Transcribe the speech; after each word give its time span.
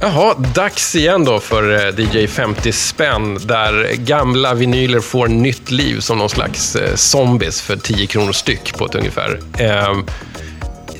Jaha, 0.00 0.34
dags 0.54 0.94
igen 0.94 1.24
då 1.24 1.40
för 1.40 1.86
eh, 1.86 2.00
DJ 2.00 2.26
50 2.26 2.72
spänn 2.72 3.38
där 3.46 3.94
gamla 3.94 4.54
vinyler 4.54 5.00
får 5.00 5.28
nytt 5.28 5.70
liv 5.70 6.00
som 6.00 6.18
någon 6.18 6.28
slags 6.28 6.76
eh, 6.76 6.94
zombies 6.94 7.62
för 7.62 7.76
10 7.76 8.06
kronor 8.06 8.32
styck 8.32 8.78
på 8.78 8.86
ett 8.86 8.94
ungefär. 8.94 9.40
Ehm, 9.58 10.06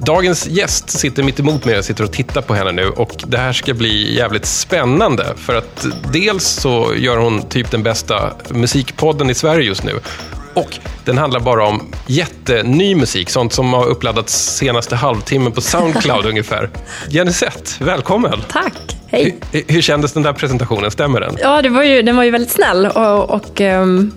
Dagens 0.06 0.46
gäst 0.46 0.90
sitter 0.90 1.22
mitt 1.22 1.40
emot 1.40 1.64
mig, 1.64 1.74
jag 1.74 1.84
sitter 1.84 2.04
och 2.04 2.12
tittar 2.12 2.42
på 2.42 2.54
henne 2.54 2.72
nu 2.72 2.88
och 2.88 3.24
det 3.26 3.38
här 3.38 3.52
ska 3.52 3.74
bli 3.74 4.16
jävligt 4.16 4.46
spännande 4.46 5.26
för 5.36 5.54
att 5.54 5.86
dels 6.12 6.44
så 6.44 6.92
gör 6.96 7.16
hon 7.16 7.48
typ 7.48 7.70
den 7.70 7.82
bästa 7.82 8.32
musikpodden 8.48 9.30
i 9.30 9.34
Sverige 9.34 9.66
just 9.66 9.84
nu 9.84 9.92
och 10.54 10.78
den 11.04 11.18
handlar 11.18 11.40
bara 11.40 11.66
om 11.66 11.92
jätteny 12.06 12.94
musik, 12.94 13.30
sånt 13.30 13.52
som 13.52 13.72
har 13.72 13.86
uppladdats 13.86 14.56
senaste 14.56 14.96
halvtimmen 14.96 15.52
på 15.52 15.60
Soundcloud 15.60 16.26
ungefär. 16.28 16.70
Jenny 17.08 17.32
Sett, 17.32 17.80
välkommen! 17.80 18.40
Tack, 18.48 18.96
hej. 19.06 19.38
Hur, 19.52 19.64
hur 19.68 19.80
kändes 19.80 20.12
den 20.12 20.22
där 20.22 20.32
presentationen? 20.32 20.90
Stämmer 20.90 21.20
den? 21.20 21.36
Ja, 21.40 21.62
det 21.62 21.68
var 21.68 21.82
ju, 21.82 22.02
den 22.02 22.16
var 22.16 22.24
ju 22.24 22.30
väldigt 22.30 22.52
snäll 22.52 22.86
och, 22.86 23.30
och 23.30 23.60
ehm, 23.60 24.12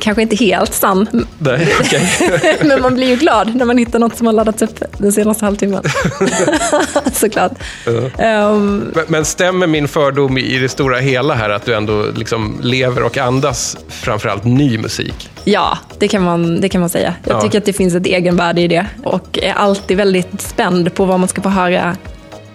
kanske 0.00 0.22
inte 0.22 0.36
helt 0.36 0.74
sann. 0.74 1.26
Nej, 1.38 1.74
okej. 1.80 2.08
Men 2.62 2.82
man 2.82 2.94
blir 2.94 3.06
ju 3.08 3.16
glad 3.16 3.54
när 3.54 3.64
man 3.64 3.78
hittar 3.78 3.98
något 3.98 4.16
som 4.16 4.26
har 4.26 4.34
laddats 4.34 4.62
upp 4.62 4.82
den 4.98 5.12
senaste 5.12 5.44
halvtimmen. 5.44 5.82
Såklart. 7.12 7.52
Ehm, 8.18 8.92
Men- 8.94 9.04
Men 9.08 9.24
stämmer 9.24 9.66
min 9.66 9.88
fördom 9.88 10.38
i 10.38 10.58
det 10.58 10.68
stora 10.68 10.98
hela 10.98 11.34
här 11.34 11.50
att 11.50 11.64
du 11.64 11.74
ändå 11.74 12.04
liksom 12.16 12.60
lever 12.62 13.02
och 13.02 13.18
andas 13.18 13.76
framförallt 13.88 14.44
ny 14.44 14.78
musik? 14.78 15.30
ja, 15.44 15.78
det 15.98 16.08
kan, 16.08 16.22
man, 16.22 16.60
det 16.60 16.68
kan 16.68 16.80
man 16.80 16.90
säga. 16.90 17.14
Jag 17.24 17.36
Ja. 17.36 17.40
tycker 17.40 17.58
att 17.58 17.64
det 17.64 17.72
finns 17.72 17.94
ett 17.94 18.06
egenvärde 18.06 18.60
i 18.60 18.68
det 18.68 18.86
och 19.04 19.38
är 19.42 19.52
alltid 19.52 19.96
väldigt 19.96 20.40
spänd 20.40 20.94
på 20.94 21.04
vad 21.04 21.20
man 21.20 21.28
ska 21.28 21.42
få 21.42 21.48
höra 21.48 21.96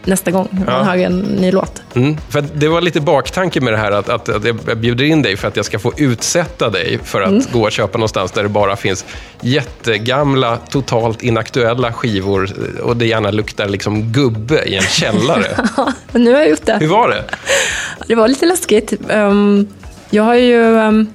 nästa 0.06 0.32
gång 0.32 0.48
man 0.52 0.64
Ja. 0.68 0.84
hör 0.84 0.98
en 0.98 1.20
ny 1.20 1.52
låt. 1.52 1.82
Mm. 1.96 2.18
För 2.30 2.44
det 2.56 2.68
var 2.68 2.82
lite 2.82 3.02
baktanke 3.02 3.62
med 3.62 3.74
det 3.74 3.78
här 3.78 3.92
att, 3.92 4.10
att, 4.10 4.30
att 4.30 4.46
jag 4.68 4.78
bjuder 4.78 5.06
in 5.06 5.22
dig 5.22 5.38
för 5.38 5.48
att 5.48 5.56
jag 5.56 5.66
ska 5.66 5.80
få 5.80 5.94
utsätta 5.98 6.70
dig 6.70 7.00
för 7.04 7.22
att 7.22 7.30
Mm. 7.30 7.44
gå 7.54 7.62
och 7.64 7.72
köpa 7.72 7.98
någonstans 7.98 8.32
där 8.32 8.44
det 8.44 8.50
bara 8.50 8.76
finns 8.76 9.06
jättegamla, 9.42 10.58
totalt 10.58 11.24
inaktuella 11.24 11.94
skivor 11.94 12.50
och 12.84 12.98
det 12.98 13.06
gärna 13.06 13.32
luktar 13.32 13.68
liksom 13.68 14.02
gubbe 14.12 14.64
i 14.64 14.76
en 14.76 14.82
källare. 14.84 15.68
Men 16.12 16.24
nu 16.24 16.34
har 16.34 16.40
jag 16.40 16.50
gjort 16.50 16.66
det. 16.66 16.78
Hur 16.80 16.88
var 16.88 17.10
det? 17.10 17.24
Det 18.08 18.16
var 18.16 18.28
lite 18.28 18.46
läskigt. 18.46 18.94
Ehm, 19.10 19.68
jag 20.10 20.24
har 20.24 20.36
ju... 20.36 20.78
ehm, 20.80 21.14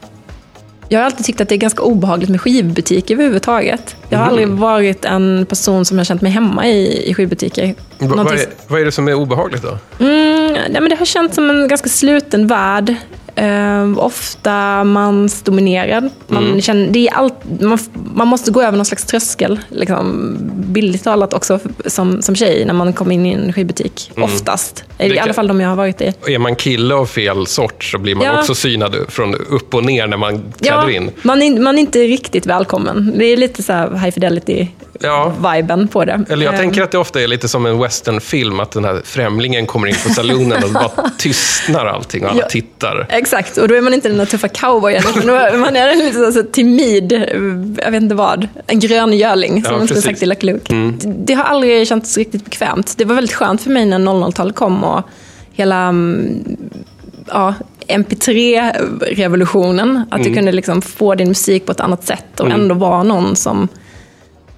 jag 0.88 0.98
har 1.00 1.04
alltid 1.04 1.26
tyckt 1.26 1.40
att 1.40 1.48
det 1.48 1.54
är 1.54 1.56
ganska 1.56 1.82
obehagligt 1.82 2.30
med 2.30 2.40
skivbutiker 2.40 3.14
överhuvudtaget. 3.14 3.96
Jag 4.08 4.18
har 4.18 4.26
aldrig 4.26 4.48
varit 4.48 5.04
en 5.04 5.46
person 5.48 5.84
som 5.84 5.98
har 5.98 6.04
känt 6.04 6.22
mig 6.22 6.32
hemma 6.32 6.66
i, 6.68 7.10
i 7.10 7.14
skivbutiker. 7.14 7.74
Vad, 7.98 8.10
Någonting- 8.10 8.38
är, 8.38 8.46
vad 8.68 8.80
är 8.80 8.84
det 8.84 8.92
som 8.92 9.08
är 9.08 9.14
obehagligt 9.14 9.62
då? 9.62 9.78
Mm, 10.04 10.52
nej, 10.52 10.80
men 10.80 10.88
det 10.90 10.96
har 10.96 11.06
känts 11.06 11.34
som 11.34 11.50
en 11.50 11.68
ganska 11.68 11.88
sluten 11.88 12.46
värld. 12.46 12.94
Ehm, 13.38 13.98
ofta 13.98 14.84
mansdominerad. 14.84 16.10
Man, 16.28 16.60
känner, 16.60 16.88
det 16.90 17.08
är 17.08 17.14
allt, 17.14 17.34
man, 17.60 17.78
man 18.14 18.28
måste 18.28 18.50
gå 18.50 18.62
över 18.62 18.76
någon 18.76 18.84
slags 18.86 19.04
tröskel, 19.04 19.60
liksom, 19.68 20.36
bildligt 20.54 21.04
talat 21.04 21.32
också 21.32 21.58
som, 21.86 22.22
som 22.22 22.36
tjej, 22.36 22.64
när 22.64 22.74
man 22.74 22.92
kommer 22.92 23.12
in 23.14 23.26
i 23.26 23.32
en 23.32 23.52
skivbutik. 23.52 24.10
Oftast. 24.16 24.84
I 24.98 25.08
Det 25.08 25.18
alla 25.18 25.24
kan- 25.26 25.34
fall 25.34 25.48
de 25.48 25.60
jag 25.60 25.68
har 25.68 25.76
varit 25.76 26.00
i. 26.00 26.12
Är 26.26 26.38
man 26.38 26.56
kille 26.56 26.94
av 26.94 27.06
fel 27.06 27.46
sort 27.46 27.84
så 27.84 27.98
blir 27.98 28.14
man 28.14 28.24
Ja. 28.26 28.38
också 28.38 28.54
synad 28.54 28.96
från 29.08 29.34
upp 29.34 29.74
och 29.74 29.84
ner 29.84 30.06
när 30.06 30.16
man 30.16 30.52
träder 30.62 30.90
in. 30.90 31.10
Man 31.22 31.42
är, 31.42 31.60
man 31.60 31.76
är 31.78 31.80
inte 31.80 31.98
riktigt 31.98 32.46
välkommen. 32.46 33.12
Det 33.18 33.24
är 33.24 33.36
lite 33.36 33.62
så 33.62 33.72
här 33.72 33.90
high 33.90 34.10
fidelity-viben 34.10 35.80
Ja. 35.80 35.86
på 35.92 36.04
det. 36.04 36.24
Eller 36.28 36.44
jag 36.44 36.54
Ehm, 36.54 36.60
tänker 36.60 36.82
att 36.82 36.90
det 36.90 36.98
ofta 36.98 37.20
är 37.22 37.28
lite 37.28 37.48
som 37.48 37.66
en 37.66 37.78
westernfilm, 37.78 38.60
att 38.60 38.70
den 38.72 38.84
här 38.84 39.00
främlingen 39.04 39.66
kommer 39.66 39.86
in 39.86 39.96
på 40.06 40.08
salonen 40.14 40.64
och 40.64 40.70
bara 40.70 41.10
tystnar 41.18 41.86
allting 41.86 42.24
och 42.24 42.30
alla 42.30 42.40
Ja. 42.40 42.48
tittar. 42.48 43.06
Exakt, 43.26 43.56
och 43.56 43.68
då 43.68 43.74
är 43.74 43.80
man 43.80 43.94
inte 43.94 44.08
den 44.08 44.18
där 44.18 44.26
tuffa 44.26 44.48
cowboyen, 44.48 45.02
utan 45.16 45.60
man 45.60 45.76
är 45.76 45.88
en 45.88 45.98
lite 45.98 46.18
så, 46.18 46.32
så 46.32 46.42
timid, 46.42 47.12
jag 47.82 47.90
vet 47.90 48.02
inte 48.02 48.14
vad, 48.14 48.48
en 48.66 48.80
grön 48.80 49.12
görling 49.12 49.64
som 49.64 49.72
Ja, 49.72 49.78
man 49.78 49.86
skulle 49.86 50.02
sagt 50.02 50.18
till 50.18 50.28
Lucky 50.28 50.46
Luke. 50.46 50.74
Det, 50.74 51.08
det 51.08 51.34
har 51.34 51.44
aldrig 51.44 51.88
känts 51.88 52.18
riktigt 52.18 52.44
bekvämt. 52.44 52.94
Det 52.98 53.04
var 53.04 53.14
väldigt 53.14 53.34
skönt 53.34 53.62
för 53.62 53.70
mig 53.70 53.86
när 53.86 53.98
00-talet 53.98 54.54
kom 54.54 54.84
och 54.84 55.02
hela 55.52 55.76
mm, 55.76 56.44
ja, 57.26 57.54
MP3-revolutionen. 57.88 60.02
Att 60.10 60.24
du 60.24 60.34
kunde 60.34 60.52
liksom 60.52 60.82
få 60.82 61.14
din 61.14 61.28
musik 61.28 61.66
på 61.66 61.72
ett 61.72 61.80
annat 61.80 62.04
sätt 62.04 62.40
och 62.40 62.50
ändå 62.50 62.74
vara 62.74 63.02
någon 63.02 63.36
som 63.36 63.68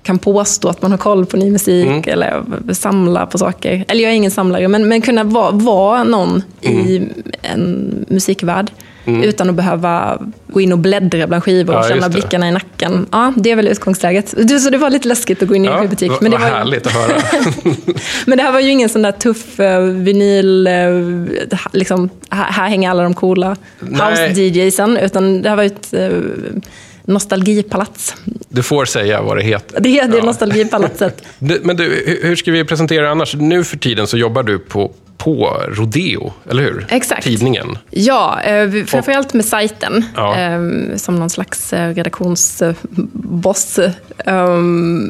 kan 0.08 0.18
påstå 0.18 0.68
att 0.68 0.82
man 0.82 0.90
har 0.90 0.98
koll 0.98 1.26
på 1.26 1.36
ny 1.36 1.50
musik 1.50 2.06
eller 2.06 2.42
samla 2.72 3.26
på 3.26 3.38
saker. 3.38 3.84
Eller 3.88 4.02
jag 4.04 4.12
är 4.12 4.16
ingen 4.16 4.30
samlare, 4.30 4.68
men, 4.68 4.88
men 4.88 5.00
kunna 5.00 5.24
vara, 5.24 5.50
vara 5.50 6.04
någon 6.04 6.42
i 6.60 7.02
en 7.42 7.94
musikvärld 8.08 8.70
utan 9.22 9.48
att 9.50 9.54
behöva 9.54 10.18
gå 10.46 10.60
in 10.60 10.72
och 10.72 10.78
bläddra 10.78 11.26
bland 11.26 11.44
skivor 11.44 11.74
och 11.76 11.84
Ja, 11.84 11.88
känna 11.88 12.08
blickarna 12.08 12.48
i 12.48 12.52
nacken. 12.52 13.06
Ja, 13.12 13.32
det 13.36 13.50
är 13.50 13.56
väl 13.56 13.68
utgångsläget. 13.68 14.34
Det- 14.48 14.58
Så 14.60 14.70
det 14.70 14.78
var 14.78 14.90
lite 14.90 15.08
läskigt 15.08 15.42
att 15.42 15.48
gå 15.48 15.54
in 15.54 15.64
i 15.64 15.68
en 15.68 15.78
skivbutik. 15.78 16.10
vad, 16.10 16.22
Men, 16.22 16.30
det 16.30 16.38
var, 16.38 16.46
ju- 16.46 16.52
härligt 16.54 16.86
att 16.86 16.92
höra. 16.92 17.12
men 18.26 18.38
det 18.38 18.44
här 18.44 18.52
var 18.52 18.60
ju 18.60 18.70
ingen 18.70 18.88
sån 18.88 19.02
där 19.02 19.12
tuff 19.12 19.60
uh, 19.60 19.78
vinyl, 19.80 20.66
eh, 20.66 20.72
liksom, 21.72 22.10
här, 22.30 22.44
här 22.52 22.68
hänger 22.68 22.90
alla 22.90 23.02
de 23.02 23.14
coola 23.14 23.56
house-DJsen, 23.80 24.96
utan 24.98 25.42
det 25.42 25.48
här 25.48 25.56
var 25.56 25.62
ju 25.62 25.66
ett 25.66 25.94
uh, 25.94 26.18
nostalgipalats. 27.08 28.14
Du 28.48 28.62
får 28.62 28.84
säga 28.84 29.22
vad 29.22 29.36
det 29.36 29.42
heter. 29.42 29.80
Det 29.80 29.98
är 29.98 30.08
det 30.08 30.16
Ja. 30.16 30.24
nostalgipalatset. 30.24 31.22
Men 31.38 31.76
du, 31.76 32.18
hur- 32.22 32.36
ska 32.36 32.52
vi 32.52 32.64
presentera 32.64 33.10
annars? 33.10 33.34
Nu 33.34 33.64
för 33.64 33.76
tiden 33.76 34.06
så 34.06 34.16
jobbar 34.18 34.42
du 34.42 34.58
på, 34.58 34.92
på 35.16 35.62
Rodeo, 35.68 36.32
eller 36.50 36.62
hur? 36.62 36.86
Exakt. 36.90 37.24
Tidningen. 37.24 37.78
Ja, 37.90 38.40
eh, 38.40 38.84
framförallt 38.86 39.34
med 39.34 39.44
sajten 39.44 40.04
Ja. 40.16 40.36
eh, 40.38 40.60
som 40.96 41.16
någon 41.16 41.30
slags 41.30 41.72
eh, 41.72 41.94
redaktionsboss. 41.94 43.78
Eh, 43.78 44.56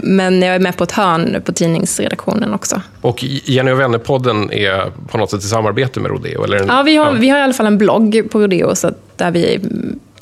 men 0.03 0.43
jag 0.43 0.55
är 0.55 0.59
med 0.59 0.77
på 0.77 0.85
ett 0.85 0.93
hörn 0.93 1.43
på 1.45 1.53
tidningsredaktionen 1.53 2.55
också. 2.55 2.83
Och 3.01 3.25
Jenny 3.25 3.71
och 3.71 3.81
vänner-podden 3.81 4.53
är 4.53 4.93
på 5.11 5.19
något 5.19 5.31
sätt 5.31 5.45
i 5.45 5.47
samarbete 5.49 6.01
med 6.01 6.11
Rodeo? 6.11 6.45
Eller? 6.45 6.65
Ja, 6.69 6.83
vi 6.83 6.97
har, 6.97 7.13
vi 7.13 7.29
har 7.29 7.39
i 7.39 7.43
alla 7.43 7.53
fall 7.53 7.67
en 7.67 7.79
blogg 7.79 8.23
på 8.31 8.41
Rodeo, 8.41 8.75
så 8.75 8.91
där, 9.17 9.31
vi, 9.31 9.61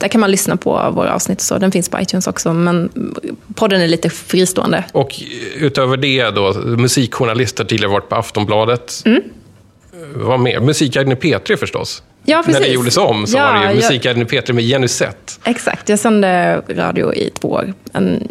där 0.07 0.11
kan 0.11 0.21
man 0.21 0.31
lyssna 0.31 0.57
på 0.57 0.91
våra 0.95 1.15
avsnitt. 1.15 1.41
Så 1.41 1.59
den 1.59 1.73
finns 1.73 1.89
på 1.89 2.01
iTunes 2.01 2.27
också, 2.27 2.53
men 2.53 2.91
podden 3.55 3.81
är 3.81 3.89
lite 3.89 4.11
fristående. 4.11 4.85
Och 4.93 5.21
utöver 5.57 5.97
det 5.97 6.31
då, 6.31 6.53
musikjournalist 6.55 7.59
har 7.59 7.65
tidigare 7.65 7.91
varit 7.93 8.09
på 8.09 8.15
Aftonbladet. 8.17 9.03
Mm. 9.05 9.23
Vad 10.15 10.41
mer? 10.41 10.61
Musikguiden 10.61 11.13
i 11.13 11.15
P3 11.15 11.57
förstås. 11.57 12.03
Ja, 12.25 12.37
När 12.37 12.47
det 12.47 12.59
precis. 12.59 12.75
gjordes 12.75 12.97
om 12.97 13.27
så 13.27 13.37
Ja, 13.37 13.43
var 13.43 13.53
det 13.55 13.73
ju 13.75 13.81
jag- 14.03 14.19
i 14.19 14.25
P3 14.25 14.53
med 14.53 14.65
Jenny 14.65 14.89
Sett. 14.89 15.41
Exakt, 15.45 15.89
jag 15.89 15.99
sände 15.99 16.57
radio 16.69 17.15
i 17.15 17.31
två 17.41 17.49
år. 17.49 17.75
En 17.93 18.29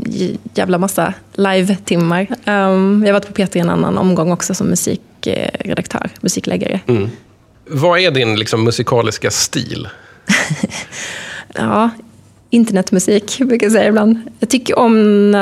jävla 0.53 0.77
massa 0.77 1.13
live-timmar. 1.33 2.27
Um, 2.45 3.03
jag 3.05 3.13
har 3.13 3.19
varit 3.19 3.27
på 3.27 3.33
P3 3.33 3.57
en 3.61 3.69
annan 3.69 3.97
omgång 3.97 4.31
också 4.31 4.53
som 4.53 4.67
musikredaktör, 4.67 6.09
musikläggare. 6.21 6.79
Vad 7.67 7.99
är 7.99 8.11
din 8.11 8.35
liksom, 8.39 8.63
musikaliska 8.63 9.31
stil? 9.31 9.87
Ja, 11.57 11.89
internetmusik 12.49 13.37
brukar 13.39 13.65
jag 13.65 13.71
säga 13.71 13.87
ibland. 13.87 14.19
Jag 14.39 14.49
tycker 14.49 14.79
om, 14.79 15.33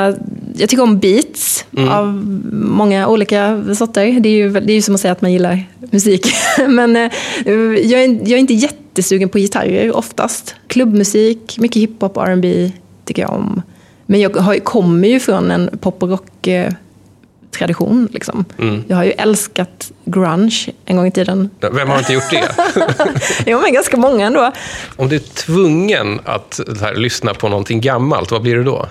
jag 0.56 0.68
tycker 0.68 0.82
om 0.82 0.98
beats 0.98 1.64
av 1.90 2.06
många 2.52 3.08
olika 3.08 3.64
sorter. 3.74 4.20
Det 4.20 4.28
är, 4.28 4.36
ju, 4.36 4.50
det 4.50 4.72
är 4.72 4.74
ju 4.74 4.82
som 4.82 4.94
att 4.94 5.00
säga 5.00 5.12
att 5.12 5.22
man 5.22 5.32
gillar 5.32 5.64
musik. 5.90 6.26
Men 6.68 6.96
eh, 6.96 7.10
jag, 7.46 8.04
är, 8.04 8.08
jag 8.08 8.30
är 8.30 8.36
inte 8.36 8.54
jättesugen 8.54 9.28
på 9.28 9.38
gitarrer 9.38 9.96
oftast. 9.96 10.54
Klubbmusik, 10.66 11.58
mycket 11.58 11.82
hiphop 11.82 12.16
och 12.16 12.28
R&B 12.28 12.72
tycker 13.04 13.22
jag 13.22 13.32
om. 13.32 13.62
Men 14.06 14.20
jag 14.20 14.36
har, 14.36 14.56
kommer 14.58 15.08
ju 15.08 15.20
från 15.20 15.50
en 15.50 15.78
pop 15.80 16.02
och 16.02 16.08
rock 16.08 16.46
eh, 16.46 16.72
tradition. 17.58 18.08
Liksom. 18.12 18.44
Jag 18.88 18.96
har 18.96 19.04
ju 19.04 19.10
älskat 19.10 19.92
grunge 20.04 20.72
en 20.84 20.96
gång 20.96 21.06
i 21.06 21.10
tiden. 21.10 21.50
Vem 21.72 21.88
har 21.88 21.98
inte 21.98 22.12
gjort 22.12 22.30
det? 22.30 22.50
Jo, 23.46 23.60
men 23.60 23.72
ganska 23.72 23.96
många 23.96 24.26
ändå. 24.26 24.52
Om 24.96 25.08
du 25.08 25.16
är 25.16 25.20
tvungen 25.20 26.20
att 26.24 26.60
här, 26.80 26.94
lyssna 26.94 27.34
på 27.34 27.48
någonting 27.48 27.80
gammalt, 27.80 28.30
vad 28.30 28.42
blir 28.42 28.56
det 28.56 28.64
då? 28.64 28.88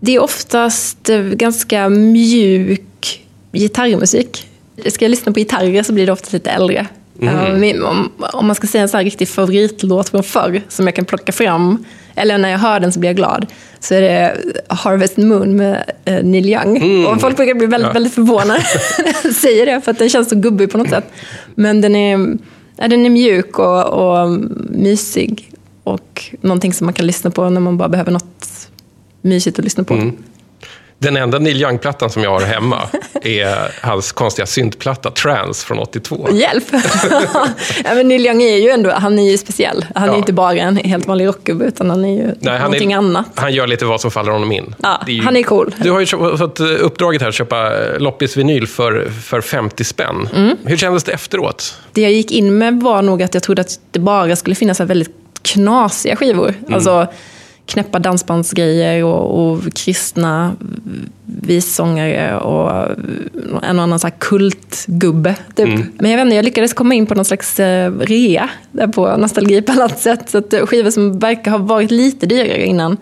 Det 0.00 0.14
är 0.14 0.22
oftast 0.22 1.08
eh, 1.08 1.20
ganska 1.20 1.88
mjuk 1.88 3.22
gitarrmusik. 3.52 4.48
Ska 4.86 5.04
jag 5.04 5.10
lyssna 5.10 5.32
på 5.32 5.38
gitarrer 5.38 5.82
så 5.82 5.92
blir 5.92 6.06
det 6.06 6.12
oftast 6.12 6.32
lite 6.32 6.50
äldre. 6.50 6.86
Uh, 7.22 7.54
min, 7.54 7.82
om, 7.82 8.12
om, 8.18 8.46
man 8.46 8.56
ska 8.56 8.66
säga 8.66 8.82
en 8.82 8.88
sån 8.88 8.98
här 8.98 9.04
riktig 9.04 9.28
favoritlåt 9.28 10.08
från 10.08 10.22
förr 10.22 10.62
som 10.68 10.86
jag 10.86 10.96
kan 10.96 11.04
plocka 11.04 11.32
fram, 11.32 11.84
eller 12.14 12.38
när 12.38 12.48
jag 12.48 12.58
hör 12.58 12.80
den 12.80 12.92
så 12.92 13.00
blir 13.00 13.10
jag 13.10 13.16
glad, 13.16 13.46
så 13.80 13.94
är 13.94 14.00
det 14.00 14.36
Harvest 14.68 15.16
Moon 15.16 15.56
med 15.56 15.92
uh, 16.08 16.24
Neil 16.24 16.48
Young. 16.48 16.76
Mm. 16.76 17.06
Och 17.06 17.20
folk 17.20 17.36
brukar 17.36 17.54
bli 17.54 17.66
väldigt, 17.66 17.88
ja. 17.88 17.92
väldigt 17.92 18.14
förvånade 18.14 18.62
när 18.98 19.14
jag 19.22 19.34
säger 19.34 19.66
det, 19.66 19.80
för 19.80 19.90
att 19.90 19.98
den 19.98 20.08
känns 20.08 20.28
så 20.28 20.36
gubbig 20.36 20.70
på 20.72 20.78
något 20.78 20.90
sätt. 20.90 21.12
Men 21.54 21.80
den 21.80 21.96
är, 21.96 22.38
ja, 22.76 22.88
den 22.88 23.06
är 23.06 23.10
mjuk 23.10 23.58
och, 23.58 23.86
och 23.86 24.30
mysig. 24.70 25.48
Och 25.84 26.24
någonting 26.40 26.72
som 26.72 26.84
man 26.84 26.94
kan 26.94 27.06
lyssna 27.06 27.30
på 27.30 27.50
när 27.50 27.60
man 27.60 27.78
bara 27.78 27.88
behöver 27.88 28.12
något 28.12 28.68
mysigt 29.20 29.58
att 29.58 29.64
lyssna 29.64 29.84
på. 29.84 29.94
Mm. 29.94 30.16
Den 31.02 31.16
enda 31.16 31.38
Neil 31.38 31.62
Young-plattan 31.62 32.10
som 32.10 32.22
jag 32.22 32.30
har 32.30 32.40
hemma 32.40 32.82
är 33.22 33.86
hans 33.86 34.12
konstiga 34.12 34.46
syntplatta 34.46 35.10
Trans 35.10 35.64
från 35.64 35.78
82. 35.78 36.28
Hjälp! 36.32 36.64
ja, 37.84 37.94
men 37.94 38.08
Neil 38.08 38.26
Young 38.26 38.42
är 38.42 38.56
ju 38.56 38.68
ändå, 38.70 38.90
han 38.90 39.18
är 39.18 39.30
ju 39.30 39.38
speciell. 39.38 39.86
Han 39.94 40.08
ja. 40.08 40.14
är 40.14 40.18
inte 40.18 40.32
bara 40.32 40.54
en 40.54 40.76
helt 40.76 41.06
vanlig 41.06 41.26
rockgubbe, 41.26 41.64
utan 41.64 41.90
han 41.90 42.04
är 42.04 42.08
ju 42.08 42.34
Nej, 42.40 42.60
någonting 42.60 42.92
är, 42.92 42.96
annat. 42.96 43.26
Han 43.34 43.52
gör 43.52 43.66
lite 43.66 43.84
vad 43.84 44.00
som 44.00 44.10
faller 44.10 44.32
honom 44.32 44.52
in. 44.52 44.74
Ja, 44.82 45.02
är 45.06 45.12
ju, 45.12 45.22
han 45.22 45.36
är 45.36 45.42
cool. 45.42 45.74
Du 45.78 45.90
har 45.90 46.00
ju 46.00 46.06
fått 46.36 46.60
uppdraget 46.60 47.22
här 47.22 47.28
att 47.28 47.34
köpa 47.34 47.72
loppis-vinyl 47.98 48.66
för, 48.66 49.10
för 49.24 49.40
50 49.40 49.84
spänn. 49.84 50.28
Mm. 50.34 50.56
Hur 50.64 50.76
kändes 50.76 51.04
det 51.04 51.12
efteråt? 51.12 51.78
Det 51.92 52.02
jag 52.02 52.12
gick 52.12 52.32
in 52.32 52.58
med 52.58 52.80
var 52.80 53.02
nog 53.02 53.22
att 53.22 53.34
jag 53.34 53.42
trodde 53.42 53.62
att 53.62 53.78
det 53.90 53.98
bara 53.98 54.36
skulle 54.36 54.56
finnas 54.56 54.80
väldigt 54.80 55.10
knasiga 55.42 56.16
skivor. 56.16 56.48
Mm. 56.48 56.74
Alltså, 56.74 57.06
knäppa 57.72 57.98
dansbandsgrejer 57.98 59.04
och, 59.04 59.52
och 59.52 59.74
kristna 59.74 60.56
vissångare 61.24 62.36
och 62.36 62.90
en 63.62 63.78
och 63.78 63.82
annan 63.82 63.98
så 63.98 64.10
kultgubbe. 64.18 65.34
Typ. 65.54 65.66
Mm. 65.66 65.92
Men 65.98 66.10
jag 66.10 66.18
vet 66.18 66.24
inte, 66.24 66.36
jag 66.36 66.44
lyckades 66.44 66.72
komma 66.72 66.94
in 66.94 67.06
på 67.06 67.14
någon 67.14 67.24
slags 67.24 67.60
eh, 67.60 67.92
rea 67.92 68.50
där 68.72 68.86
på 68.86 69.16
Nostalgipalatset. 69.16 70.30
Så 70.30 70.38
att 70.38 70.54
skivor 70.68 70.90
som 70.90 71.18
verkar 71.18 71.50
ha 71.50 71.58
varit 71.58 71.90
lite 71.90 72.26
dyrare 72.26 72.66
innan 72.66 72.96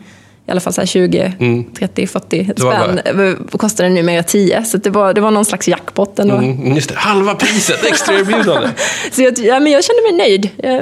i 0.46 0.50
alla 0.50 0.61
fall 0.61 0.72
så 0.72 0.87
20, 0.87 1.32
mm. 1.40 1.64
30, 1.64 2.06
40 2.06 2.44
spänn. 2.44 3.00
Var... 3.17 3.58
Kostade 3.58 3.88
numera 3.88 4.22
10. 4.22 4.64
Så 4.64 4.76
det 4.76 4.90
var, 4.90 5.14
det 5.14 5.20
var 5.20 5.31
någon 5.31 5.44
slags 5.44 5.69
jackpot 5.69 6.19
ändå. 6.19 6.34
Mm, 6.34 6.75
just 6.75 6.88
det, 6.88 6.94
halva 6.96 7.34
priset, 7.34 7.84
extra 7.84 8.14
erbjudande. 8.14 8.69
så 9.12 9.22
jag, 9.22 9.38
ja, 9.38 9.61
men 9.61 9.72
jag 9.72 9.84
kände 9.84 10.02
mig 10.02 10.12
nöjd, 10.12 10.49
eh, 10.58 10.81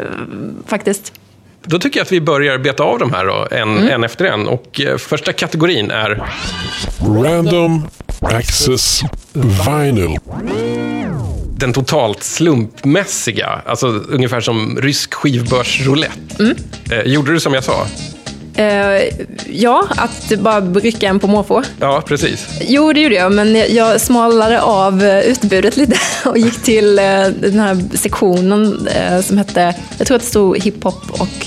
faktiskt. 0.66 1.12
Då 1.68 1.78
tycker 1.78 2.00
jag 2.00 2.04
att 2.04 2.12
vi 2.12 2.20
börjar 2.20 2.58
beta 2.58 2.82
av 2.82 2.98
de 2.98 3.12
här 3.12 3.26
då, 3.26 3.48
en, 3.50 3.78
mm. 3.78 3.88
en 3.88 4.04
efter 4.04 4.24
en. 4.24 4.48
Och 4.48 4.80
eh, 4.80 4.96
första 4.96 5.32
kategorin 5.32 5.90
är... 5.90 6.22
Random 7.00 7.88
Access 8.20 9.00
Vinyl. 9.32 10.18
Den 11.56 11.72
totalt 11.72 12.22
slumpmässiga, 12.22 13.62
alltså 13.66 13.86
ungefär 13.86 14.40
som 14.40 14.78
rysk 14.80 15.14
skivbörsroulette. 15.14 16.42
Mm. 16.42 16.56
Eh, 16.90 17.02
gjorde 17.02 17.32
du 17.32 17.40
som 17.40 17.54
jag 17.54 17.64
sa? 17.64 17.86
Uh, 18.58 19.08
ja, 19.46 19.88
att 19.96 20.32
bara 20.38 20.60
rycka 20.60 21.08
en 21.08 21.20
på 21.20 21.26
måfå. 21.26 21.62
Ja, 21.80 22.02
precis. 22.06 22.48
Jo, 22.60 22.92
det 22.92 23.00
gjorde 23.00 23.14
jag, 23.14 23.32
men 23.32 23.74
jag 23.74 24.00
smalade 24.00 24.62
av 24.62 25.02
eh, 25.02 25.20
utbudet 25.20 25.76
lite 25.76 25.96
och 26.24 26.38
gick 26.38 26.62
till 26.62 26.88
uh, 26.90 27.26
den 27.40 27.58
här 27.58 27.96
sektionen 27.96 28.88
uh, 28.88 29.20
som 29.20 29.38
hette, 29.38 29.74
jag 29.98 30.06
tror 30.06 30.16
att 30.16 30.22
det 30.22 30.28
stod 30.28 30.58
hiphop 30.58 31.10
och 31.10 31.46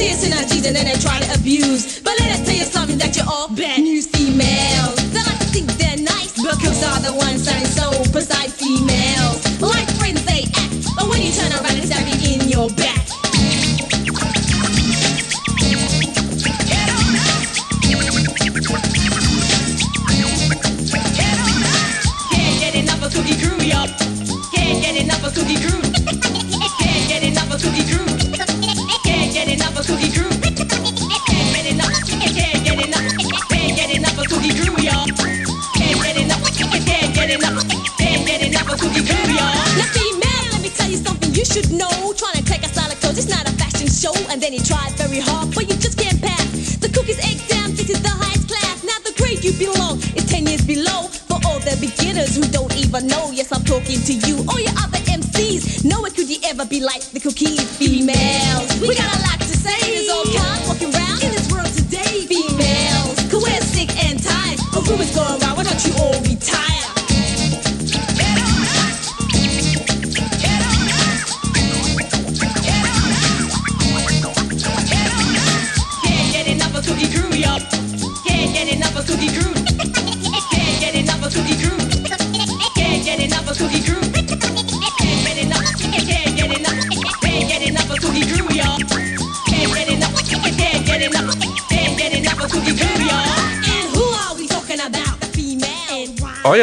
Serious 0.00 0.24
in 0.24 0.30
not 0.30 0.48
cheating 0.48 0.74
and 0.74 0.88
they 0.88 0.94
try 0.94 1.20
to 1.20 1.34
abuse. 1.38 1.99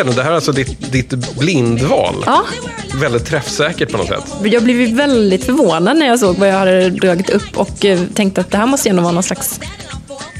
Jenny, 0.07 0.17
det 0.17 0.23
här 0.23 0.31
är 0.31 0.35
alltså 0.35 0.51
ditt, 0.51 0.91
ditt 0.91 1.37
blindval. 1.39 2.15
Ja. 2.25 2.45
Väldigt 2.95 3.25
träffsäkert 3.25 3.91
på 3.91 3.97
något 3.97 4.07
sätt. 4.07 4.23
Jag 4.43 4.63
blev 4.63 4.95
väldigt 4.95 5.43
förvånad 5.43 5.97
när 5.97 6.07
jag 6.07 6.19
såg 6.19 6.35
vad 6.35 6.49
jag 6.49 6.53
hade 6.53 6.89
dragit 6.89 7.29
upp 7.29 7.57
och 7.57 7.85
eh, 7.85 7.99
tänkte 8.13 8.41
att 8.41 8.51
det 8.51 8.57
här 8.57 8.65
måste 8.65 8.87
ju 8.87 8.89
ändå 8.89 9.03
vara 9.03 9.13
någon 9.13 9.23
slags 9.23 9.59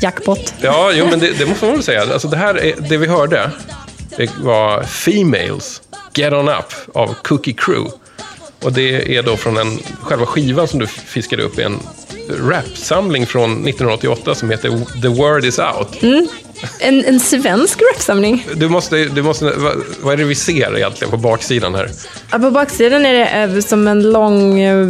jackpot. 0.01 0.53
Ja, 0.62 0.91
jo, 0.93 1.07
men 1.09 1.19
det, 1.19 1.31
det 1.39 1.45
måste 1.45 1.65
man 1.65 1.74
väl 1.74 1.83
säga. 1.83 2.13
Alltså, 2.13 2.27
det, 2.27 2.38
här 2.38 2.65
är, 2.65 2.74
det 2.89 2.97
vi 2.97 3.07
hörde 3.07 3.51
det 4.17 4.29
var 4.41 4.83
Females, 4.83 5.81
Get 6.13 6.33
On 6.33 6.50
Up 6.50 6.95
av 6.95 7.15
Cookie 7.24 7.53
Crew. 7.53 7.91
Och 8.63 8.74
det 8.74 9.17
är 9.17 9.24
då 9.24 9.38
från 9.38 9.57
en, 9.57 9.79
själva 10.01 10.25
skivan 10.25 10.67
som 10.67 10.79
du 10.79 10.88
fiskade 10.88 11.43
upp, 11.43 11.59
en 11.59 11.79
rapsamling 12.29 13.25
från 13.25 13.51
1988 13.51 14.36
som 14.36 14.50
heter 14.50 15.01
The 15.01 15.07
Word 15.07 15.46
Is 15.46 15.60
Out. 15.60 16.03
Mm. 16.03 16.27
En, 16.79 17.05
en 17.05 17.19
svensk 17.19 17.81
rapsamling. 17.93 18.48
Du 18.55 18.69
måste, 18.69 19.05
du 19.05 19.22
måste, 19.22 19.46
vad, 19.46 19.75
vad, 20.01 20.13
är 20.13 20.17
det 20.17 20.24
vi 20.24 20.36
ser 20.36 20.77
egentligen 20.77 21.12
på 21.12 21.17
baksidan 21.17 21.75
här? 21.75 21.89
Ja, 22.31 22.39
på 22.39 22.51
baksidan 22.51 23.05
är 23.05 23.13
det 23.13 23.55
eh, 23.55 23.60
som 23.60 23.88
en 23.88 24.12
lång, 24.12 24.60
eh, 24.60 24.88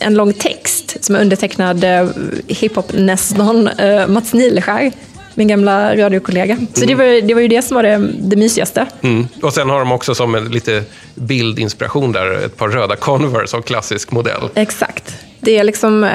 en 0.00 0.14
lång 0.14 0.32
text 0.32 1.04
som 1.04 1.14
är 1.14 1.20
undertecknad 1.20 1.84
eh, 1.84 2.08
hiphop-nestorn 2.46 3.70
Mats 4.12 4.34
Nileskär 4.34 4.92
min 5.38 5.48
gamla 5.48 5.96
radiokollega. 5.96 6.56
Så 6.74 6.84
mm. 6.84 6.88
det, 6.88 6.94
var, 6.94 7.22
det 7.28 7.34
var 7.34 7.40
ju 7.40 7.48
det 7.48 7.62
som 7.62 7.74
var 7.74 7.82
det, 7.82 8.10
det 8.18 8.36
mysigaste. 8.36 8.86
Mm. 9.00 9.28
Och 9.42 9.52
sen 9.52 9.70
har 9.70 9.78
de 9.78 9.92
också 9.92 10.14
som 10.14 10.34
en 10.34 10.48
lite 10.48 10.84
bildinspiration 11.14 12.12
där, 12.12 12.44
ett 12.44 12.56
par 12.56 12.68
röda 12.68 12.96
Converse 12.96 13.56
av 13.56 13.62
klassisk 13.62 14.10
modell. 14.10 14.48
Exakt. 14.54 15.14
Det 15.40 15.58
är 15.58 15.64
liksom 15.64 16.04
eh, 16.04 16.10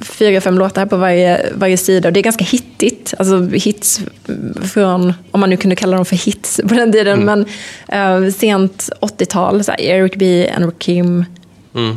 fyra, 0.00 0.40
fem 0.40 0.58
låtar 0.58 0.86
på 0.86 0.96
varje, 0.96 1.46
varje 1.54 1.76
sida 1.76 2.08
och 2.08 2.12
det 2.12 2.20
är 2.20 2.24
ganska 2.24 2.44
hittigt. 2.44 3.14
Alltså 3.18 3.42
hits 3.46 4.00
från, 4.72 5.12
om 5.30 5.40
man 5.40 5.50
nu 5.50 5.56
kunde 5.56 5.76
kalla 5.76 5.96
dem 5.96 6.06
för 6.06 6.16
hits 6.16 6.60
på 6.68 6.74
den 6.74 6.92
tiden, 6.92 7.24
men 7.24 7.46
eh, 7.88 8.32
sent 8.32 8.90
80-tal. 9.00 9.64
Så 9.64 9.70
här, 9.70 9.80
Eric 9.80 10.14
B, 10.16 10.50
Andrew 10.56 10.76
Kim, 10.78 11.24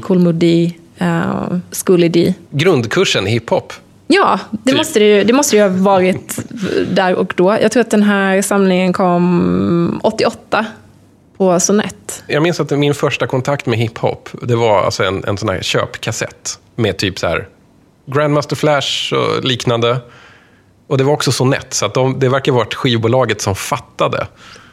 Cool 0.02 0.20
Moody, 0.20 0.72
uh, 1.02 1.58
Schooly 1.72 2.10
D. 2.10 2.34
Grundkursen 2.52 3.26
hiphop. 3.26 3.74
Ja, 4.08 4.40
det, 4.52 4.72
Typ. 4.72 4.78
måste 4.78 5.00
det, 5.00 5.24
det 5.24 5.34
måste 5.34 5.56
ju 5.56 5.62
ha 5.62 5.70
varit 5.70 6.40
där 6.92 7.16
och 7.16 7.34
då. 7.38 7.58
Jag 7.62 7.72
tror 7.72 7.82
att 7.82 7.92
den 7.92 8.04
här 8.04 8.42
samlingen 8.42 8.94
kom 8.94 10.00
88 10.04 10.66
på 11.44 11.60
Sonett. 11.60 12.24
Jag 12.28 12.44
minns 12.44 12.60
att 12.60 12.72
min 12.72 12.94
första 12.94 13.28
kontakt 13.28 13.66
med 13.66 13.80
hiphop, 13.80 14.30
det 14.42 14.56
var 14.56 14.84
alltså 14.84 15.04
en, 15.04 15.24
en 15.24 15.38
sån 15.38 15.50
här 15.50 15.62
köpkassett 15.62 16.60
med 16.76 16.98
typ 16.98 17.20
så 17.20 17.28
här 17.28 17.48
Grandmaster 18.06 18.56
Flash 18.56 19.14
och 19.14 19.44
liknande. 19.44 19.98
Och 20.88 20.98
det 20.98 21.04
var 21.04 21.14
också 21.14 21.32
Sonett, 21.32 21.74
så 21.74 21.86
att 21.86 21.94
de, 21.94 22.20
det 22.20 22.30
verkar 22.30 22.52
varit 22.52 22.74
skivbolaget 22.74 23.42
som 23.42 23.56
fattade. 23.56 24.28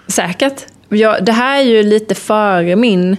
Säkert. 0.07 0.67
Jag, 0.89 1.25
det 1.25 1.33
här 1.33 1.59
är 1.61 1.65
ju 1.65 1.83
lite 1.83 2.15
före 2.15 2.77
min, 2.77 3.17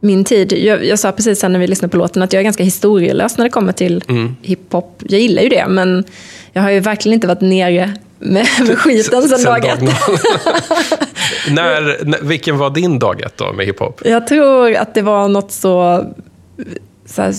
min 0.00 0.24
tid. 0.24 0.52
Jag, 0.52 0.84
jag 0.84 0.98
sa 0.98 1.12
precis 1.12 1.40
sen 1.40 1.52
när 1.52 1.58
vi 1.58 1.66
lyssnade 1.66 1.90
på 1.90 1.96
låten 1.96 2.22
att 2.22 2.32
jag 2.32 2.40
är 2.40 2.44
ganska 2.44 2.64
historielös 2.64 3.38
när 3.38 3.44
det 3.44 3.50
kommer 3.50 3.72
till 3.72 4.04
hiphop. 4.42 5.02
Jag 5.08 5.20
gillar 5.20 5.42
ju 5.42 5.48
det, 5.48 5.66
men 5.68 6.04
jag 6.52 6.62
har 6.62 6.70
ju 6.70 6.80
verkligen 6.80 7.14
inte 7.14 7.26
varit 7.26 7.40
nere 7.40 7.94
med, 8.18 8.46
med 8.66 8.78
skiten 8.78 9.28
sedan 9.28 9.44
dag 9.44 9.66
ett. 9.66 9.80
när, 11.50 12.04
när, 12.04 12.18
vilken 12.22 12.58
var 12.58 12.70
din 12.70 12.98
dag 12.98 13.22
ett 13.22 13.36
då 13.36 13.52
med 13.52 13.66
hiphop? 13.66 14.02
Jag 14.04 14.26
tror 14.26 14.74
att 14.74 14.94
det 14.94 15.02
var 15.02 15.28
något 15.28 15.52
så, 15.52 16.04
så 17.06 17.32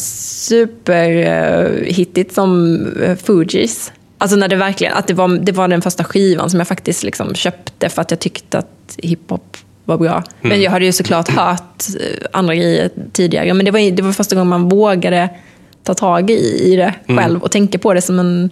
superhittigt 0.48 2.34
som 2.34 2.78
eh, 3.04 3.16
Fugees. 3.16 3.92
Alltså 4.18 4.38
när 4.38 4.48
det 4.48 4.56
verkligen, 4.56 4.94
att 4.94 5.08
det 5.08 5.14
var, 5.14 5.28
det 5.28 5.52
var 5.52 5.68
den 5.68 5.82
första 5.82 6.04
skivan 6.04 6.50
som 6.50 6.60
jag 6.60 6.68
faktiskt 6.68 7.04
liksom 7.04 7.36
köpte 7.36 7.90
för 7.90 8.02
att 8.02 8.12
jag 8.12 8.20
tyckte 8.20 8.58
att 8.58 8.96
hiphop 8.98 9.58
var 9.86 9.98
bra. 9.98 10.24
Men 10.42 10.62
jag 10.62 10.72
hade 10.72 10.86
ju 10.86 10.92
såklart 10.92 11.30
hört 11.30 11.84
eh, 12.00 12.28
andra 12.32 12.56
grejer 12.56 12.90
tidigare. 13.12 13.54
Men 13.54 13.66
det 13.66 13.72
var, 13.72 13.92
det 13.92 14.04
var 14.04 14.12
första 14.12 14.36
gången 14.36 14.48
man 14.48 14.70
vågade 14.70 15.30
ta 15.84 15.94
tag 15.94 16.30
i, 16.30 16.74
i 16.74 16.76
det 16.76 16.94
själv 17.08 17.44
och 17.44 17.52
tänka 17.52 17.78
på 17.78 17.94
det 17.94 18.02
som 18.02 18.20
en 18.20 18.50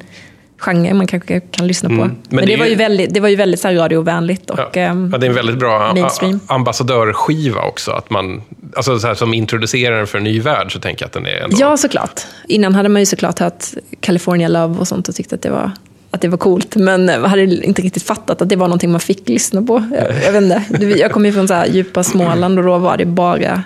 genre 0.59 0.93
man 0.93 1.07
kanske 1.07 1.39
kan 1.39 1.67
lyssna 1.67 1.89
på. 1.89 1.95
Men, 1.95 2.15
det 2.29 2.45
det, 2.45 2.53
är 2.53 2.57
var 2.57 2.65
ju- 2.65 2.75
väldigt, 2.75 3.13
det 3.13 3.19
var 3.19 3.29
ju 3.29 3.35
väldigt 3.35 3.59
så 3.59 3.67
här 3.67 3.75
radiovänligt. 3.75 4.49
Och, 4.49 4.59
Ja. 4.59 4.69
ehm, 4.73 5.09
Ja, 5.11 5.17
det 5.17 5.25
är 5.25 5.29
en 5.29 5.35
väldigt 5.35 5.59
bra 5.59 5.93
mainstream. 5.93 6.39
ambassadörskiva 6.47 7.61
också. 7.61 7.91
Att 7.91 8.09
man, 8.09 8.41
alltså 8.75 8.99
så 8.99 9.07
här, 9.07 9.13
som 9.15 9.33
introducerar 9.33 9.97
den 9.97 10.07
för 10.07 10.17
en 10.17 10.23
ny 10.23 10.39
värld 10.39 10.73
så 10.73 10.79
tänker 10.79 11.03
jag 11.03 11.07
att 11.07 11.13
den 11.13 11.25
är 11.25 11.43
ändå... 11.43 11.57
Ja, 11.59 11.77
såklart. 11.77 12.21
Innan 12.47 12.75
hade 12.75 12.89
man 12.89 13.01
ju 13.01 13.05
såklart 13.05 13.39
hört 13.39 13.65
California 13.99 14.47
Love 14.47 14.79
och 14.79 14.87
sånt 14.87 15.09
och 15.09 15.15
tyckte 15.15 15.35
att 15.35 15.41
det 15.41 15.49
var, 15.49 15.71
att 16.11 16.21
det 16.21 16.27
var 16.27 16.37
coolt. 16.37 16.75
Men 16.75 17.09
hade 17.09 17.43
inte 17.43 17.81
riktigt 17.81 18.03
fattat 18.03 18.41
att 18.41 18.49
det 18.49 18.55
var 18.55 18.67
någonting 18.67 18.91
man 18.91 18.99
fick 18.99 19.29
lyssna 19.29 19.61
på. 19.61 19.83
Jag, 19.91 20.07
jag 20.25 20.41
vet 20.41 20.43
inte. 20.71 20.85
Jag 20.99 21.11
kommer 21.11 21.29
ju 21.29 21.33
från 21.33 21.47
så 21.47 21.53
här 21.53 21.67
djupa 21.67 22.03
Småland 22.03 22.59
och 22.59 22.65
då 22.65 22.77
var 22.77 22.97
det 22.97 23.05
bara 23.05 23.63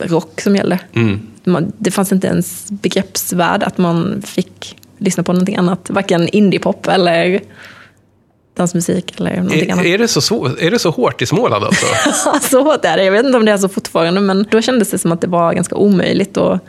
rock 0.00 0.40
som 0.40 0.56
gällde. 0.56 0.78
Man, 1.44 1.72
det 1.78 1.90
fanns 1.90 2.12
inte 2.12 2.26
ens 2.26 2.66
begreppsvärld 2.70 3.62
att 3.62 3.78
man 3.78 4.22
fick 4.26 4.76
lyssna 5.02 5.22
på 5.22 5.32
någonting 5.32 5.56
annat. 5.56 5.90
Varken 5.90 6.28
indiepop 6.28 6.88
eller 6.88 7.40
dansmusik 8.56 9.20
eller 9.20 9.36
någonting 9.36 9.70
annat. 9.70 9.84
Är, 9.84 9.94
är, 9.94 9.98
det 9.98 10.08
så, 10.08 10.20
svår- 10.20 10.62
är 10.62 10.70
det 10.70 10.78
så 10.78 10.90
hårt 10.90 11.22
i 11.22 11.26
Småland 11.26 11.64
alltså? 11.64 11.86
så 12.50 12.62
hårt 12.62 12.84
är 12.84 12.96
det. 12.96 13.04
Jag 13.04 13.12
vet 13.12 13.26
inte 13.26 13.38
om 13.38 13.44
det 13.44 13.52
är 13.52 13.58
så 13.58 13.68
fortfarande, 13.68 14.20
men 14.20 14.46
då 14.50 14.60
kändes 14.60 14.90
det 14.90 14.98
som 14.98 15.12
att 15.12 15.20
det 15.20 15.26
var 15.26 15.52
ganska 15.54 15.76
omöjligt 15.76 16.36
att, 16.36 16.60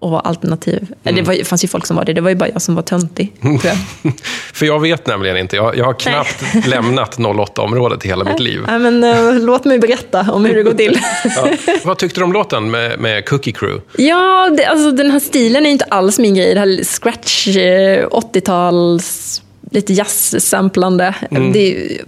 att 0.00 0.10
vara 0.10 0.20
alternativ. 0.20 0.86
Det, 1.02 1.22
var, 1.22 1.34
det 1.34 1.44
fanns 1.44 1.64
ju 1.64 1.68
folk 1.68 1.86
som 1.86 1.96
var 1.96 2.04
det, 2.04 2.12
det 2.12 2.20
var 2.20 2.30
ju 2.30 2.36
bara 2.36 2.48
jag 2.48 2.62
som 2.62 2.74
var 2.74 2.82
töntig. 2.82 3.32
jag. 3.40 3.76
För 4.52 4.66
jag 4.66 4.80
vet 4.80 5.06
nämligen 5.06 5.36
inte. 5.36 5.56
Jag, 5.56 5.76
jag 5.76 5.84
har 5.84 5.94
knappt 5.94 6.44
lämnat 6.66 7.18
08-området 7.18 8.04
i 8.04 8.08
hela 8.08 8.24
mitt 8.24 8.40
liv. 8.40 8.60
Nej, 8.66 8.78
men, 8.78 9.04
eh, 9.04 9.34
låt 9.34 9.64
mig 9.64 9.78
berätta 9.78 10.32
om 10.32 10.44
hur 10.44 10.54
det 10.54 10.62
går 10.62 10.74
till. 10.74 10.98
Ja. 11.36 11.48
Vad 11.84 11.98
tyckte 11.98 12.20
du 12.20 12.24
om 12.24 12.32
låten 12.32 12.70
med, 12.70 13.00
med 13.00 13.28
Cookie 13.28 13.52
Crew? 13.52 13.82
ja, 13.96 14.50
det, 14.56 14.64
alltså, 14.64 14.90
den 14.90 15.10
här 15.10 15.20
stilen 15.20 15.66
är 15.66 15.70
inte 15.70 15.84
alls 15.84 16.18
min 16.18 16.34
grej. 16.34 16.54
Det 16.54 16.60
här 16.60 16.84
scratch, 16.84 17.48
eh, 17.48 18.08
80-tals, 18.08 19.42
lite 19.70 19.92
jazz-samplande. 19.92 21.14
Det, 21.52 21.98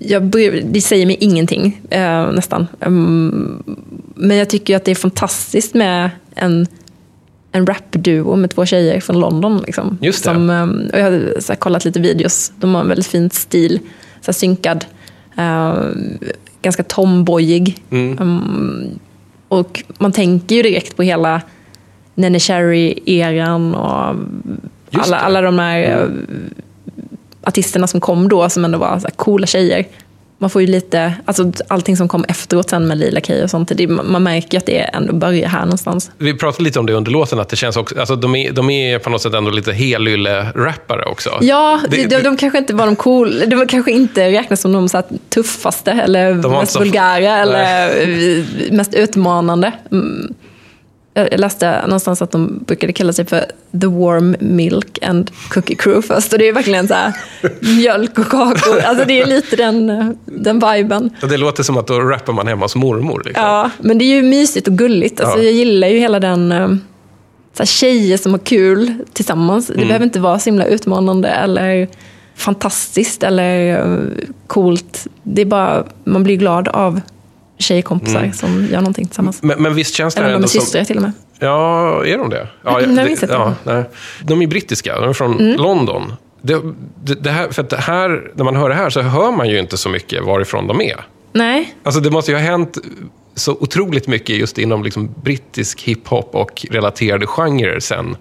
jag, 0.00 0.22
det 0.64 0.80
säger 0.80 1.06
mig 1.06 1.16
ingenting, 1.20 1.80
eh, 1.90 2.32
nästan. 2.32 2.66
Mm, 2.80 3.62
men 4.14 4.36
jag 4.36 4.50
tycker 4.50 4.76
att 4.76 4.84
det 4.84 4.90
är 4.90 4.94
fantastiskt 4.94 5.74
med 5.74 6.10
en 6.34 6.66
en 7.54 7.66
rapduo 7.66 8.36
med 8.36 8.50
två 8.50 8.66
tjejer 8.66 9.00
från 9.00 9.20
London. 9.20 9.62
Liksom, 9.66 9.98
Just 10.00 10.24
det. 10.24 10.30
Som, 10.34 10.50
eh, 10.50 10.62
och 10.92 10.98
jag 10.98 11.04
har 11.10 11.40
så 11.40 11.52
här, 11.52 11.58
kollat 11.58 11.84
lite 11.84 12.00
videos. 12.00 12.52
De 12.56 12.74
har 12.74 12.80
en 12.80 12.88
väldigt 12.88 13.06
fin 13.06 13.30
stil. 13.30 13.78
Så 14.20 14.26
här, 14.26 14.32
synkad. 14.32 14.84
eh, 15.36 15.74
ganska 16.62 16.82
tomboyig. 16.82 17.82
Mm, 17.90 18.98
och 19.48 19.84
man 19.98 20.12
tänker 20.12 20.56
ju 20.56 20.62
direkt 20.62 20.96
på 20.96 21.02
hela 21.02 21.40
Nene 22.14 22.38
Cherry-eran 22.38 23.74
och 23.74 24.16
Just 24.90 25.06
alla, 25.06 25.16
det. 25.16 25.22
alla 25.22 25.40
de 25.40 25.58
här 25.58 25.82
eh, 25.82 26.08
artisterna 27.42 27.86
som 27.86 28.00
kom 28.00 28.28
då 28.28 28.48
som 28.48 28.64
ändå 28.64 28.78
var 28.78 28.98
så 28.98 29.08
coola 29.16 29.46
tjejer. 29.46 29.84
Man 30.38 30.50
får 30.50 30.62
ju 30.62 30.66
lite, 30.68 31.14
alltså 31.24 31.52
allting 31.68 31.96
som 31.96 32.08
kom 32.08 32.24
efteråt 32.28 32.70
sen 32.70 32.86
med 32.86 32.98
Lila 32.98 33.20
Kay 33.20 33.42
och 33.42 33.50
sånt, 33.50 33.72
det, 33.74 33.86
man 33.88 34.22
märker 34.22 34.58
att 34.58 34.66
det 34.66 34.78
ändå 34.78 35.12
börjar 35.12 35.48
här 35.48 35.60
någonstans. 35.64 36.10
Vi 36.18 36.34
pratade 36.34 36.64
lite 36.64 36.78
om 36.78 36.86
det 36.86 36.92
under 36.92 37.10
låten, 37.12 37.40
att 37.40 37.48
det 37.48 37.56
känns 37.56 37.76
också, 37.76 37.98
alltså 38.00 38.16
de, 38.16 38.34
är, 38.34 38.52
de 38.52 38.70
är 38.70 38.98
på 38.98 39.10
något 39.10 39.22
sätt 39.22 39.34
ändå 39.34 39.50
lite 39.50 39.72
helylle-rappare 39.72 41.04
också. 41.04 41.30
Ja, 41.40 41.80
Det- 41.88 41.96
de, 41.96 42.06
de, 42.16 42.22
de 42.22 42.36
kanske 42.36 42.58
inte 42.58 42.74
var 42.74 42.86
de 42.86 42.96
cool, 42.96 43.42
de 43.46 43.66
kanske 43.66 43.92
inte 43.92 44.30
räknas 44.30 44.60
som 44.60 44.72
de 44.72 44.88
så 44.88 45.02
tuffaste 45.28 45.90
eller 45.92 46.34
mest 46.60 46.72
så- 46.72 46.78
vulgära 46.78 47.38
eller 47.38 47.88
eh, 48.02 48.44
mest 48.72 48.94
utmanande. 48.94 49.72
Mm. 49.92 50.34
Jag 51.16 51.40
läste 51.40 51.82
någonstans 51.86 52.22
att 52.22 52.30
de 52.30 52.64
brukade 52.66 52.92
kalla 52.92 53.12
sig 53.12 53.26
för 53.26 53.44
The 53.80 53.86
Warm 53.86 54.36
Milk 54.40 54.98
and 55.02 55.30
Cookie 55.48 55.76
Crew 55.76 56.02
först. 56.14 56.32
Och 56.32 56.38
det 56.38 56.48
är 56.48 56.52
verkligen 56.52 56.88
så 56.88 56.94
här 56.94 57.12
mjölk 57.76 58.18
och 58.18 58.28
kakor. 58.28 58.80
Alltså 58.84 59.04
det 59.04 59.20
är 59.20 59.26
lite 59.26 59.56
den, 59.56 60.16
den 60.24 60.62
viben. 60.72 61.10
Det 61.20 61.36
låter 61.36 61.62
som 61.62 61.76
att 61.76 61.86
då 61.86 62.00
rappar 62.00 62.32
man 62.32 62.46
hemma 62.46 62.64
hos 62.64 62.76
mormor. 62.76 63.22
Liksom. 63.24 63.44
Ja, 63.44 63.70
men 63.78 63.98
det 63.98 64.04
är 64.04 64.14
ju 64.16 64.22
mysigt 64.22 64.68
och 64.68 64.74
gulligt. 64.78 65.20
Alltså, 65.20 65.38
Ja. 65.38 65.44
Jag 65.44 65.52
gillar 65.52 65.88
ju 65.88 65.98
hela 65.98 66.20
den 66.20 66.52
eh, 66.52 66.68
så 67.52 67.58
här, 67.58 67.66
tjejer 67.66 68.16
som 68.16 68.32
har 68.32 68.38
kul 68.38 68.94
tillsammans. 69.12 69.66
Det 69.66 69.74
behöver 69.86 70.04
inte 70.04 70.20
vara 70.20 70.38
så 70.38 70.44
himla 70.50 70.64
utmanande 70.64 71.28
eller 71.28 71.88
fantastiskt 72.36 73.22
eller 73.22 73.78
eh, 73.78 73.98
coolt. 74.46 75.06
Det 75.22 75.42
är 75.42 75.46
bara, 75.46 75.84
man 76.04 76.22
blir 76.24 76.36
glad 76.36 76.68
av 76.68 77.00
tjejkompisar 77.58 78.30
som 78.34 78.66
gör 78.66 78.78
någonting 78.78 79.06
tillsammans. 79.06 79.42
Men, 79.42 79.62
men 79.62 79.74
visst 79.74 79.94
känns 79.94 80.14
det 80.14 80.20
Eller 80.20 80.34
ändå 80.34 80.48
som... 80.48 80.60
systrar 80.60 80.84
till 80.84 80.96
och 80.96 81.02
med. 81.02 81.12
Ja, 81.38 82.06
är 82.06 82.18
de 82.18 82.30
det? 82.30 82.48
Ja, 82.64 82.78
Mm, 82.78 82.90
jag 82.96 83.04
det- 83.04 83.08
minns 83.08 83.22
inte. 83.22 83.34
ja, 83.34 83.54
nej. 83.64 83.84
De 84.22 84.42
är 84.42 84.46
brittiska, 84.46 85.00
de 85.00 85.08
är 85.08 85.12
från 85.12 85.40
Mm. 85.40 85.56
London. 85.56 86.12
Det, 86.42 86.60
det, 87.04 87.14
det 87.14 87.30
här, 87.30 87.48
för 87.50 87.62
att 87.62 87.70
det 87.70 87.76
här, 87.76 88.30
när 88.34 88.44
man 88.44 88.56
hör 88.56 88.68
det 88.68 88.74
här 88.74 88.90
så 88.90 89.00
hör 89.00 89.32
man 89.32 89.48
ju 89.48 89.58
inte 89.58 89.76
så 89.76 89.88
mycket 89.88 90.24
varifrån 90.24 90.66
de 90.66 90.80
är. 90.80 91.06
Nej, 91.32 91.74
Alltså 91.82 92.00
det 92.00 92.10
måste 92.10 92.30
ju 92.30 92.36
ha 92.36 92.44
hänt 92.44 92.78
så 93.34 93.52
otroligt 93.52 94.06
mycket 94.08 94.36
just 94.36 94.58
inom 94.58 94.82
liksom 94.84 95.14
brittisk 95.22 95.82
hiphop 95.82 96.34
och 96.34 96.66
relaterade 96.70 97.26
genrer 97.26 97.80
sen 97.80 98.16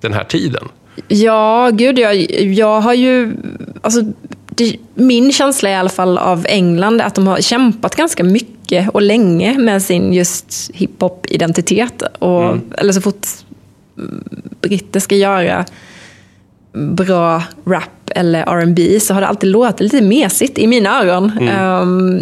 den 0.00 0.12
här 0.12 0.24
tiden. 0.24 0.68
Ja, 1.08 1.70
gud, 1.72 1.98
jag, 1.98 2.14
jag 2.40 2.80
har 2.80 2.94
ju... 2.94 3.32
Alltså, 3.82 4.00
det, 4.54 4.76
min 4.94 5.32
känsla 5.32 5.70
i 5.70 5.74
alla 5.74 5.88
fall 5.88 6.18
av 6.18 6.46
England 6.48 7.00
är 7.00 7.04
att 7.04 7.14
de 7.14 7.26
har 7.26 7.40
kämpat 7.40 7.96
ganska 7.96 8.24
mycket 8.24 8.88
och 8.88 9.02
länge 9.02 9.58
med 9.58 9.82
sin 9.82 10.12
just 10.12 10.70
hiphop-identitet. 10.74 12.02
Och, 12.18 12.56
Eller 12.78 12.92
så 12.92 13.00
fort 13.00 13.26
mm, 13.98 14.24
britter 14.60 15.00
ska 15.00 15.16
göra 15.16 15.64
bra 16.72 17.42
rap 17.66 18.10
eller 18.10 18.42
R&B 18.42 19.00
så 19.00 19.14
har 19.14 19.20
det 19.20 19.26
alltid 19.26 19.50
låtit 19.50 19.80
lite 19.80 20.00
mesigt 20.00 20.58
i 20.58 20.66
mina 20.66 21.02
öron. 21.02 21.32
Ehm, 21.48 22.20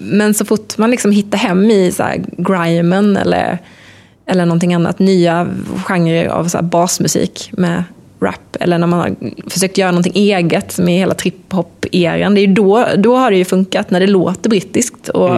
men 0.00 0.34
så 0.34 0.44
fort 0.44 0.78
man 0.78 0.90
liksom 0.90 1.10
hittar 1.12 1.38
hem 1.38 1.70
i 1.70 1.92
så 1.92 2.02
här 2.02 2.24
grimen 2.38 3.16
eller, 3.16 3.58
eller 4.26 4.46
någonting 4.46 4.74
annat, 4.74 4.98
nya 4.98 5.48
genrer 5.84 6.28
av 6.28 6.48
så 6.48 6.62
basmusik 6.62 7.50
med 7.52 7.84
rap, 8.22 8.56
eller 8.60 8.78
när 8.78 8.86
man 8.86 9.00
har 9.00 9.16
försökt 9.50 9.78
göra 9.78 9.90
någonting 9.90 10.12
eget 10.14 10.78
är 10.78 10.86
hela 10.86 11.14
trip-hop-eran, 11.14 12.34
det 12.34 12.40
är 12.40 12.46
ju 12.46 12.54
då, 12.54 12.86
då 12.96 13.16
har 13.16 13.30
det 13.30 13.36
ju 13.36 13.44
funkat, 13.44 13.90
när 13.90 14.00
det 14.00 14.06
låter 14.06 14.50
brittiskt. 14.50 15.08
Och 15.08 15.36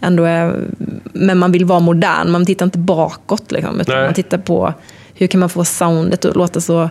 ändå 0.00 0.24
är, 0.24 0.60
men 1.12 1.38
man 1.38 1.52
vill 1.52 1.64
vara 1.64 1.80
modern, 1.80 2.30
man 2.30 2.46
tittar 2.46 2.64
inte 2.66 2.78
bakåt. 2.78 3.52
Liksom, 3.52 3.80
utan 3.80 3.96
Nej. 3.96 4.04
man 4.04 4.14
tittar 4.14 4.38
på 4.38 4.74
hur 5.14 5.26
kan 5.26 5.40
man 5.40 5.48
få 5.48 5.64
soundet 5.64 6.24
att 6.24 6.36
låta 6.36 6.60
så 6.60 6.90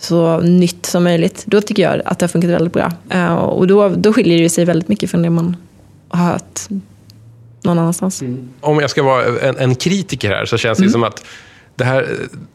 så 0.00 0.40
nytt 0.40 0.86
som 0.86 1.04
möjligt. 1.04 1.42
Då 1.46 1.60
tycker 1.60 1.82
jag 1.82 2.02
att 2.04 2.18
det 2.18 2.24
har 2.24 2.28
funkat 2.28 2.50
väldigt 2.50 2.72
bra. 2.72 2.92
Eh, 3.10 3.34
och 3.34 3.66
då, 3.66 3.88
då 3.88 4.12
skiljer 4.12 4.42
det 4.42 4.50
sig 4.50 4.64
väldigt 4.64 4.88
mycket 4.88 5.10
från 5.10 5.22
det 5.22 5.30
man 5.30 5.56
har 6.08 6.24
hört 6.32 6.60
någon 7.62 7.78
annanstans. 7.78 8.22
Om 8.60 8.80
jag 8.80 8.90
ska 8.90 9.02
vara 9.02 9.24
en, 9.42 9.56
en 9.56 9.74
kritiker 9.74 10.28
här 10.30 10.44
så 10.44 10.56
känns 10.56 10.78
det 10.78 10.82
Mm. 10.84 10.92
som 10.92 11.04
att 11.04 11.24
det, 11.80 11.86
här, 11.86 12.06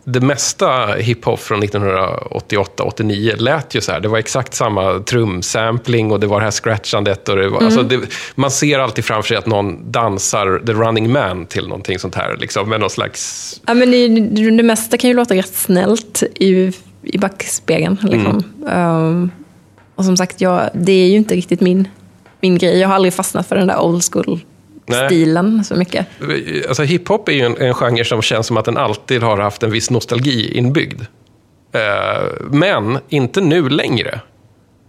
det 0.04 0.22
mesta 0.22 0.86
hiphop 0.86 1.40
från 1.40 1.64
1988-89 1.64 3.36
lät 3.38 3.76
ju 3.76 3.82
så 3.82 3.92
här. 3.92 4.00
Det 4.00 4.08
var 4.08 4.18
exakt 4.18 4.54
samma 4.54 5.00
trumsampling 5.00 6.12
och 6.12 6.20
det 6.20 6.28
var 6.28 6.40
det 6.40 6.44
här 6.44 6.52
scratchandet. 6.52 7.30
Och 7.30 7.36
det 7.36 7.50
var, 7.50 7.62
alltså 7.62 7.84
det, 7.84 8.00
man 8.36 8.52
ser 8.52 8.80
alltid 8.80 9.06
framför 9.06 9.28
sig 9.28 9.38
att 9.38 9.46
någon 9.46 9.92
dansar 9.92 10.62
The 10.66 10.74
Running 10.74 11.12
Man 11.12 11.46
till 11.46 11.68
någonting 11.68 12.00
sånt 12.00 12.16
här. 12.16 12.38
Liksom, 12.38 12.70
med 12.70 12.80
någon 12.80 12.90
slags... 12.90 13.62
Ja, 13.66 13.74
men 13.74 13.92
det, 13.92 14.08
det 14.58 14.64
mesta 14.64 14.98
kan 14.98 15.10
ju 15.10 15.16
låta 15.16 15.36
rätt 15.36 15.56
snällt 15.56 16.24
i, 16.36 16.72
i 17.02 17.18
backspegeln. 17.18 17.98
Liksom. 18.02 18.44
Um, 18.74 19.32
och 19.96 20.06
som 20.06 20.18
sagt, 20.18 20.42
jag, 20.42 20.70
det 20.74 20.92
är 20.92 21.08
ju 21.08 21.18
inte 21.18 21.36
riktigt 21.36 21.62
min, 21.62 21.88
min 22.42 22.58
grej. 22.58 22.80
Jag 22.80 22.88
har 22.88 22.96
aldrig 22.96 23.14
fastnat 23.14 23.48
för 23.48 23.56
den 23.56 23.68
där 23.68 23.80
old 23.80 24.04
school. 24.12 24.40
Stilen 24.94 25.64
så 25.64 25.76
mycket. 25.76 26.08
Alltså, 26.68 26.84
hiphop 26.84 27.30
är 27.30 27.34
ju 27.34 27.42
en, 27.42 27.58
en 27.58 27.74
genre 27.74 28.06
som 28.06 28.22
känns 28.22 28.48
som 28.48 28.58
att 28.58 28.66
den 28.66 28.78
alltid 28.78 29.24
har 29.24 29.38
haft 29.38 29.64
en 29.64 29.72
viss 29.72 29.90
nostalgi 29.90 30.58
inbyggd. 30.58 31.02
Eh, 31.72 32.24
men 32.52 33.00
inte 33.10 33.42
nu 33.42 33.70
längre. 33.70 34.20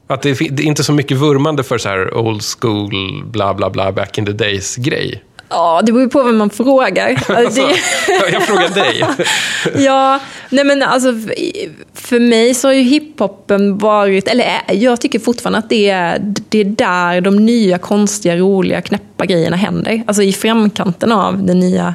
Att 0.06 0.22
det, 0.22 0.38
det 0.50 0.62
är 0.62 0.66
inte 0.66 0.84
så 0.84 0.92
mycket 0.92 1.16
vurmande 1.16 1.62
för 1.62 1.78
så 1.78 1.88
här 1.88 2.14
old 2.14 2.42
school, 2.42 3.24
bla 3.24 3.54
bla 3.54 3.70
bla, 3.70 3.92
back 3.92 4.18
in 4.18 4.26
the 4.26 4.32
days-grej. 4.32 5.22
Ja, 5.48 5.82
det 5.84 5.92
beror 5.92 6.02
ju 6.04 6.08
på 6.10 6.22
vem 6.22 6.36
man 6.36 6.50
frågar. 6.50 7.08
Alltså, 7.10 7.32
Alltså, 7.36 7.60
det, 8.06 8.32
jag 8.32 8.42
frågar 8.42 8.68
dig. 8.68 9.04
ja, 9.84 10.20
nej 10.50 10.64
men 10.64 10.82
alltså 10.82 11.08
för 11.94 12.20
mig 12.20 12.54
så 12.54 12.68
har 12.68 12.72
ju 12.72 12.82
hiphopen 12.82 13.78
varit, 13.78 14.28
eller 14.28 14.44
är- 14.44 14.74
jag 14.74 15.00
tycker 15.00 15.18
fortfarande 15.18 15.58
att 15.58 15.68
det 15.70 15.90
är, 15.90 16.34
det 16.48 16.58
är 16.58 16.64
där 16.64 17.20
de 17.20 17.36
nya 17.36 17.78
konstiga, 17.78 18.36
roliga, 18.36 18.80
knäppa 18.80 19.26
grejerna 19.26 19.56
händer. 19.56 20.02
Alltså 20.06 20.22
i 20.22 20.32
framkanten 20.32 21.12
av 21.12 21.42
den 21.46 21.60
nya, 21.60 21.94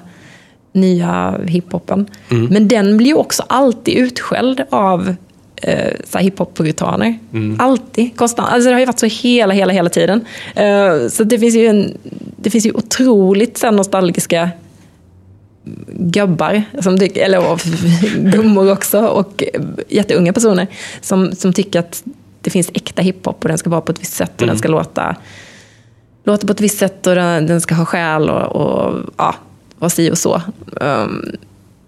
nya 0.73 1.39
hiphopen. 1.47 2.07
Men 2.49 2.67
den 2.67 2.97
blir 2.97 3.07
ju 3.07 3.15
också 3.15 3.43
alltid 3.47 3.97
utskälld 3.97 4.61
av 4.69 5.15
eh, 5.61 5.93
så 6.09 6.17
hiphop-puritaner. 6.17 7.19
Alltid, 7.59 8.17
konstant. 8.17 8.49
Alltså 8.49 8.69
det 8.69 8.75
har 8.75 8.79
ju 8.79 8.85
varit 8.85 8.99
så 8.99 9.05
hela, 9.05 9.53
hela, 9.53 9.73
hela 9.73 9.89
tiden. 9.89 10.25
Eh, 10.55 11.07
så 11.09 11.23
det 11.23 11.39
finns 11.39 11.55
ju, 11.55 11.65
en, 11.65 11.97
det 12.37 12.49
finns 12.49 12.65
ju 12.65 12.71
otroligt 12.71 13.57
så 13.57 13.71
nostalgiska 13.71 14.49
gubbar, 15.87 16.63
som 16.81 16.97
tycker, 16.99 17.25
eller 17.25 17.51
och 17.51 17.59
gummor 18.17 18.71
också, 18.71 19.05
och 19.05 19.43
jätteunga 19.89 20.33
personer 20.33 20.67
som, 21.01 21.31
som 21.31 21.53
tycker 21.53 21.79
att 21.79 22.03
det 22.41 22.49
finns 22.49 22.69
äkta 22.73 23.01
hiphop 23.01 23.43
och 23.43 23.47
den 23.47 23.57
ska 23.57 23.69
vara 23.69 23.81
på 23.81 23.91
ett 23.91 24.01
visst 24.01 24.13
sätt 24.13 24.41
och 24.41 24.47
den 24.47 24.57
ska 24.57 24.67
låta, 24.67 25.15
låta 26.23 26.47
på 26.47 26.53
ett 26.53 26.61
visst 26.61 26.77
sätt 26.77 27.07
och 27.07 27.15
den, 27.15 27.47
den 27.47 27.61
ska 27.61 27.75
ha 27.75 27.85
själ 27.85 28.29
och, 28.29 28.55
och 28.55 28.99
ja, 29.17 29.35
vara 29.79 29.89
si 29.89 30.11
och 30.11 30.17
så. 30.17 30.41
Um, 30.71 31.31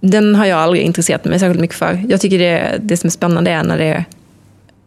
den 0.05 0.36
har 0.36 0.45
jag 0.45 0.60
aldrig 0.60 0.83
intresserat 0.83 1.25
mig 1.25 1.39
särskilt 1.39 1.62
mycket 1.62 1.77
för. 1.77 2.03
Jag 2.10 2.22
tycker 2.22 2.39
det, 2.39 2.79
det 2.81 2.98
som 2.98 3.07
är 3.07 3.12
spännande 3.12 3.51
är 3.51 3.63
när, 3.63 3.77
det, 3.77 4.05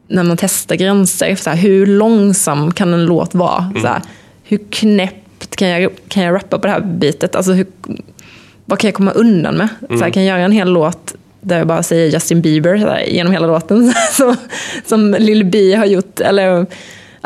när 0.08 0.23
man 0.23 0.37
testar 0.37 0.76
gränser. 0.76 1.35
Så 1.35 1.50
här, 1.50 1.56
hur 1.56 1.87
långsam 1.87 2.73
kan 2.73 2.94
en 2.94 3.06
låt 3.06 3.35
vara? 3.35 3.73
Så 3.80 3.87
här, 3.87 4.02
hur 4.44 4.58
knäppt 4.70 5.56
kan 5.56 5.68
jag, 5.68 5.92
kan 6.08 6.23
jag 6.23 6.35
rappa 6.35 6.58
på 6.58 6.66
det 6.66 6.73
här 6.73 6.80
bitet? 6.80 7.35
Alltså, 7.35 7.52
hur, 7.52 7.66
vad 8.64 8.78
kan 8.78 8.88
jag 8.88 8.94
komma 8.94 9.11
undan 9.11 9.54
med? 9.54 9.68
Så 9.88 10.04
här, 10.04 10.11
kan 10.11 10.25
jag 10.25 10.37
göra 10.37 10.44
en 10.44 10.52
hel 10.52 10.68
låt 10.73 11.14
där 11.40 11.58
jag 11.58 11.66
bara 11.66 11.82
säger 11.82 12.11
Justin 12.11 12.40
Bieber 12.40 12.78
så 12.78 12.87
här, 12.87 13.04
genom 13.04 13.32
hela 13.32 13.46
låten? 13.46 13.92
som, 14.12 14.37
som 14.87 15.16
Lil 15.18 15.44
B 15.44 15.75
har 15.75 15.87
gjort. 15.87 16.20
Eller, 16.20 16.66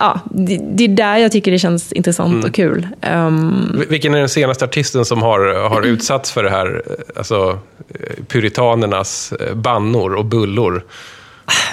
ja, 0.01 0.21
det, 0.25 0.61
det 0.63 0.85
är 0.85 0.89
där 0.89 1.17
jag 1.17 1.33
tycker 1.33 1.51
det 1.51 1.59
känns 1.59 1.93
intressant 1.93 2.45
och 2.45 2.55
kul. 2.55 2.89
Um, 3.13 3.85
Vilken 3.89 4.15
är 4.15 4.19
den 4.19 4.29
senaste 4.29 4.65
artisten 4.65 5.05
som 5.05 5.23
har, 5.23 5.69
har 5.69 5.83
utsatts 5.83 6.33
för 6.33 6.45
det 6.45 6.51
här, 6.51 6.83
alltså 7.17 7.59
eh, 7.89 8.25
puritanernas 8.29 9.33
eh, 9.33 9.55
bannor 9.55 10.15
och 10.15 10.25
bullor? 10.25 10.85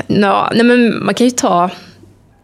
Ja, 0.07 0.51
nej 0.55 0.63
men 0.63 1.05
man 1.05 1.13
kan 1.13 1.27
ju 1.27 1.31
ta 1.31 1.69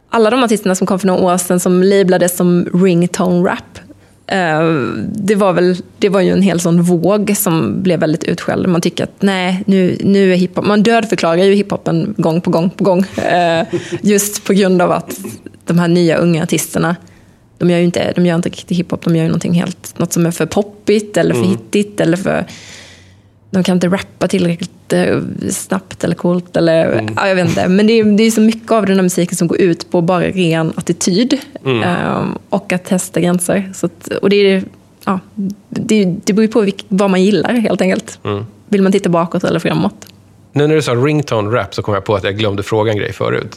alla 0.10 0.30
de 0.30 0.44
artisterna 0.44 0.76
som 0.76 0.88
kom 0.88 1.00
för 1.00 1.08
några 1.08 1.22
år 1.22 1.38
sedan 1.38 1.60
som 1.60 1.84
lablades 1.84 2.38
som 2.38 2.66
ringtone 2.74 3.50
rap. 3.50 3.80
Eh, 4.28 4.64
det, 5.06 5.36
var 5.36 5.54
väl, 5.54 5.76
det 5.98 6.10
var 6.10 6.22
ju 6.22 6.32
en 6.32 6.42
hel 6.42 6.60
sån 6.60 6.82
våg 6.82 7.34
som 7.38 7.84
blev 7.84 8.00
väldigt 8.00 8.24
utskälld. 8.24 8.68
Man 8.68 8.82
tycker 8.82 9.04
att 9.04 9.22
nej, 9.22 9.64
nu, 9.66 9.98
nu 10.00 10.34
är 10.34 10.36
hiphop... 10.36 10.66
Man 10.66 10.84
dödförklarar 10.84 11.36
ju 11.36 11.54
hiphopen 11.54 12.16
gång 12.18 12.42
på 12.42 12.52
gång 12.52 12.70
på 12.70 12.84
gång. 12.84 13.06
Eh, 13.18 13.66
just 14.02 14.44
på 14.46 14.54
grund 14.54 14.82
av 14.82 14.92
att 14.92 15.20
de 15.66 15.80
här 15.80 15.88
nya 15.88 16.18
unga 16.18 16.44
artisterna, 16.44 16.96
de 17.58 17.70
gör 17.70 17.78
ju 17.78 17.84
inte, 17.84 18.14
de 18.16 18.26
gör 18.26 18.36
inte 18.36 18.50
riktigt 18.50 18.78
hiphop, 18.78 19.04
de 19.04 19.16
gör 19.16 19.24
ju 19.24 19.30
någonting 19.30 19.54
helt, 19.54 20.00
något 20.00 20.14
som 20.14 20.26
är 20.26 20.32
för 20.32 20.46
poppigt 20.46 21.18
eller 21.18 21.36
för 21.36 21.44
hittigt 21.44 22.00
eller 22.00 22.18
för 22.18 22.46
de 23.54 23.64
kan 23.64 23.78
inte 23.78 23.88
rappa 23.88 24.28
tillräckligt 24.28 24.94
eh, 24.94 25.20
snabbt 25.50 26.04
eller 26.04 26.16
coolt. 26.16 26.58
Eller, 26.58 27.10
ja, 27.16 27.28
jag 27.28 27.36
vet 27.36 27.50
inte. 27.50 27.68
Men 27.68 27.88
det 27.88 27.94
är, 27.94 28.04
det 28.04 28.24
är 28.24 28.32
så 28.32 28.42
mycket 28.42 28.72
av 28.72 28.86
den 28.86 28.96
här 28.96 29.04
musiken 29.04 29.38
som 29.38 29.48
går 29.48 29.62
ut 29.62 29.92
på 29.92 30.02
bara 30.02 30.24
ren 30.24 30.74
attityd. 30.76 31.40
ehm, 31.66 32.38
och 32.50 32.74
att 32.74 32.86
testa 32.86 33.20
gränser. 33.20 33.72
Så 33.76 33.86
att, 33.86 34.08
och 34.08 34.30
det, 34.30 34.36
är, 34.36 34.64
ja, 35.06 35.20
det, 35.70 36.06
det 36.06 36.34
beror 36.34 36.42
ju 36.46 36.52
på 36.52 36.62
vilk, 36.62 36.86
vad 36.88 37.10
man 37.10 37.24
gillar 37.24 37.54
helt 37.54 37.82
enkelt. 37.82 38.20
Vill 38.68 38.82
man 38.82 38.92
titta 38.92 39.10
bakåt 39.10 39.44
eller 39.44 39.60
framåt? 39.60 40.08
Nu 40.56 40.68
när 40.68 40.76
du 40.76 40.82
sa 40.82 40.92
ringtone 40.96 41.58
rap 41.58 41.76
så 41.76 41.82
kom 41.82 41.94
jag 41.94 42.06
på 42.06 42.16
att 42.16 42.24
jag 42.24 42.38
glömde 42.38 42.64
fråga 42.64 42.92
en 42.92 42.98
grej 42.98 43.14
förut. 43.14 43.56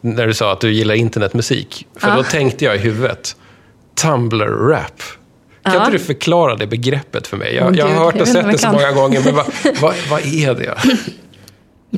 När 0.00 0.26
du 0.26 0.34
sa 0.34 0.52
att 0.52 0.60
du 0.60 0.72
gillar 0.72 0.94
internetmusik. 0.94 1.86
För 1.96 2.08
Ja. 2.08 2.16
då 2.16 2.22
tänkte 2.22 2.64
jag 2.64 2.76
i 2.76 2.78
huvudet, 2.78 3.36
Tumblr 4.02 4.68
rap. 4.68 5.02
Kan 5.62 5.76
inte 5.76 5.90
du 5.90 5.98
förklara 5.98 6.56
det 6.56 6.66
begreppet 6.66 7.26
för 7.26 7.36
mig? 7.36 7.54
Jag, 7.54 7.66
Åh, 7.68 7.78
jag 7.78 7.86
har 7.86 8.04
hört 8.04 8.20
och 8.20 8.28
sett 8.28 8.52
det 8.52 8.58
så 8.58 8.72
många 8.72 8.92
gånger, 8.92 9.20
men 9.24 9.34
vad, 9.34 9.46
vad, 9.80 9.94
vad 10.10 10.20
är 10.26 10.54
det? 10.54 10.74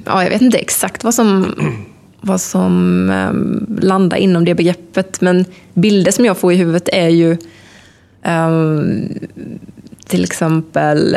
Ja, 0.05 0.23
jag 0.23 0.31
vet 0.31 0.43
inte 0.43 0.59
exakt 0.59 1.05
vad 1.05 1.15
som, 1.15 1.55
vad 2.21 2.41
som 2.41 3.11
ehm, 3.11 3.79
landar 3.81 4.17
inom 4.17 4.45
det 4.45 4.55
begreppet. 4.55 5.21
Men 5.21 5.45
bilder 5.75 6.13
som 6.13 6.25
jag 6.25 6.39
får 6.39 6.53
i 6.53 6.57
huvudet 6.57 6.89
är 6.93 7.09
ju 7.09 7.37
ehm, 8.23 9.09
till 10.07 10.25
exempel 10.25 11.17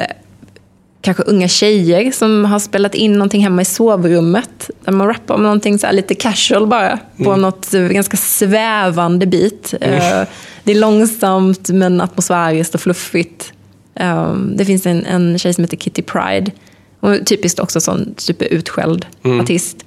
kanske 1.01 1.23
unga 1.23 1.47
tjejer 1.47 2.11
som 2.11 2.45
har 2.45 2.59
spelat 2.59 2.95
in 2.95 3.13
någonting 3.13 3.43
hemma 3.43 3.61
i 3.61 3.65
sovrummet. 3.65 4.69
Där 4.85 4.91
man 4.91 5.07
rappar 5.07 5.35
om 5.35 5.43
någonting 5.43 5.79
så 5.79 5.91
lite 5.91 6.15
casual 6.15 6.67
bara. 6.67 6.99
På 7.23 7.35
något 7.35 7.73
eh, 7.73 7.81
ganska 7.81 8.17
svävande 8.17 9.25
bit. 9.25 9.73
Eh, 9.81 10.21
det 10.63 10.71
är 10.71 10.75
långsamt 10.79 11.69
men 11.69 12.01
atmosfäriskt 12.01 12.75
och 12.75 12.81
fluffigt. 12.81 13.53
Eh, 13.95 14.33
det 14.33 14.65
finns 14.65 14.85
en, 14.85 15.05
en 15.05 15.39
tjej 15.39 15.53
som 15.53 15.63
heter 15.63 15.77
Kitty 15.77 16.01
Pride. 16.01 16.51
Hon 16.99 17.13
är 17.13 17.19
typiskt 17.23 17.59
också 17.59 17.81
sån 17.81 18.13
superutskälld 18.17 19.05
artist. 19.41 19.77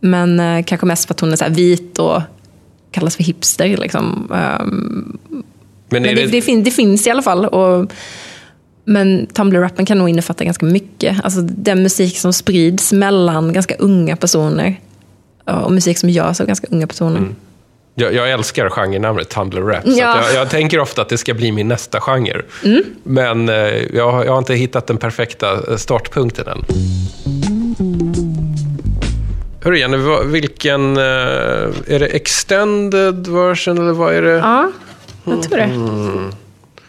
Men 0.00 0.40
eh, 0.40 0.64
kanske 0.64 0.86
mest 0.86 1.06
för 1.06 1.14
att 1.14 1.20
hon 1.20 1.32
är 1.32 1.36
så 1.36 1.44
vit 1.48 1.98
och 1.98 2.22
kallas 2.90 3.16
för 3.16 3.24
hipster. 3.24 3.76
Liksom. 3.76 4.32
Ehm, 4.34 5.18
Men 5.28 5.42
men 5.88 6.02
det, 6.02 6.14
det, 6.14 6.26
det, 6.26 6.42
fin- 6.42 6.64
det 6.64 6.70
finns 6.70 7.06
i 7.06 7.10
alla 7.10 7.22
fall. 7.22 7.44
Och, 7.46 7.92
men 8.88 9.26
Tumblr-rappen 9.26 9.86
kan 9.86 9.98
nog 9.98 10.08
innefatta 10.08 10.44
ganska 10.44 10.66
mycket. 10.66 11.16
Alltså 11.24 11.40
den 11.40 11.82
musik 11.82 12.18
som 12.18 12.32
sprids 12.32 12.92
mellan 12.92 13.52
ganska 13.52 13.74
unga 13.78 14.16
personer. 14.16 14.80
Och 15.64 15.72
musik 15.72 15.98
som 15.98 16.10
görs 16.10 16.40
av 16.40 16.46
ganska 16.46 16.66
unga 16.70 16.86
personer. 16.86 17.20
jag, 17.94 18.14
jag 18.14 18.30
älskar 18.30 18.68
genrenamnet 18.70 19.28
Tumblr 19.28 19.60
rap. 19.62 19.82
Så 19.84 19.90
Ja. 19.90 20.22
jag, 20.24 20.34
jag 20.34 20.50
tänker 20.50 20.78
ofta 20.80 21.02
att 21.02 21.08
det 21.08 21.18
ska 21.18 21.34
bli 21.34 21.52
min 21.52 21.68
nästa 21.68 22.00
genre. 22.00 22.42
Mm. 22.64 22.82
Men 23.02 23.48
eh, 23.48 23.54
jag, 23.94 24.12
har- 24.12 24.24
jag 24.24 24.32
har 24.32 24.38
inte 24.38 24.54
hittat 24.54 24.86
den 24.86 24.96
perfekta 24.96 25.52
eh, 25.70 25.76
startpunkten 25.76 26.46
än. 26.48 26.64
Hörru 29.64 29.78
Jenny, 29.78 29.96
vilken... 30.24 30.96
eh, 30.96 31.02
Är 31.02 31.98
det 31.98 32.06
extended 32.06 33.26
version 33.28 33.78
eller 33.78 33.92
vad 33.92 34.14
är 34.14 34.22
det? 34.22 34.30
Ja, 34.30 34.70
jag 35.24 35.42
tror 35.42 35.56
det. 35.56 35.70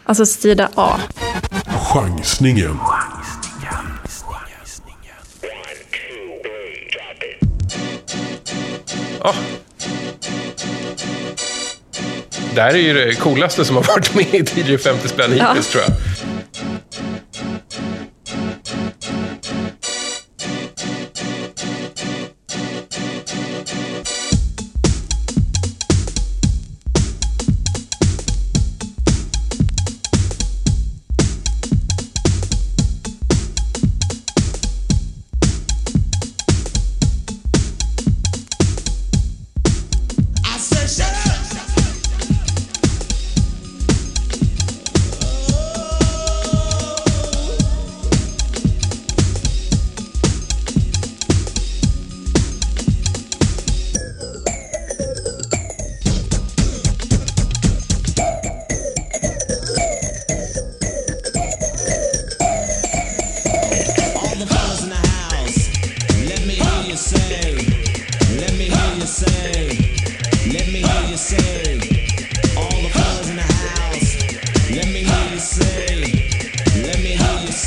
Alltså 0.03 0.25
sida 0.25 0.69
A. 0.75 0.99
Chansningen. 1.93 2.79
Ja. 9.19 9.33
Det 12.55 12.61
här 12.61 12.73
är 12.73 12.77
ju 12.77 12.93
det 12.93 13.15
coolaste 13.15 13.65
som 13.65 13.75
har 13.75 13.83
varit 13.83 14.15
med 14.15 14.33
i 14.33 14.61
DJ 14.61 14.77
50 14.77 15.07
spänn 15.07 15.31
hittills 15.31 15.67
tror 15.67 15.83
jag. 15.83 15.91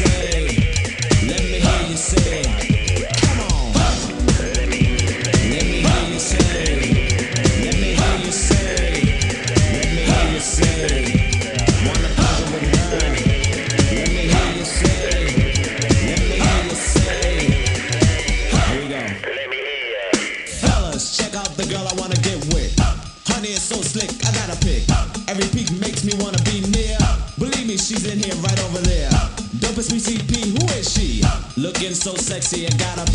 Me 0.04 0.31
sexy 32.42 32.66
and 32.66 32.78
got 32.78 32.98
a 32.98 33.11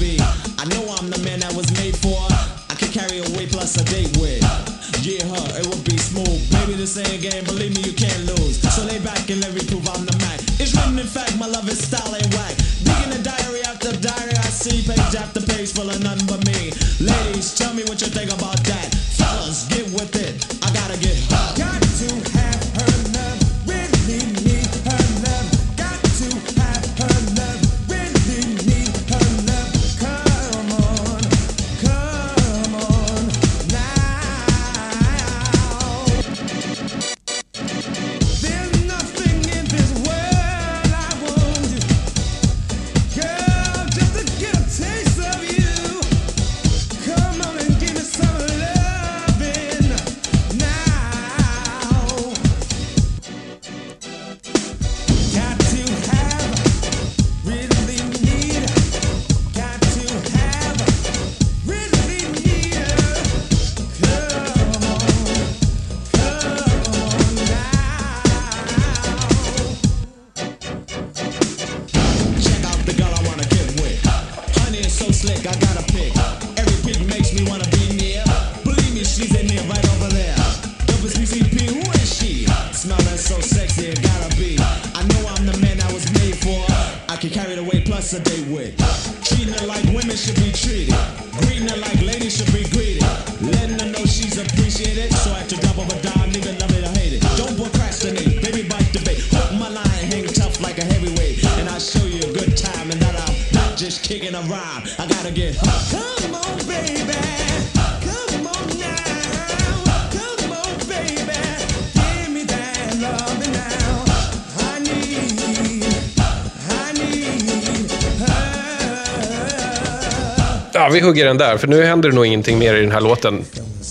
Ja, 120.88 120.93
vi 120.93 121.00
hugger 121.00 121.26
den 121.26 121.38
där, 121.38 121.58
för 121.58 121.67
nu 121.67 121.84
händer 121.86 122.10
det 122.10 122.15
nog 122.15 122.26
ingenting 122.26 122.60
mer 122.60 122.76
i 122.76 122.82
den 122.82 122.91
här 122.91 123.02
låten. 123.02 123.43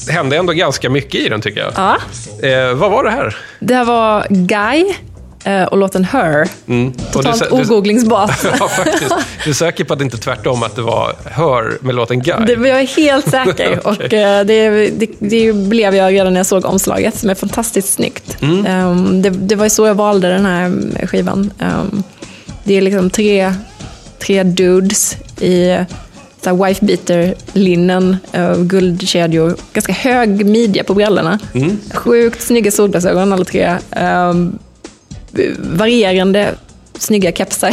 Det 0.07 0.13
hände 0.13 0.37
ändå 0.37 0.53
ganska 0.53 0.91
mycket 0.91 1.21
i 1.21 1.29
den, 1.29 1.41
tycker 1.41 1.61
jag. 1.61 1.73
Ja. 1.77 1.97
Eh, 2.49 2.75
vad 2.75 2.91
var 2.91 3.05
det 3.05 3.11
här? 3.11 3.37
Det 3.61 3.75
här 3.75 3.85
var 3.85 4.27
Guy 4.31 4.95
eh, 5.45 5.65
och 5.65 5.79
låten 5.79 6.05
Her. 6.05 6.49
Mm. 6.69 6.93
Totalt 7.13 7.43
du- 7.51 7.57
ogooglingsbart. 7.57 8.45
ja, 8.61 8.69
faktiskt. 8.69 9.15
Du 9.45 9.51
är 9.51 9.55
säker 9.55 9.85
på 9.85 9.93
att 9.93 9.99
det 9.99 10.05
inte 10.05 10.17
är 10.17 10.21
tvärtom, 10.21 10.63
att 10.63 10.77
det 10.77 10.83
var 10.83 11.15
Hör 11.25 11.79
med 11.81 11.95
låten 11.95 12.23
Guy? 12.23 12.45
Det, 12.47 12.69
jag 12.69 12.81
är 12.81 12.87
helt 12.87 13.31
säker. 13.31 13.81
Och 13.87 14.13
eh, 14.15 14.45
det, 14.45 14.91
det, 14.91 15.09
det 15.19 15.53
blev 15.53 15.95
jag 15.95 16.13
redan 16.13 16.33
när 16.33 16.41
jag 16.41 16.47
såg 16.47 16.65
omslaget, 16.65 17.19
som 17.19 17.31
är 17.31 17.35
fantastiskt 17.35 17.93
snyggt. 17.93 18.43
Mm. 18.43 18.67
Ehm, 18.67 19.23
det, 19.23 19.31
det 19.31 19.55
var 19.55 19.69
så 19.69 19.87
jag 19.87 19.95
valde 19.95 20.29
den 20.29 20.47
här 20.47 20.73
skivan. 21.07 21.51
Ehm, 21.59 22.03
det 22.65 22.75
är 22.75 22.81
liksom 22.81 23.11
tre, 23.11 23.55
tre 24.19 24.43
dudes 24.43 25.17
i 25.41 25.77
så 26.47 26.57
här 26.57 26.65
wife 26.69 26.85
beater 26.85 27.35
linnen, 27.53 28.17
uh, 28.37 28.57
guldkedjor, 28.63 29.57
ganska 29.73 29.93
hög 29.93 30.47
midja 30.47 30.85
på 30.85 30.95
brallorna. 30.95 31.39
Mm. 31.55 31.79
Sjukt 31.95 32.43
snygga 32.43 32.71
solglasögon 32.71 33.33
alla 33.33 33.45
tre. 33.45 33.77
Ehm, 33.91 34.59
varierande 35.59 36.55
snygga 36.99 37.33
kepsar. 37.33 37.71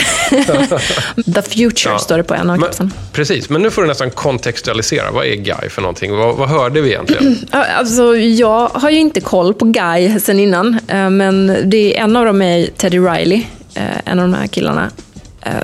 The 1.33 1.41
future 1.41 1.93
Ja. 1.93 1.99
står 1.99 2.17
det 2.17 2.23
på 2.23 2.33
en 2.33 2.49
av 2.49 2.57
Men, 2.59 2.67
kepsarna. 2.69 2.89
precis, 3.12 3.49
men 3.49 3.62
nu 3.62 3.69
får 3.71 3.81
du 3.81 3.88
nästan 3.88 4.12
kontextualisera. 4.12 5.12
Vad 5.12 5.25
är 5.25 5.36
Guy 5.36 5.69
för 5.69 5.81
någonting? 5.81 6.15
Vad, 6.15 6.36
vad 6.36 6.49
hörde 6.49 6.81
vi 6.81 6.89
egentligen? 6.89 7.38
Alltså, 7.51 8.15
jag 8.15 8.67
har 8.67 8.89
ju 8.89 8.99
inte 8.99 9.21
koll 9.21 9.53
på 9.53 9.65
Guy 9.65 10.19
sen 10.19 10.39
innan, 10.39 10.79
eh, 10.88 11.09
men 11.09 11.57
det 11.65 11.97
är 11.97 12.03
en 12.03 12.15
av 12.15 12.25
dem 12.25 12.41
är 12.41 12.67
Teddy 12.77 12.99
Riley, 12.99 13.43
eh, 13.75 13.83
en 14.05 14.19
av 14.19 14.27
de 14.27 14.33
här 14.33 14.47
killarna, 14.47 14.89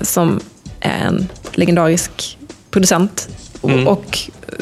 som 0.02 0.40
är 0.80 1.06
en 1.08 1.28
legendarisk 1.54 2.38
producent. 2.72 3.28
Och- 3.62 3.72
Och 3.88 4.20
eh, 4.48 4.56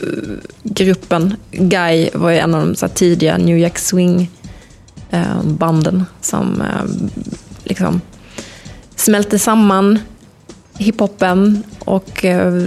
gruppen 0.64 1.36
Guy 1.52 2.10
var 2.14 2.30
ju 2.30 2.38
en 2.38 2.56
av 2.56 2.66
de 2.68 2.76
så 2.76 2.86
här, 2.86 2.94
tidiga 2.94 3.38
New 3.38 3.58
Jack 3.58 3.78
Swing-banden 5.12 6.06
som 6.22 6.62
eh, 6.62 6.84
liksom 7.64 8.02
smälte 8.96 9.40
samman 9.40 10.00
hiphopen 10.78 11.64
och 11.80 12.26
eh, 12.26 12.64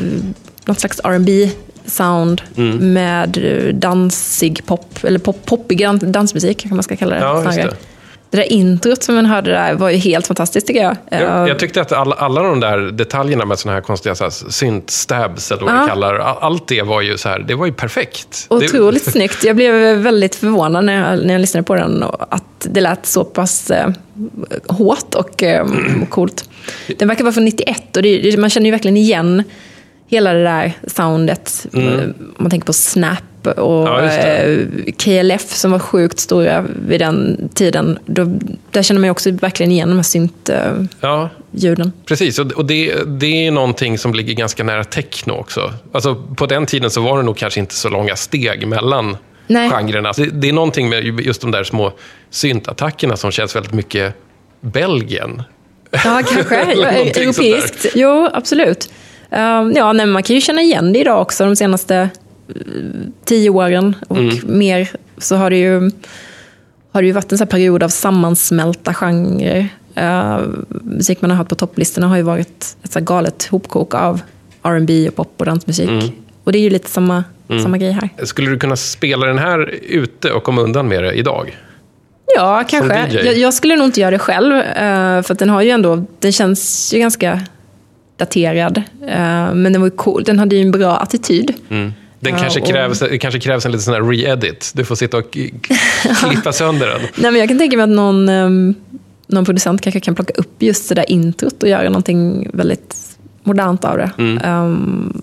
något 0.65 0.81
slags 0.81 1.01
R&B 1.05 1.51
sound 1.87 2.43
med 2.81 3.39
eh, 3.39 3.75
dansig 3.75 4.67
pop, 4.67 5.05
eller 5.05 5.19
pop, 5.19 5.47
poppig 5.47 5.79
dan- 5.79 6.13
dansmusik 6.13 6.59
kan 6.63 6.77
man 6.77 6.83
ska 6.83 6.97
kalla 6.97 7.15
det. 7.15 7.21
Ja. 7.67 7.71
Det. 8.31 8.37
Där 8.37 8.53
introt 8.53 9.03
som 9.03 9.15
man 9.15 9.27
hörde 9.27 9.51
där 9.51 9.75
var 9.75 9.91
ju 9.91 9.97
helt 9.97 10.27
fantastiskt 10.27 10.67
tycker 10.67 10.83
jag. 10.83 10.97
Jag, 11.11 11.23
Eh, 11.23 11.49
jag 11.49 11.59
tyckte 11.59 11.81
att 11.81 11.93
alla, 11.93 12.15
alla 12.15 12.43
de 12.43 12.61
där 12.61 12.79
detaljerna 12.79 13.45
med 13.45 13.59
såna 13.59 13.75
här 13.75 13.81
konstiga 13.81 14.15
så 14.15 14.25
här, 14.25 14.31
synt-stabs, 14.31 15.53
eller 15.53 15.63
vad 15.65 15.75
Ja. 15.75 15.83
vi 15.83 15.89
kallar 15.89 16.15
all- 16.15 16.37
allt 16.41 16.69
det 16.69 16.83
var 16.83 17.01
ju 17.01 17.19
så 17.19 17.29
här, 17.29 17.39
det 17.39 17.55
var 17.55 17.67
ju 17.67 17.73
perfekt. 17.73 18.47
Otroligt 18.51 19.05
det, 19.05 19.11
snyggt. 19.11 19.45
Jag 19.45 19.57
blev 19.57 19.97
väldigt 19.99 20.35
förvånad 20.35 20.85
när 20.85 21.11
jag, 21.11 21.27
när 21.27 21.35
jag 21.35 21.41
lyssnade 21.41 21.65
på 21.65 21.75
den 21.75 22.05
att 22.31 22.43
det 22.63 22.81
lät 22.81 23.07
så 23.07 23.25
pass 23.25 23.71
eh, 23.71 23.91
hårt 24.67 25.15
och 25.15 25.43
eh, 25.43 25.67
coolt. 26.09 26.49
Den 26.99 27.09
verkar 27.09 27.25
vara 27.25 27.33
från 27.35 27.45
91 27.45 27.97
och 27.97 28.03
det, 28.03 28.39
man 28.39 28.51
känner 28.51 28.65
ju 28.67 28.71
verkligen 28.71 28.97
igen 28.97 29.43
hela 30.09 30.33
det 30.33 30.43
där 30.45 30.73
soundet. 30.87 31.67
Eh, 31.73 31.81
Om 31.83 32.15
man 32.39 32.51
tänker 32.51 32.67
på 32.67 32.73
Snap 32.73 33.19
och. 33.47 33.89
Ja, 33.89 34.03
eh, 34.03 34.67
KLF 34.97 35.51
som 35.51 35.71
var 35.71 35.79
sjukt 35.79 36.19
stora 36.19 36.65
vid 36.87 37.01
den 37.01 37.49
tiden. 37.55 37.99
Då, 38.07 38.25
där 38.71 38.83
känner 38.83 39.01
man 39.01 39.07
ju 39.07 39.11
också 39.11 39.31
verkligen 39.31 39.73
igen 39.73 39.89
de 39.89 39.95
här 39.95 40.03
synt-ljuden. 40.03 41.93
Ja, 41.95 42.03
precis. 42.07 42.39
Och, 42.39 42.65
det, 42.65 42.95
det 43.07 43.47
är 43.47 43.51
någonting 43.51 43.99
som 43.99 44.15
ligger 44.15 44.35
ganska 44.35 44.65
nära 44.65 44.85
techno 44.85 45.33
också. 45.33 45.73
Alltså, 45.93 46.15
på 46.37 46.47
den 46.47 46.67
tiden 46.67 46.91
så 46.91 47.01
var 47.01 47.17
det 47.17 47.23
nog 47.23 47.37
kanske 47.37 47.61
inte 47.61 47.75
så 47.75 47.89
långa 47.89 48.17
steg 48.17 48.67
mellan 48.67 49.17
Nej. 49.47 49.71
genrerna. 49.71 50.13
Det, 50.13 50.27
det 50.27 50.49
är 50.49 50.53
någonting 50.53 50.89
med 50.89 51.05
just 51.21 51.41
de 51.41 51.51
där 51.51 51.65
små 51.65 51.93
syntattackerna 52.31 53.17
som 53.17 53.31
känns 53.31 53.57
väldigt 53.57 53.73
mycket 53.73 54.15
Belgien. 54.61 55.43
Ja, 55.91 56.23
kanske. 56.33 56.57
Europeiskt. 57.21 57.87
Jo, 57.95 58.29
absolut. 58.33 58.91
Um, 59.31 59.73
ja, 59.77 59.93
nej, 59.93 60.07
man 60.07 60.23
kan 60.23 60.35
ju 60.37 60.41
känna 60.41 60.63
igen 60.63 60.93
det 60.93 60.99
idag 60.99 61.23
också, 61.23 61.45
de 61.45 61.57
senaste 61.57 61.97
eh, 61.97 62.09
tio 63.25 63.51
åren 63.51 63.95
och 64.09 64.17
Mm. 64.19 64.37
mer. 64.45 64.89
Så 65.19 65.37
har 65.37 65.51
det 65.51 65.57
ju, 65.59 65.91
har 66.93 67.03
det 67.03 67.07
ju 67.07 67.13
varit 67.13 67.33
en 67.33 67.39
här 67.39 67.47
period 67.47 67.83
av 67.83 67.89
sammansmälta 67.89 68.95
genrer. 68.95 69.69
Uh, 69.99 70.39
musik 70.71 71.21
man 71.23 71.31
har 71.31 71.39
hört 71.39 71.49
på 71.49 71.55
topplistorna 71.55 72.09
har 72.09 72.17
ju 72.17 72.23
varit 72.23 72.77
ett 72.83 72.93
så 72.93 73.01
galet 73.01 73.45
hopkok 73.51 73.95
av 73.95 74.21
R&B 74.63 75.09
och 75.09 75.15
pop 75.17 75.35
och 75.37 75.47
dansmusik. 75.47 75.89
Mm. 75.89 76.09
Och 76.45 76.53
det 76.53 76.59
är 76.59 76.61
ju 76.63 76.71
lite 76.71 76.91
samma, 76.91 77.25
samma 77.63 77.79
grej 77.79 77.93
här. 77.93 78.09
Skulle 78.25 78.51
du 78.51 78.59
kunna 78.59 78.77
spela 78.77 79.27
den 79.27 79.39
här 79.39 79.75
ute 79.89 80.33
och 80.33 80.43
komma 80.43 80.61
undan 80.63 80.89
med 80.89 81.03
det 81.05 81.13
idag? 81.13 81.57
Ja, 82.37 82.65
kanske. 82.69 83.07
Jag, 83.25 83.37
jag 83.39 83.55
skulle 83.55 83.77
nog 83.77 83.87
inte 83.87 84.01
göra 84.01 84.11
det 84.11 84.19
själv. 84.19 84.53
eh, 84.57 85.23
för 85.23 85.35
den 85.35 85.49
har 85.51 85.63
ju 85.63 85.71
ändå, 85.71 86.05
den 86.19 86.33
känns 86.33 86.95
ju 86.95 86.99
ganska 86.99 87.41
daterad. 88.17 88.83
eh, 89.07 89.55
men 89.55 89.73
den 89.73 89.81
var 89.81 89.87
ju 89.87 89.97
cool. 89.97 90.23
Den 90.25 90.39
hade 90.39 90.57
ju 90.57 90.63
en 90.63 90.71
bra 90.71 90.97
attityd. 90.97 91.55
Den 92.21 92.33
Ja, 92.33 92.39
kanske, 92.41 92.61
och- 92.61 92.67
krävs, 92.67 92.99
det 92.99 93.19
kanske 93.19 93.41
krävs 93.41 93.67
en 93.67 93.73
liten 93.73 93.83
sån 93.83 93.95
re-edit. 94.13 94.73
Du 94.75 94.85
får 94.85 94.95
sitta 94.95 95.17
och 95.19 95.31
klippa 96.21 96.53
sönder 96.53 96.87
den. 96.87 97.01
Nej, 97.17 97.31
men 97.31 97.41
jag 97.41 97.49
kan 97.49 97.59
tänka 97.59 97.77
mig 97.77 97.85
att 97.85 97.91
någon, 97.91 98.29
ehm, 98.29 98.75
någon 99.27 99.45
producent 99.45 99.81
kanske 99.81 100.01
kan 100.01 100.15
plocka 100.15 100.33
upp 100.37 100.63
just 100.63 100.89
det 100.89 100.95
där 100.95 101.11
introt 101.11 101.63
och 101.63 101.69
göra 101.69 101.85
någonting 101.89 102.51
väldigt 102.53 102.97
modernt 103.43 103.85
av 103.85 103.97
det. 103.97 104.11
Um, 104.19 105.23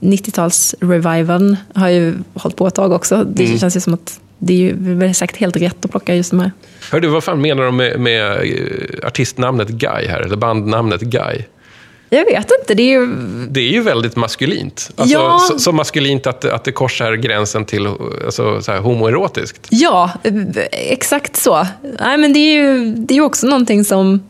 90-tals-reviven 0.00 1.56
har 1.74 1.88
ju 1.88 2.14
hållit 2.34 2.56
på 2.56 2.66
ett 2.66 2.74
tag 2.74 2.92
också. 2.92 3.24
Det 3.24 3.58
känns 3.60 3.76
ju 3.76 3.80
som 3.80 3.94
att 3.94 4.20
det 4.38 4.52
är 4.52 4.58
ju 4.58 5.14
säkert 5.14 5.36
helt 5.36 5.56
rätt 5.56 5.84
att 5.84 5.90
plocka 5.90 6.14
just 6.14 6.30
de 6.30 6.40
här. 6.40 6.52
Hör 6.92 7.00
du, 7.00 7.08
vad 7.08 7.24
fan 7.24 7.40
menar 7.40 7.62
de 7.64 7.76
med, 7.76 8.00
med 8.00 8.32
eh, 8.32 9.06
artistnamnet 9.06 9.68
Guy 9.68 10.06
här? 10.08 10.20
Eller 10.20 10.36
bandnamnet 10.36 11.00
Guy? 11.00 11.44
Jag 12.10 12.24
vet 12.24 12.50
inte, 12.60 12.74
det 12.74 12.82
är 12.82 13.00
ju... 13.00 13.06
Det 13.50 13.60
är 13.60 13.72
ju 13.72 13.80
väldigt 13.80 14.16
maskulint. 14.16 14.90
Alltså, 14.96 15.14
Ja. 15.14 15.38
så, 15.38 15.58
så 15.58 15.72
maskulint 15.72 16.26
att, 16.26 16.44
att 16.44 16.64
det 16.64 16.72
korsar 16.72 17.12
gränsen 17.14 17.64
till 17.64 17.86
alltså, 18.24 18.62
så 18.62 18.72
här, 18.72 18.78
homoerotiskt. 18.78 19.66
Ja, 19.70 20.10
exakt 20.72 21.36
så. 21.36 21.66
Nej, 22.00 22.16
men 22.18 22.32
det 22.32 22.38
är 22.38 22.52
ju, 22.52 22.94
det 22.94 23.16
är 23.16 23.20
också 23.20 23.46
någonting 23.46 23.84
som, 23.84 24.22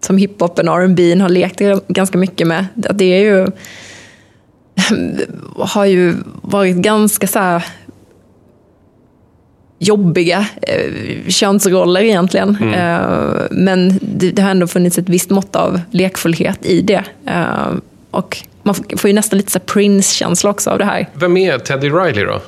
som 0.00 0.18
hiphopen 0.18 0.68
och 0.68 0.80
R&B 0.82 1.18
har 1.20 1.28
lekt 1.28 1.60
ganska 1.88 2.18
mycket 2.18 2.46
med. 2.46 2.66
Det 2.74 3.04
är 3.04 3.20
ju, 3.20 3.46
har 5.58 5.84
ju 5.84 6.14
varit 6.42 6.76
ganska 6.76 7.26
så 7.26 7.38
här 7.38 7.66
jobbiga 9.78 10.46
eh, 10.62 11.28
könsroller 11.28 12.00
egentligen. 12.00 12.72
Eh, 12.74 13.00
men 13.50 13.98
det, 14.02 14.30
det 14.30 14.42
har 14.42 14.50
ändå 14.50 14.66
funnits 14.66 14.98
ett 14.98 15.08
visst 15.08 15.30
mått 15.30 15.56
av 15.56 15.80
lekfullhet 15.90 16.66
i 16.66 16.80
det. 16.80 17.04
Eh, 17.26 17.72
och 18.10 18.38
man 18.62 18.74
får 18.74 19.08
ju 19.08 19.14
nästan 19.14 19.36
lite 19.36 19.60
Prince-känsla 19.60 20.50
också 20.50 20.70
av 20.70 20.78
det 20.78 20.84
här. 20.84 21.08
Vem 21.14 21.36
är 21.36 21.58
Teddy 21.58 21.88
Riley 21.88 22.24
då? 22.24 22.40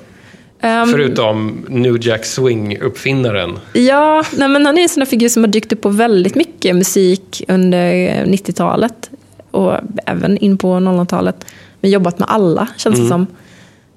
Ehm, 0.61 0.89
Förutom 0.89 1.67
New 1.69 2.07
Jack 2.07 2.25
Swing-uppfinnaren. 2.25 3.59
Ja, 3.73 4.25
nej, 4.37 4.49
men 4.49 4.67
han 4.67 4.79
är 4.79 4.83
en 4.83 4.89
sån 4.89 5.01
där 5.01 5.07
figur 5.07 5.29
som 5.29 5.45
har 5.45 5.49
dykt 5.49 5.73
upp 5.73 5.81
på 5.81 5.89
väldigt 5.89 6.35
mycket 6.35 6.77
musik 6.77 7.45
under 7.49 7.83
90-talet. 8.25 9.11
Och 9.51 9.75
även 10.07 10.37
in 10.39 10.59
på 10.59 10.75
00-talet. 10.75 11.45
Men 11.81 11.91
jobbat 11.91 12.19
med 12.19 12.29
alla, 12.31 12.69
känns 12.77 12.99
det 12.99 13.07
som. 13.07 13.27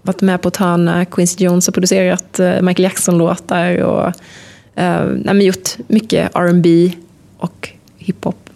Varit 0.06 0.22
med 0.22 0.42
på 0.42 0.48
att 0.48 0.58
hörna 0.58 1.06
Quincy 1.06 1.44
Jones 1.46 1.68
och 1.68 1.74
producerat 1.74 2.40
eh, 2.40 2.62
Michael 2.62 2.84
Jackson-låtar. 2.84 3.78
Och 3.82 4.08
eh, 4.76 5.06
nej, 5.06 5.46
gjort 5.46 5.70
mycket 5.88 6.32
R&B 6.36 6.92
och 7.38 7.70
hiphop 7.98 8.50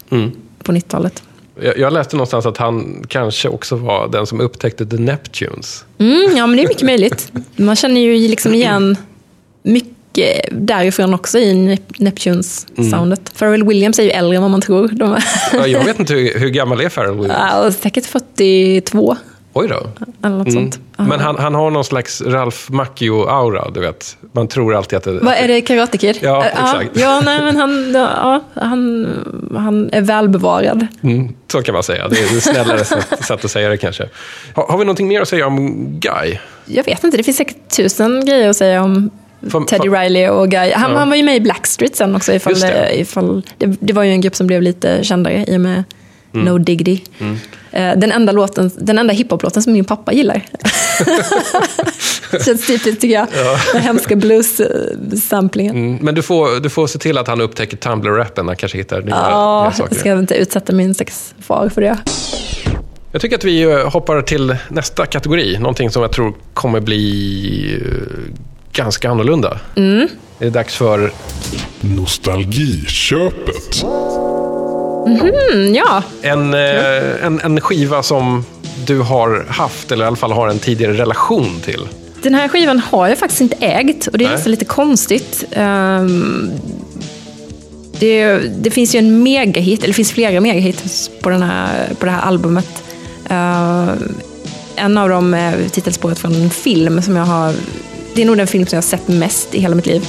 på 0.62 0.72
90-talet. 0.72 1.22
Jag, 1.62 1.78
jag 1.78 1.92
läste 1.92 2.16
någonstans 2.16 2.46
att 2.46 2.56
han 2.56 3.04
kanske 3.08 3.48
också 3.48 3.76
var 3.76 4.08
den 4.08 4.26
som 4.26 4.40
upptäckte 4.40 4.86
The 4.86 4.96
Neptunes. 4.96 5.84
Mm, 5.98 6.36
ja, 6.36 6.46
men 6.46 6.56
det 6.56 6.62
är 6.62 6.68
mycket 6.68 6.82
möjligt. 6.86 7.32
Man 7.56 7.76
känner 7.76 8.00
ju 8.00 8.28
liksom 8.28 8.54
igen 8.54 8.96
mycket 9.62 10.48
därifrån 10.52 11.14
också 11.14 11.38
i 11.38 11.52
Nep- 11.54 11.94
Neptunes-soundet. 11.98 13.38
Pharrell 13.38 13.64
Williams 13.64 13.98
är 13.98 14.02
ju 14.02 14.10
äldre 14.10 14.36
än 14.36 14.42
vad 14.42 14.50
man 14.50 14.60
tror. 14.60 14.88
De 14.88 15.16
Ja, 15.52 15.66
jag 15.66 15.84
vet 15.84 15.98
inte 16.00 16.14
hur, 16.14 16.38
hur 16.38 16.48
gammal 16.48 16.80
är 16.80 16.88
Pharrell 16.88 17.14
Williams? 17.14 17.40
ja, 17.52 17.72
säkert 17.72 18.06
42 18.06 19.16
Oj 19.52 19.68
då. 19.68 19.86
eller 20.26 20.36
något 20.38 20.52
sånt. 20.52 20.80
Ja. 20.96 21.04
Men 21.04 21.20
han, 21.20 21.36
han 21.38 21.54
har 21.54 21.70
någon 21.70 21.84
slags 21.84 22.22
Ralph 22.22 22.58
Macchio-aura, 22.70 23.70
du 23.74 23.80
vet. 23.80 24.16
Man 24.32 24.48
tror 24.48 24.74
alltid 24.74 24.96
att 24.96 25.04
det... 25.04 25.12
Vad 25.18 25.34
är 25.34 25.48
det, 25.48 25.60
Karate 25.60 25.98
Kid? 25.98 26.18
Ja, 26.22 26.44
Eh, 26.44 26.46
exakt. 26.64 26.90
Ja, 26.96 27.20
nej, 27.24 27.42
men 27.42 27.56
han, 27.56 27.92
ja, 27.94 28.40
han, 28.54 29.06
han 29.56 29.90
är 29.92 30.00
välbevarad. 30.00 30.86
Mm, 31.02 31.28
så 31.52 31.62
kan 31.62 31.74
man 31.74 31.82
säga. 31.82 32.08
Det 32.08 32.18
är 32.18 32.36
ett 32.36 32.42
snällare 32.42 32.84
sätt, 32.84 33.24
sätt 33.24 33.44
att 33.44 33.50
säga 33.50 33.68
det 33.68 33.76
kanske. 33.76 34.08
Har, 34.54 34.66
har 34.66 34.78
vi 34.78 34.84
någonting 34.84 35.08
mer 35.08 35.20
att 35.20 35.28
säga 35.28 35.46
om 35.46 35.86
Guy? 36.00 36.38
Jag 36.64 36.84
vet 36.84 37.04
inte, 37.04 37.16
det 37.16 37.22
finns 37.22 37.36
säkert 37.36 37.76
tusen 37.76 38.24
grejer 38.26 38.48
att 38.50 38.56
säga 38.56 38.82
om 38.82 39.10
Fan- 39.50 39.66
Teddy 39.66 39.90
fan- 39.90 40.00
Riley 40.02 40.28
och 40.28 40.48
Guy. 40.50 40.72
Han, 40.72 40.92
Ja. 40.92 40.98
han 40.98 41.08
var 41.08 41.16
ju 41.16 41.22
med 41.22 41.36
i 41.36 41.40
Blackstreet 41.40 41.96
sen 41.96 42.16
också. 42.16 42.32
Ifall, 42.32 42.54
det. 42.60 42.66
det. 42.66 43.00
Ifall, 43.00 43.42
det, 43.58 43.66
det 43.80 43.92
var 43.92 44.02
ju 44.02 44.10
en 44.10 44.20
grupp 44.20 44.34
som 44.36 44.46
blev 44.46 44.62
lite 44.62 45.04
kändare 45.04 45.44
i 45.48 45.56
och 45.56 45.60
med 45.60 45.84
Mm. 46.34 46.46
No 46.46 46.58
Diggity. 46.58 47.00
Eh, 47.70 47.98
Den 47.98 48.12
enda, 48.12 48.32
låten, 48.32 48.70
den 48.78 48.98
enda 48.98 49.14
hiphop-låten 49.14 49.62
som 49.62 49.72
min 49.72 49.84
pappa 49.84 50.12
gillar. 50.12 50.42
Känns 52.44 52.66
typiskt 52.66 53.00
tycker 53.00 53.14
jag. 53.14 53.26
Den 53.72 53.82
hemska 53.82 54.16
blues-samplingen. 54.16 55.76
Mm, 55.76 55.98
men 56.02 56.14
du 56.14 56.22
får, 56.22 56.60
du 56.60 56.70
får 56.70 56.86
se 56.86 56.98
till 56.98 57.18
att 57.18 57.26
han 57.28 57.40
upptäcker 57.40 57.76
Tumblr-rappen. 57.76 58.46
Han 58.46 58.56
kanske 58.56 58.78
hittar 58.78 58.96
nya, 58.96 59.04
nya 59.06 59.14
Ja, 59.14 59.72
saker. 59.76 59.90
jag 59.94 60.00
ska 60.00 60.12
inte 60.12 60.34
utsätta 60.34 60.72
min 60.72 60.94
stackars 60.94 61.34
far 61.40 61.68
för 61.68 61.80
det. 61.80 61.98
Jag 63.12 63.20
tycker 63.20 63.36
att 63.36 63.44
vi 63.44 63.62
eh, 63.62 63.90
hoppar 63.90 64.22
till 64.22 64.56
nästa 64.68 65.06
kategori. 65.06 65.58
Någonting 65.58 65.90
som 65.90 66.02
jag 66.02 66.12
tror 66.12 66.34
kommer 66.54 66.80
bli 66.80 67.80
eh, 67.82 67.88
ganska 68.72 69.10
annorlunda. 69.10 69.58
Mm. 69.76 70.08
Det 70.38 70.46
är 70.46 70.50
dags 70.50 70.76
för... 70.76 71.12
Nostalgiköpet. 71.80 73.84
Mm, 75.16 75.74
ja, 75.74 76.02
En, 76.22 76.54
eh, 76.54 77.24
en, 77.26 77.40
en 77.40 77.60
skiva 77.60 78.02
som 78.02 78.44
du 78.86 79.00
har 79.00 79.46
haft, 79.48 79.92
eller 79.92 80.04
i 80.04 80.06
alla 80.06 80.16
fall 80.16 80.32
har 80.32 80.48
en 80.48 80.58
tidigare 80.58 80.92
relation 80.92 81.60
till. 81.64 81.88
den 82.22 82.34
här 82.34 82.48
skivan 82.48 82.78
har 82.78 83.08
jag 83.08 83.18
faktiskt 83.18 83.40
inte 83.40 83.56
ägt 83.56 84.06
och 84.06 84.18
det 84.18 84.24
är 84.24 84.30
nästan 84.30 84.50
lite 84.50 84.64
konstigt. 84.64 85.44
Ehm, 85.52 86.50
det, 88.00 88.38
det 88.38 88.70
finns 88.70 88.94
ju 88.94 88.98
en 88.98 89.22
megahit, 89.22 89.78
eller 89.78 89.88
det 89.88 89.94
finns 89.94 90.12
flera 90.12 90.40
megahits 90.40 91.10
på, 91.20 91.30
den 91.30 91.42
här, 91.42 91.94
på 91.98 92.06
det 92.06 92.12
här 92.12 92.22
albumet. 92.22 92.82
Ehm, 93.28 94.14
en 94.76 94.98
av 94.98 95.08
dem 95.08 95.34
är 95.34 95.68
titelspåret 95.68 96.18
från 96.18 96.34
en 96.34 96.50
film 96.50 97.02
som 97.02 97.16
jag 97.16 97.24
har... 97.24 97.52
Det 98.14 98.22
är 98.22 98.26
nog 98.26 98.36
den 98.36 98.46
film 98.46 98.66
som 98.66 98.76
jag 98.76 98.82
har 98.82 98.88
sett 98.88 99.08
mest 99.08 99.54
i 99.54 99.60
hela 99.60 99.74
mitt 99.74 99.86
liv. 99.86 100.06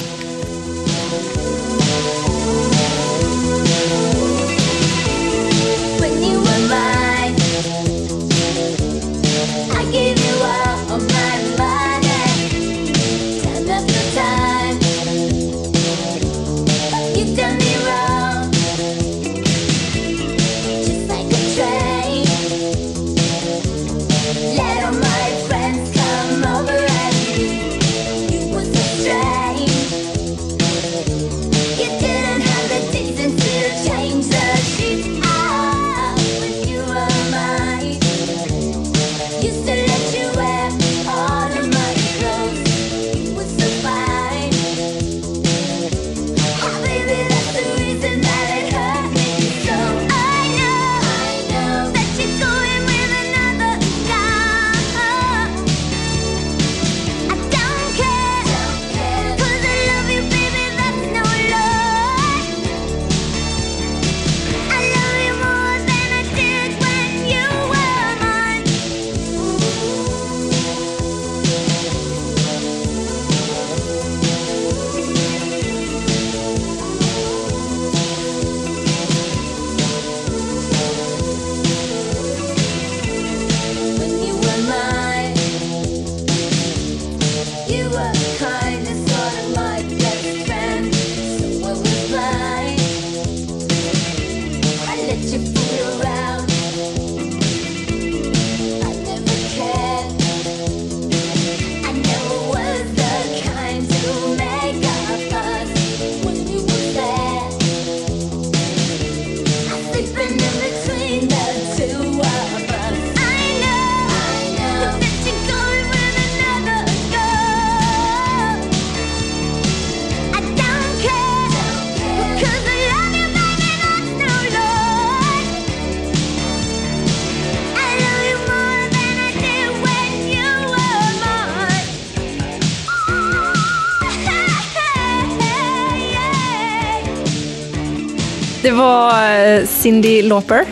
Det 138.70 138.76
var 138.76 139.40
eh, 139.46 139.66
Cyndi 139.66 140.22
Lauper, 140.22 140.66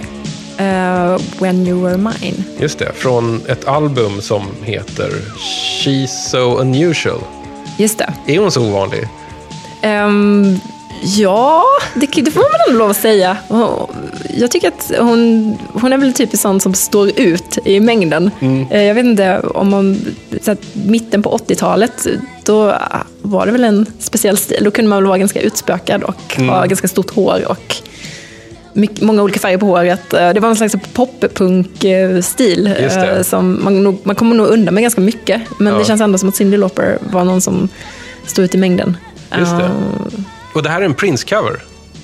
eh, 0.58 1.18
When 1.40 1.68
You 1.68 1.84
Were 1.84 1.98
Mine. 1.98 2.44
Just 2.60 2.80
det, 2.80 2.92
från 2.96 3.42
ett 3.48 3.68
album 3.68 4.22
som 4.22 4.42
heter 4.64 5.10
She's 5.84 6.08
So 6.30 6.58
Unusual. 6.58 7.20
Just 7.78 7.98
det. 7.98 8.14
Är 8.28 8.40
hon 8.40 8.52
så 8.52 8.62
ovanlig? 8.70 9.08
Ehm, 9.82 10.60
ja, 11.04 11.64
det, 11.96 12.06
det 12.22 12.32
får 12.32 12.40
man 12.42 12.60
ändå 12.70 12.80
lov 12.80 12.90
att 12.90 12.98
säga. 12.98 13.38
Jag 14.38 14.52
tycker 14.52 14.68
att 14.68 14.92
hon, 15.00 15.58
hon 15.74 15.94
är 15.94 15.98
väl 15.98 16.14
typiskt 16.14 16.42
sån 16.42 16.60
som 16.60 16.74
står 16.74 17.20
ut 17.20 17.58
i 17.66 17.80
mängden. 17.80 18.32
Eh, 18.70 18.84
Jag 18.84 18.96
vet 18.96 19.06
inte 19.06 19.40
om 19.40 19.70
man, 19.70 20.02
så 20.42 20.52
att 20.52 20.62
mitten 20.74 21.24
på 21.24 21.38
80-talet, 21.38 22.08
då 22.44 22.76
var 23.22 23.46
det 23.46 23.52
väl 23.52 23.64
en 23.64 23.86
speciell 24.00 24.38
stil. 24.38 24.64
Då 24.64 24.72
kunde 24.72 24.90
man 24.90 24.98
väl 24.98 25.08
vara 25.08 25.18
ganska 25.18 25.42
utspökad 25.42 26.04
och 26.04 26.36
ha 26.38 26.66
ganska 26.66 26.88
stort 26.88 27.10
hår 27.16 27.42
och 27.48 27.76
mycket, 28.78 29.02
många 29.02 29.24
olika 29.24 29.40
färger 29.40 29.58
på 29.58 29.66
håret. 29.66 30.14
Eh, 30.14 30.30
Det 30.34 30.40
var 30.40 30.50
en 30.50 30.56
slags 30.56 30.76
pop-punk-stil. 30.94 32.68
Eh, 32.80 33.22
Som 33.22 33.64
man, 33.64 33.84
nog, 33.84 34.00
man 34.04 34.16
kommer 34.16 34.36
nog 34.36 34.48
undan 34.48 34.74
med 34.74 34.84
ganska 34.84 35.02
mycket. 35.02 35.42
Men 35.58 35.74
Ja. 35.74 35.80
det 35.80 35.86
känns 35.86 36.02
ändå 36.02 36.18
som 36.18 36.30
att 36.30 36.36
Cyndi 36.36 36.58
Lauper 36.58 36.98
var 37.02 37.24
någon 37.24 37.42
som 37.42 37.70
stod 38.26 38.46
ut 38.46 38.56
i 38.56 38.58
mängden. 38.58 38.98
Just 39.40 39.58
det. 39.58 39.64
Eh, 39.64 39.72
Och 40.54 40.64
det 40.64 40.70
här 40.70 40.82
är 40.82 40.86
en 40.86 40.96
Prince-cover. 40.96 41.60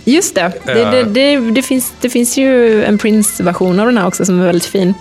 Just 0.06 0.36
det. 0.36 0.52
Det, 0.66 0.80
Ja. 0.80 0.92
det, 0.92 1.04
det, 1.04 1.52
det, 1.52 1.62
finns, 1.62 1.94
det 2.02 2.10
finns 2.10 2.38
ju 2.38 2.84
en 2.84 2.98
Prince-version 2.98 3.80
av 3.80 3.86
den 3.86 3.98
här 3.98 4.08
också 4.08 4.26
som 4.26 4.40
är 4.42 4.46
väldigt 4.46 4.66
fin. 4.66 4.94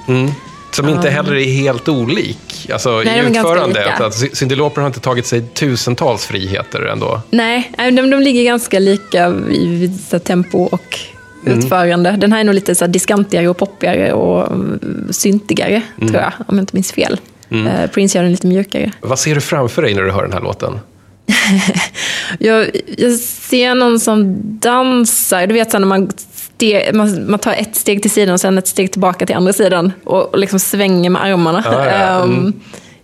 Som 0.72 0.88
inte 0.88 1.10
heller 1.10 1.34
är 1.34 1.44
helt 1.44 1.88
olik. 1.88 2.68
Alltså 2.72 3.02
Nej, 3.04 3.18
i 3.20 3.30
utförandet. 3.30 4.00
Att 4.00 4.14
Cyndi 4.36 4.54
Lauper 4.54 4.80
har 4.80 4.88
inte 4.88 5.00
tagit 5.00 5.26
sig 5.26 5.42
tusentals 5.42 6.26
friheter 6.26 6.82
ändå. 6.86 7.20
Nej, 7.30 7.72
de, 7.78 7.90
de 8.10 8.20
ligger 8.20 8.44
ganska 8.44 8.78
lika 8.78 9.28
i 9.50 9.90
tempo 10.24 10.58
och 10.58 10.98
Mm. 11.46 11.58
utförande. 11.58 12.10
Den 12.18 12.32
här 12.32 12.40
är 12.40 12.44
nog 12.44 12.54
lite 12.54 12.74
så 12.74 12.86
diskantigare 12.86 13.48
och 13.48 13.56
poppigare 13.56 14.12
och 14.12 14.52
mm, 14.52 15.08
syntigare, 15.10 15.82
Mm. 15.96 16.08
tror 16.08 16.22
jag, 16.22 16.32
om 16.46 16.56
jag 16.56 16.62
inte 16.62 16.76
minns 16.76 16.92
fel. 16.92 17.20
Eh, 17.50 17.90
Prince 17.90 18.18
gör 18.18 18.22
den 18.22 18.32
lite 18.32 18.46
mjukare. 18.46 18.92
Vad 19.00 19.18
ser 19.18 19.34
du 19.34 19.40
framför 19.40 19.82
dig 19.82 19.94
när 19.94 20.02
du 20.02 20.10
hör 20.10 20.22
den 20.22 20.32
här 20.32 20.40
låten? 20.40 20.80
Jag, 22.38 22.70
jag 22.98 23.12
ser 23.18 23.74
någon 23.74 24.00
som 24.00 24.34
dansar. 24.58 25.46
Du 25.46 25.54
vet 25.54 25.70
så 25.70 25.78
när 25.78 25.86
man, 25.86 26.10
steg, 26.34 26.94
man, 26.94 27.30
man 27.30 27.38
tar 27.38 27.52
ett 27.52 27.76
steg 27.76 28.02
till 28.02 28.10
sidan 28.10 28.34
och 28.34 28.40
sen 28.40 28.58
ett 28.58 28.66
steg 28.68 28.92
tillbaka 28.92 29.26
till 29.26 29.36
andra 29.36 29.52
sidan. 29.52 29.92
Och, 30.04 30.32
och 30.34 30.38
liksom 30.38 30.58
svänger 30.60 31.10
med 31.10 31.22
armarna. 31.24 31.62
Ja, 31.66 31.86
ja, 31.86 32.22
mm. 32.24 32.38
Ehm, 32.46 32.52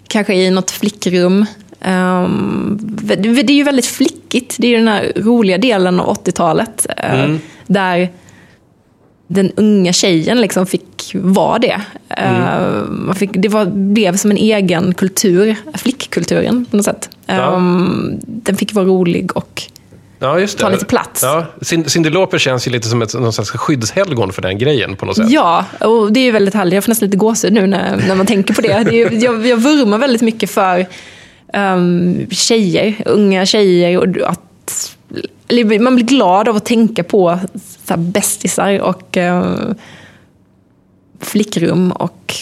kanske 0.08 0.34
i 0.34 0.50
något 0.50 0.70
flickrum. 0.70 1.46
Det, 2.78 3.14
det 3.42 3.52
är 3.52 3.56
ju 3.56 3.62
väldigt 3.62 3.86
flickigt. 3.86 4.56
Det 4.58 4.66
är 4.66 4.70
ju 4.70 4.76
den 4.76 4.88
här 4.88 5.12
roliga 5.16 5.58
delen 5.58 6.00
av 6.00 6.16
80-talet. 6.24 6.86
eh, 6.96 7.20
Mm. 7.24 7.40
Där 7.66 8.08
den 9.28 9.52
unga 9.56 9.92
tjejen 9.92 10.40
liksom 10.40 10.66
fick 10.66 11.10
vara 11.14 11.58
det. 11.58 11.80
Eh, 12.08 12.82
man 12.88 13.14
fick, 13.14 13.30
det 13.32 13.48
var, 13.48 13.66
blev 13.66 14.16
som 14.16 14.30
en 14.30 14.36
egen 14.36 14.94
kultur, 14.94 15.56
flickkulturen 15.74 16.64
på 16.70 16.76
något 16.76 16.84
sätt. 16.84 17.10
Ja. 17.26 17.56
Ehm, 17.56 18.18
den 18.24 18.56
fick 18.56 18.74
vara 18.74 18.84
rolig 18.86 19.36
och 19.36 19.62
Ja. 20.20 20.46
Ta 20.58 20.68
lite 20.68 20.84
plats. 20.84 21.22
Ja, 21.22 21.46
Cyn- 21.60 21.88
Cyndi 21.88 22.10
Lauper 22.10 22.38
känns 22.38 22.66
ju 22.66 22.70
lite 22.70 22.88
som 22.88 23.02
ett 23.02 23.14
någon 23.14 23.32
slags 23.32 23.50
skyddshelgon 23.50 24.32
för 24.32 24.42
den 24.42 24.58
grejen 24.58 24.96
på 24.96 25.06
något 25.06 25.16
sätt. 25.16 25.30
Ja, 25.30 25.64
och 25.80 26.12
det 26.12 26.20
är 26.20 26.24
ju 26.24 26.30
väldigt 26.30 26.54
härligt. 26.54 26.74
Jag 26.74 26.84
får 26.84 26.90
nästan 26.90 27.06
lite 27.06 27.16
gåshud 27.16 27.52
nu 27.52 27.66
när, 27.66 27.96
när 28.08 28.14
man 28.14 28.26
tänker 28.26 28.54
på 28.54 28.60
det. 28.60 28.82
det 28.84 28.96
ju- 28.96 29.08
jag, 29.18 29.46
jag 29.46 29.56
vurmar 29.56 29.98
väldigt 29.98 30.22
mycket 30.22 30.50
för 30.50 30.86
um, 31.54 32.26
tjejer, 32.30 32.94
unga 33.06 33.46
tjejer. 33.46 33.98
Och 33.98 34.30
att, 34.30 34.40
man 35.80 35.94
blir 35.94 36.06
glad 36.06 36.48
av 36.48 36.56
att 36.56 36.64
tänka 36.64 37.04
på 37.04 37.38
så 37.86 37.96
bästisar 37.96 38.78
och 38.80 39.16
eh, 39.16 39.54
flickrum 41.20 41.92
och 41.92 42.34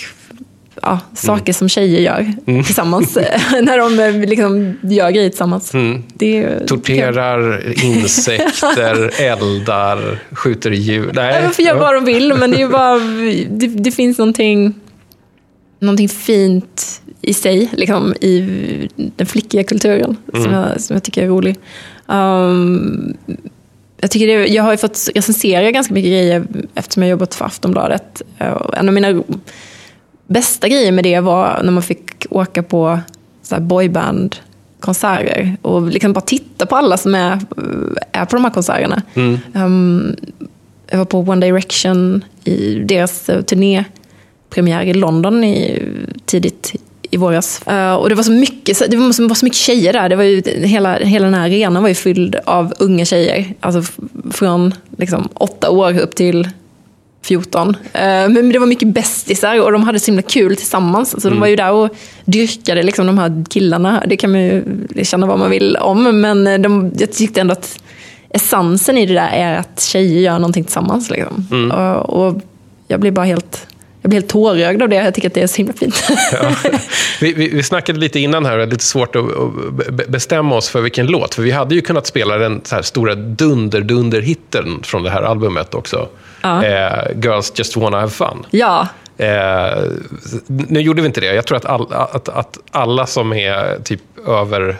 ja, 0.83 0.99
saker 1.14 1.53
som 1.53 1.69
tjejer 1.69 2.01
gör 2.01 2.33
tillsammans. 2.64 3.14
när 3.62 3.79
de 3.79 3.99
eh, 4.01 4.29
liksom 4.29 4.79
gör 4.83 5.11
grejer 5.11 5.29
tillsammans. 5.29 5.73
Det 6.14 6.37
är- 6.42 6.66
Torterar 6.66 7.62
insekter, 7.85 9.21
eldar, 9.21 10.19
skjuter 10.33 10.71
djur. 10.71 11.11
Nej. 11.14 11.42
De 11.42 11.53
får 11.55 11.64
göra 11.64 11.79
vad 11.79 11.95
de 11.95 12.05
vill, 12.05 12.35
men 12.35 12.51
det, 12.51 12.66
bara, 12.69 12.99
det, 13.51 13.66
det 13.66 13.90
finns 13.90 14.19
någonting, 14.19 14.75
någonting 15.81 16.09
fint 16.09 17.03
i 17.21 17.35
sig, 17.35 17.71
liksom, 17.73 18.14
i 18.21 18.40
den 18.97 19.27
flickiga 19.27 19.64
kulturen, 19.64 20.16
som, 20.33 20.53
jag, 20.53 20.81
som 20.81 20.95
jag 20.97 21.03
tycker 21.03 21.23
är 21.23 21.27
rolig. 21.29 21.57
Um, 22.07 23.16
jag, 24.01 24.11
tycker 24.11 24.27
det, 24.27 24.47
jag 24.47 24.62
har 24.62 24.71
ju 24.71 24.77
fått 24.77 25.09
recensera 25.14 25.71
ganska 25.71 25.95
mycket 25.95 26.11
grejer 26.11 26.47
eftersom 26.75 27.03
jag 27.03 27.11
jobbat 27.11 27.35
för 27.35 27.45
Aftonbladet. 27.45 28.23
Och 28.38 28.77
En 28.77 28.88
av 28.88 28.95
mina 28.95 29.23
bästa 30.27 30.69
grejer 30.69 30.92
med 30.92 31.05
det 31.05 31.21
var 31.21 31.61
när 31.64 31.73
man 31.73 31.83
fick 31.83 32.27
åka 32.31 32.62
på 32.62 33.01
så 33.42 33.55
här 33.55 33.62
boyband-konserter 33.62 35.57
och 35.62 35.83
liksom 35.83 36.12
bara 36.12 36.21
titta 36.21 36.66
på 36.66 36.77
alla 36.77 36.97
som 36.97 37.14
är, 37.14 37.40
är 38.12 38.25
på 38.25 38.37
de 38.37 38.45
här 38.45 38.53
konserterna. 38.53 39.03
Um, 39.55 40.16
jag 40.90 40.99
var 40.99 41.05
på 41.05 41.19
One 41.19 41.47
Direction 41.47 42.25
i 42.45 42.75
deras 42.75 43.29
eh, 43.29 43.42
turnépremiär 43.42 44.83
i 44.83 44.95
London 44.95 45.45
i, 45.45 45.86
i 47.16 47.18
våras. 47.18 47.66
Eh, 47.66 47.94
och 47.94 48.09
det 48.09 48.14
var 48.14 48.22
så 48.22 48.33
mycket, 48.33 48.90
det 48.90 48.96
var 48.96 49.12
så, 49.35 49.44
mycket 49.44 49.59
tjejer 49.59 49.92
där. 49.92 50.09
Det 50.09 50.16
var 50.16 50.24
ju, 50.24 50.42
hela, 50.46 50.94
hela 50.94 51.24
den 51.24 51.35
här 51.35 51.46
arenan 51.46 51.83
var 51.83 51.88
ju 51.88 51.94
fylld 51.94 52.37
av 52.44 52.74
unga 52.79 53.05
tjejer. 53.05 53.55
Alltså 53.61 53.92
från 54.31 54.74
liksom, 54.96 55.29
åtta 55.35 55.70
år 55.70 55.98
upp 55.98 56.14
till 56.14 56.48
14. 57.22 57.68
Eh, 57.92 58.00
Men 58.02 58.48
det 58.52 58.59
var 58.59 58.66
mycket 58.66 58.88
bästisar 58.88 59.61
och 59.61 59.72
de 59.72 59.83
hade 59.83 60.00
så 60.00 60.07
himla 60.07 60.22
kul 60.22 60.57
tillsammans. 60.57 61.22
Så 61.22 61.29
de 61.31 61.40
var 61.40 61.46
ju 61.46 61.57
där 61.57 61.72
och 61.72 61.90
dyrkade 62.24 62.83
liksom, 62.83 63.07
de 63.07 63.18
här 63.18 63.44
killarna. 63.50 64.02
Det 64.07 64.16
kan 64.16 64.33
man 64.33 64.40
ju 64.40 64.64
känna 65.02 65.27
vad 65.27 65.38
man 65.38 65.50
vill 65.50 65.77
om. 65.77 66.21
Men 66.21 66.46
eh, 66.46 66.58
de, 66.58 66.92
jag 66.98 67.12
tyckte 67.12 67.40
ändå 67.40 67.52
att 67.52 67.83
essensen 68.31 68.98
i 68.98 69.06
det 69.06 69.14
där 69.14 69.31
är 69.33 69.58
att 69.58 69.83
tjejer 69.83 70.21
gör 70.21 70.38
någonting 70.38 70.64
tillsammans. 70.64 71.10
Liksom. 71.10 71.71
Och, 71.73 72.27
och 72.27 72.40
jag 72.88 73.00
blir 73.00 73.10
bara 73.10 73.27
helt, 73.27 73.67
jag 74.07 74.11
blir 74.11 74.21
helt 74.21 74.31
tårögd 74.31 74.83
av 74.83 74.88
det. 74.88 74.96
Jag 74.96 75.15
tycker 75.15 75.29
att 75.29 75.35
det 75.35 75.42
är 75.42 75.46
så 75.46 75.57
himla 75.57 75.73
fint. 75.73 76.04
Ja. 76.33 76.50
Vi, 77.21 77.33
vi, 77.33 77.48
vi 77.48 77.63
snackade 77.63 77.98
lite 77.98 78.21
innan 78.21 78.44
här, 78.46 78.57
det 78.57 78.63
är 78.63 78.67
lite 78.67 78.85
svårt 78.85 79.17
att, 79.17 79.25
att 79.25 79.73
be- 79.92 80.04
bestämma 80.09 80.54
oss 80.57 80.69
för 80.69 80.81
vilken 80.81 81.07
låt. 81.07 81.35
För 81.35 81.42
vi 81.42 81.50
hade 81.50 81.75
ju 81.75 81.81
kunnat 81.81 82.07
spela 82.07 82.37
den 82.38 82.61
så 82.65 82.75
här 82.75 82.83
stora 82.83 83.15
dunder-dunder-hitten 83.15 84.83
från 84.83 85.02
det 85.02 85.11
här 85.11 85.23
albumet 85.23 85.75
också. 85.75 86.09
Ja. 86.42 86.65
Eh, 86.65 87.02
Girls 87.23 87.52
Just 87.57 87.77
Wanna 87.77 87.96
Have 88.00 88.11
Fun. 88.11 88.46
ja, 88.50 88.88
Eh, 89.19 89.83
nu 90.46 90.81
gjorde 90.81 91.02
vi 91.02 91.07
inte 91.07 91.21
det. 91.21 91.35
Jag 91.35 91.46
tror 91.46 91.57
att, 91.57 91.65
all, 91.65 91.92
att, 91.92 92.29
att 92.29 92.59
alla 92.71 93.07
som 93.07 93.33
är 93.33 93.79
typ 93.85 94.00
över 94.29 94.77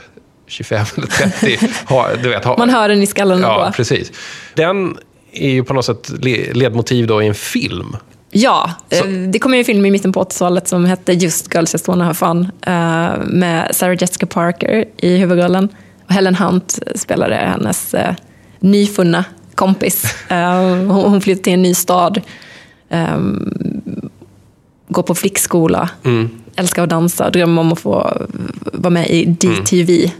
25 0.47 0.87
eller 0.97 1.07
30 1.07 1.59
har... 1.85 2.09
Du 2.23 2.29
vet, 2.29 2.45
har, 2.45 2.57
man 2.59 2.71
hör 2.71 2.89
den 2.89 3.03
i 3.03 3.07
skallen 3.07 3.41
Ja, 3.41 3.73
precis. 3.77 4.13
Den 4.55 4.99
är 5.33 5.49
ju 5.51 5.65
på 5.65 5.75
något 5.75 5.85
sätt 5.85 6.11
le- 6.23 6.53
ledmotiv 6.53 7.07
då 7.07 7.23
i 7.23 7.27
en 7.27 7.35
film. 7.35 7.97
Ja, 8.39 8.71
Så- 8.93 9.05
eh, 9.05 9.11
det 9.29 9.39
kom 9.39 9.53
ju 9.55 9.59
en 9.59 9.65
film 9.65 9.87
i 9.87 9.91
mitten 9.91 10.13
på 10.13 10.21
80-talet 10.25 10.69
som 10.69 10.85
hette 10.85 11.13
just 11.13 11.55
Girls 11.55 11.73
Just 11.75 11.89
Wanna 11.89 12.05
Have 12.05 12.15
Fun 12.15 12.49
eh, 12.67 13.11
med 13.27 13.69
Sarah 13.75 13.97
Jessica 14.01 14.27
Parker 14.27 14.85
i 14.99 15.17
huvudrollen. 15.17 15.69
Och 16.07 16.13
Helen 16.13 16.35
Hunt 16.35 16.79
spelade 16.95 17.35
hennes 17.37 17.95
eh, 17.95 18.15
nyfunna 18.61 19.25
kompis. 19.55 20.15
Hon, 20.89 21.21
flyttade 21.21 21.45
till 21.45 21.53
en 21.53 21.63
ny 21.63 21.75
stad, 21.75 22.21
eh, 22.89 23.19
går 24.89 25.03
på 25.03 25.15
flickskola, 25.15 25.89
älskar 26.57 26.83
att 26.83 26.89
dansa, 26.91 27.31
drömmer 27.31 27.61
om 27.61 27.73
att 27.73 27.81
få 27.81 28.27
vara 28.73 28.91
med 28.91 29.11
i 29.11 29.25
DTV, 29.25 30.11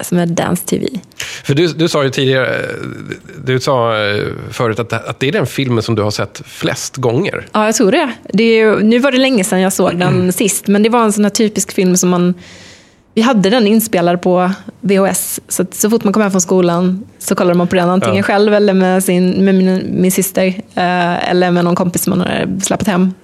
som 0.00 0.18
är 0.18 0.26
Dance 0.26 0.66
TV. 0.66 0.86
För 1.44 1.54
du, 1.54 1.66
du 1.66 1.88
sa 1.88 2.04
ju 2.04 2.10
tidigare, 2.10 2.66
du 3.44 3.60
sa 3.60 3.96
eh, 4.04 4.24
förut 4.50 4.78
att, 4.78 4.92
att 4.92 5.20
det 5.20 5.28
är 5.28 5.32
den 5.32 5.46
filmen 5.46 5.82
som 5.82 5.94
du 5.94 6.02
har 6.02 6.10
sett 6.10 6.42
flest 6.46 6.96
gånger. 6.96 7.46
Ja, 7.52 7.64
jag 7.64 7.74
tror 7.74 7.90
det. 7.92 8.10
det 8.32 8.44
är, 8.60 8.76
nu 8.76 8.98
var 8.98 9.12
det 9.12 9.18
länge 9.18 9.44
sedan 9.44 9.60
jag 9.60 9.72
såg 9.72 9.98
den 9.98 10.32
sist, 10.32 10.66
men 10.66 10.82
det 10.82 10.88
var 10.88 11.04
en 11.04 11.12
sån 11.12 11.24
här 11.24 11.30
typisk 11.30 11.72
film 11.72 11.96
som 11.96 12.10
man... 12.10 12.34
Vi 13.14 13.22
hade 13.22 13.50
den 13.50 13.66
inspelad 13.66 14.22
på 14.22 14.50
VHS, 14.80 15.40
så 15.48 15.64
så 15.72 15.90
fort 15.90 16.04
man 16.04 16.12
kom 16.12 16.22
hem 16.22 16.30
från 16.30 16.40
skolan 16.40 17.04
så 17.18 17.34
kollade 17.34 17.58
man 17.58 17.66
på 17.68 17.76
den, 17.76 17.88
antingen 17.90 18.16
Ja. 18.16 18.22
själv 18.22 18.54
eller 18.54 18.72
med, 18.74 19.04
sin, 19.04 19.44
med 19.44 19.54
min, 19.54 19.86
min 20.00 20.12
syster, 20.12 20.46
eh, 20.74 21.30
eller 21.30 21.50
med 21.50 21.64
någon 21.64 21.74
kompis 21.76 22.02
som 22.02 22.10
man 22.18 22.20
hade 22.28 22.60
släpat 22.60 22.86
hem. 22.86 23.14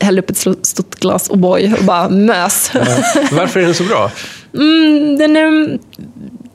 Hällde 0.00 0.22
upp 0.22 0.30
ett 0.30 0.66
stort 0.66 0.94
glas 1.00 1.30
O'boy 1.30 1.78
och 1.78 1.84
bara 1.84 2.08
mös. 2.08 2.70
Varför 3.32 3.60
är 3.60 3.64
den 3.64 3.74
så 3.74 3.84
bra? 3.84 4.10
Mm, 4.54 5.16
den 5.18 5.36
är, 5.36 5.78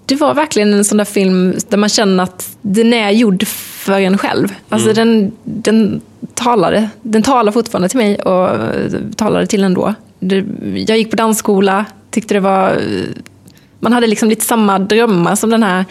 det 0.06 0.16
var 0.16 0.34
verkligen 0.34 0.74
en 0.74 0.86
sån 0.86 0.98
där 0.98 1.06
film 1.06 1.54
där 1.70 1.78
man 1.78 1.90
känner 1.90 2.24
att 2.24 2.58
den 2.62 2.94
är 2.94 3.12
gjord 3.12 3.48
för 3.48 4.00
en 4.00 4.18
själv. 4.18 4.48
Alltså 4.70 4.94
den, 4.94 5.32
den, 5.44 6.02
talade, 6.34 6.90
den 7.02 7.24
talar 7.24 7.52
fortfarande 7.52 7.90
till 7.90 7.98
mig 7.98 8.16
och 8.22 8.50
eh, 8.50 8.92
talade 9.18 9.48
till 9.48 9.64
ändå. 9.64 9.94
Jag 10.88 10.98
gick 10.98 11.10
på 11.10 11.16
dansskola, 11.16 11.86
tyckte 12.12 12.34
det 12.34 12.40
var... 12.40 12.70
eh, 12.70 13.04
Man 13.80 13.94
hade 13.94 14.08
liksom 14.08 14.30
lite 14.30 14.46
samma 14.46 14.80
drömmar 14.80 15.36
som 15.36 15.50
den 15.50 15.64
här 15.64 15.86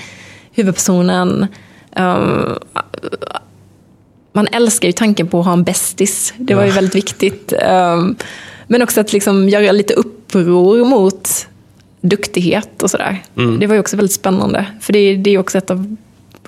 huvudpersonen. 0.53 1.47
Um, 1.97 2.59
man 4.37 4.47
älskar 4.53 4.89
ju 4.89 4.93
tanken 4.93 5.28
på 5.28 5.41
att 5.41 5.47
ha 5.47 5.53
en 5.53 5.64
bästis. 5.64 6.35
Det 6.37 6.55
var 6.55 6.64
ju 6.64 6.70
väldigt 6.70 6.95
viktigt. 6.95 7.53
Ehm, 7.59 8.16
Men 8.66 8.82
också 8.82 9.01
att 9.01 9.12
liksom 9.12 9.49
göra 9.49 9.72
lite 9.72 9.95
uppror 9.95 10.85
mot 10.85 11.47
duktighet 12.01 12.82
och 12.82 12.91
sådär. 12.91 13.22
Det 13.61 13.66
var 13.66 13.74
ju 13.74 13.80
också 13.80 13.97
väldigt 13.97 14.12
spännande. 14.14 14.66
För 14.80 14.93
det 14.93 14.99
är, 14.99 15.28
ju 15.28 15.39
också 15.39 15.59
ett 15.59 15.70
av 15.70 15.97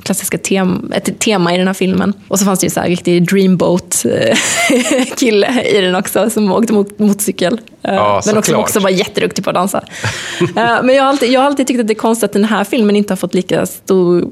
klassiska 0.03 0.39
tem, 0.39 0.93
ett 0.95 1.19
tema 1.19 1.55
i 1.55 1.59
den 1.59 1.67
här 1.67 1.75
filmen. 1.75 2.13
Och 2.29 2.39
så 2.39 2.45
fanns 2.45 2.61
det 2.61 2.67
ju 2.67 2.71
så 2.71 2.81
här 2.81 2.89
riktig 2.89 3.29
dreamboat-kille 3.29 5.63
i 5.65 5.81
den 5.81 5.95
också 5.95 6.31
som 6.31 6.53
åkte 6.53 6.73
mot, 6.73 6.99
motorcykel. 6.99 7.61
Eh, 7.83 7.95
Ja, 7.95 8.23
men 8.27 8.39
också, 8.39 8.55
också 8.57 8.81
var 8.81 8.91
jätteduktig 8.91 9.45
på 9.45 9.51
att 9.51 9.55
dansa. 9.55 9.85
Eh, 10.57 10.77
men 10.83 10.95
jag 10.95 11.03
har, 11.03 11.09
alltid, 11.09 11.31
jag 11.33 11.41
har 11.41 11.47
alltid 11.47 11.67
tyckt 11.67 11.81
att 11.81 11.87
det 11.87 11.93
är 11.93 11.95
konstigt 11.95 12.25
att 12.25 12.33
den 12.33 12.45
här 12.45 12.65
filmen 12.65 12.97
inte 12.97 13.13
har 13.13 13.17
fått 13.17 13.35
lika 13.35 13.67
stor 13.67 14.25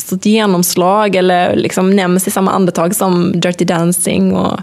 stort 0.00 0.26
genomslag 0.26 1.16
eller 1.16 1.56
liksom 1.56 1.96
nämns 1.96 2.28
i 2.28 2.30
samma 2.30 2.50
andetag 2.50 2.96
som 2.96 3.40
Dirty 3.40 3.64
Dancing 3.64 4.32
och 4.32 4.60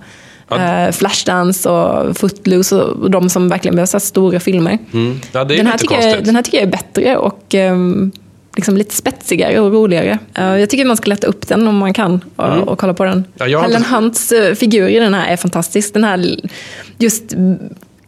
eh, 0.51 0.91
Flashdance 0.91 1.69
och 1.69 2.17
Footloose 2.17 2.75
och 2.75 3.11
de 3.11 3.29
som 3.29 3.49
verkligen 3.49 3.75
blev 3.75 3.85
så 3.85 3.99
stora 3.99 4.39
filmer. 4.39 4.77
Mm. 4.93 5.19
Ja, 5.31 5.43
den, 5.43 5.67
här 5.67 5.77
tycker 5.77 6.01
jag, 6.01 6.25
den 6.25 6.35
här 6.35 6.43
tycker 6.43 6.57
jag 6.57 6.67
är 6.67 6.71
bättre 6.71 7.17
och 7.17 7.55
ehm, 7.55 8.11
liksom 8.55 8.77
lite 8.77 8.95
spetsigare 8.95 9.59
och 9.59 9.71
roligare. 9.71 10.19
Jag 10.33 10.69
tycker 10.69 10.85
man 10.85 10.97
ska 10.97 11.09
leta 11.09 11.27
upp 11.27 11.47
den 11.47 11.67
om 11.67 11.77
man 11.77 11.93
kan 11.93 12.23
och, 12.35 12.67
och 12.67 12.79
kolla 12.79 12.93
på 12.93 13.03
den. 13.03 13.13
Mm. 13.13 13.51
Ja, 13.51 13.61
Helen 13.61 13.77
inte- 13.77 13.95
Hunts 13.95 14.31
eh, 14.31 14.55
figur 14.55 14.87
i 14.87 14.99
den 14.99 15.13
här 15.13 15.33
är 15.33 15.37
fantastisk. 15.37 15.93
Den 15.93 16.03
här 16.03 16.39
just 16.97 17.33
mm, 17.33 17.59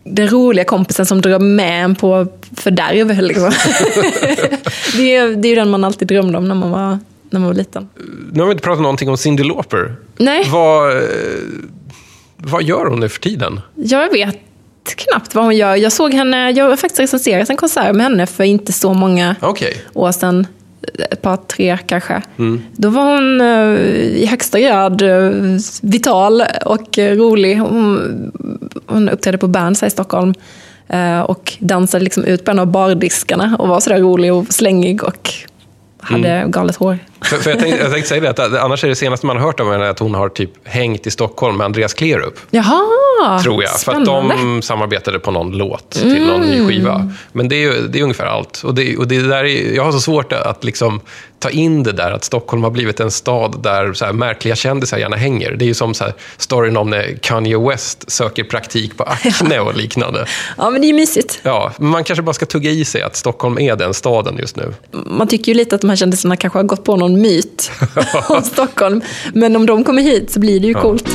den 0.04 0.28
roliga 0.28 0.66
kompisen 0.66 1.06
som 1.06 1.22
drar 1.22 1.40
med 1.40 1.84
en 1.84 1.96
på 1.96 2.28
fördärv. 2.56 3.22
Liksom. 3.22 3.52
det, 4.98 5.16
är, 5.16 5.36
det 5.36 5.48
är 5.48 5.50
ju 5.50 5.56
den 5.56 5.70
man 5.70 5.84
alltid 5.84 6.08
drömde 6.08 6.38
om 6.38 6.48
när 6.48 6.56
man 6.56 6.72
var, 6.72 7.00
när 7.30 7.40
man 7.40 7.48
var 7.48 7.54
liten. 7.54 7.90
Nu 8.32 8.40
har 8.40 8.48
vi 8.48 8.52
inte 8.52 8.64
pratat 8.64 8.82
någonting 8.82 9.10
om 9.10 9.18
Cyndi 9.18 9.44
Lauper. 9.44 9.96
Nej. 10.18 10.48
Vad, 10.52 10.92
eh, 10.98 11.04
vad 12.38 12.64
gör 12.64 12.86
hon 12.86 13.00
nu 13.00 13.10
för 13.10 13.20
tiden? 13.22 13.62
Jag 13.76 14.12
vet 14.12 14.38
knappt 14.96 15.36
vad 15.36 15.44
hon 15.44 15.56
gör. 15.56 15.76
Jag 15.76 15.92
såg 15.92 16.14
henne, 16.14 16.52
jag 16.52 16.70
har 16.70 16.76
faktiskt 16.76 17.00
recenserat 17.00 17.50
en 17.50 17.58
konsert 17.58 17.96
med 17.96 18.04
henne 18.06 18.26
för 18.28 18.44
inte 18.44 18.74
så 18.74 18.94
många 18.94 19.36
Okej. 19.42 19.82
år 19.94 20.12
sedan. 20.12 20.48
Ett 21.12 21.22
par, 21.22 21.38
tre 21.38 21.78
kanske. 21.86 22.22
Då 22.72 22.90
var 22.90 23.16
hon 23.16 23.42
eh, 23.42 23.82
i 24.22 24.26
högsta 24.26 24.60
grad 24.60 25.02
eh, 25.02 25.32
vital 25.82 26.44
och 26.66 27.00
eh, 27.00 27.16
rolig. 27.16 27.58
Hon, 27.60 28.32
hon 28.86 29.10
uppträdde 29.10 29.38
på 29.38 29.48
Berns 29.48 29.82
här 29.82 29.88
i 29.88 29.92
Stockholm. 29.92 30.34
eh, 30.88 31.20
Och 31.20 31.54
dansade 31.60 32.04
liksom 32.04 32.24
ut 32.24 32.46
på 32.46 32.52
en 32.52 32.60
av 32.60 32.68
bardiskarna 32.68 33.56
och 33.60 33.68
var 33.68 33.80
sådär 33.80 34.00
rolig 34.00 34.34
och 34.34 34.54
slängig 34.54 35.04
och 35.04 35.30
hade 36.00 36.46
galet 36.48 36.76
hår. 36.76 37.00
För, 37.22 37.38
för 37.38 37.50
jag, 37.50 37.60
tänkte, 37.60 37.82
jag 37.82 37.92
tänkte 37.92 38.10
säga 38.10 38.22
det, 38.22 38.46
att 38.46 38.54
annars 38.54 38.84
är 38.84 38.88
det 38.88 38.96
senaste 38.96 39.26
man 39.26 39.38
har 39.38 39.46
hört 39.46 39.60
om 39.60 39.72
henne 39.72 39.90
att 39.90 40.00
hon 40.00 40.16
har 40.16 40.30
typ 40.30 40.50
hängt 40.64 41.08
i 41.08 41.12
Stockholm 41.12 41.58
med 41.58 41.66
Andreas 41.66 41.94
Klerup. 41.94 42.40
Jaha, 42.50 42.80
Tror 43.44 43.64
jag. 43.64 43.72
För 43.72 43.76
att 43.76 44.06
spännande. 44.06 44.36
de 44.36 44.62
samarbetade 44.62 45.20
på 45.20 45.32
någon 45.32 45.52
låt 45.52 45.90
till 45.92 46.28
någon 46.28 46.42
ny 46.42 46.68
skiva. 46.68 47.14
Men 47.32 47.50
det 47.50 47.64
är, 47.64 47.82
det 47.90 48.00
är 48.00 48.04
ungefär 48.04 48.26
allt. 48.26 48.62
Och 48.64 48.76
det, 48.76 48.98
och 48.98 49.08
det 49.08 49.22
där 49.22 49.44
är, 49.44 49.76
jag 49.76 49.84
har 49.84 49.92
så 49.92 50.00
svårt 50.00 50.34
att 50.34 50.64
liksom 50.64 51.02
ta 51.40 51.50
in 51.50 51.84
det 51.84 51.92
där 51.92 52.12
att 52.12 52.24
Stockholm 52.24 52.64
har 52.64 52.72
blivit 52.72 53.00
en 53.00 53.12
stad 53.12 53.60
där 53.64 53.94
så 53.94 54.14
märkliga 54.14 54.56
kändisar 54.56 54.98
gärna 54.98 55.16
hänger. 55.16 55.52
Det 55.52 55.66
är 55.66 55.68
ju 55.68 55.74
som 55.74 55.94
så 55.94 56.04
här 56.04 56.14
storyn 56.38 56.78
om 56.78 56.90
när 56.90 57.18
Kanye 57.22 57.58
West 57.58 58.12
söker 58.12 58.44
praktik 58.44 58.98
på 58.98 59.04
Acne 59.04 59.60
och 59.60 59.76
liknande. 59.76 60.26
Ja, 60.58 60.70
men 60.70 60.82
det 60.82 60.86
är 60.86 60.90
ju 60.90 60.96
mysigt. 60.96 61.40
Ja, 61.44 61.72
men 61.78 61.90
man 61.90 62.04
kanske 62.04 62.24
bara 62.24 62.34
ska 62.34 62.46
tugga 62.46 62.72
i 62.72 62.86
sig 62.86 63.02
att 63.02 63.16
Stockholm 63.16 63.60
är 63.60 63.76
den 63.76 63.94
staden 63.94 64.38
just 64.38 64.56
nu. 64.56 64.74
Man 64.92 65.28
tycker 65.28 65.52
ju 65.52 65.58
lite 65.58 65.76
att 65.76 65.82
de 65.82 65.90
här 65.90 65.98
kändisarna 65.98 66.36
kanske 66.36 66.60
har 66.60 66.64
gått 66.64 66.84
på 66.84 66.96
någon 66.96 67.09
myt 67.18 67.72
om 68.30 68.42
Stockholm. 68.44 69.02
Men 69.34 69.56
om 69.56 69.66
de 69.66 69.84
kommer 69.84 70.02
hit 70.02 70.32
så 70.32 70.40
blir 70.40 70.60
det 70.60 70.68
ju 70.68 70.74
coolt. 70.74 71.10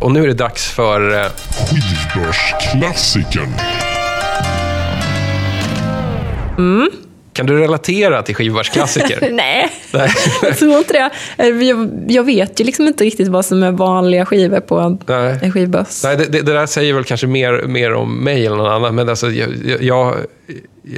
Och 0.00 0.12
nu 0.12 0.22
är 0.22 0.26
det 0.26 0.34
dags 0.34 0.70
för... 0.70 1.24
eh, 1.24 1.30
Skivbörsklassikern. 1.68 3.54
Kan 7.32 7.46
du 7.46 7.58
relatera 7.58 8.22
till 8.22 8.34
skivbörsklassiker? 8.34 9.18
Nej, 9.32 9.68
Nej. 9.92 10.10
jag 10.42 10.56
tror 10.58 10.78
inte 10.78 10.92
det. 10.92 11.10
Eh, 11.44 11.48
Jag, 11.68 11.90
jag 12.08 12.24
vet 12.24 12.60
ju 12.60 12.64
liksom 12.64 12.86
inte 12.86 13.04
riktigt 13.04 13.28
vad 13.28 13.44
som 13.44 13.62
är 13.62 13.70
vanliga 13.72 14.26
skivor 14.26 14.60
på 14.60 14.78
en, 14.78 14.98
Nej. 15.06 15.38
en 15.42 15.52
skivbörs. 15.52 16.04
Nej, 16.04 16.16
det, 16.16 16.24
det, 16.24 16.42
där 16.52 16.66
säger 16.66 16.94
väl 16.94 17.04
kanske 17.04 17.26
mer, 17.26 17.62
mer 17.66 17.92
om 17.94 18.24
mig 18.24 18.46
eller 18.46 18.56
någon 18.56 18.72
annan. 18.72 18.94
Men 18.94 19.08
alltså, 19.08 19.30
jag, 19.30 19.48
jag- 19.80 20.14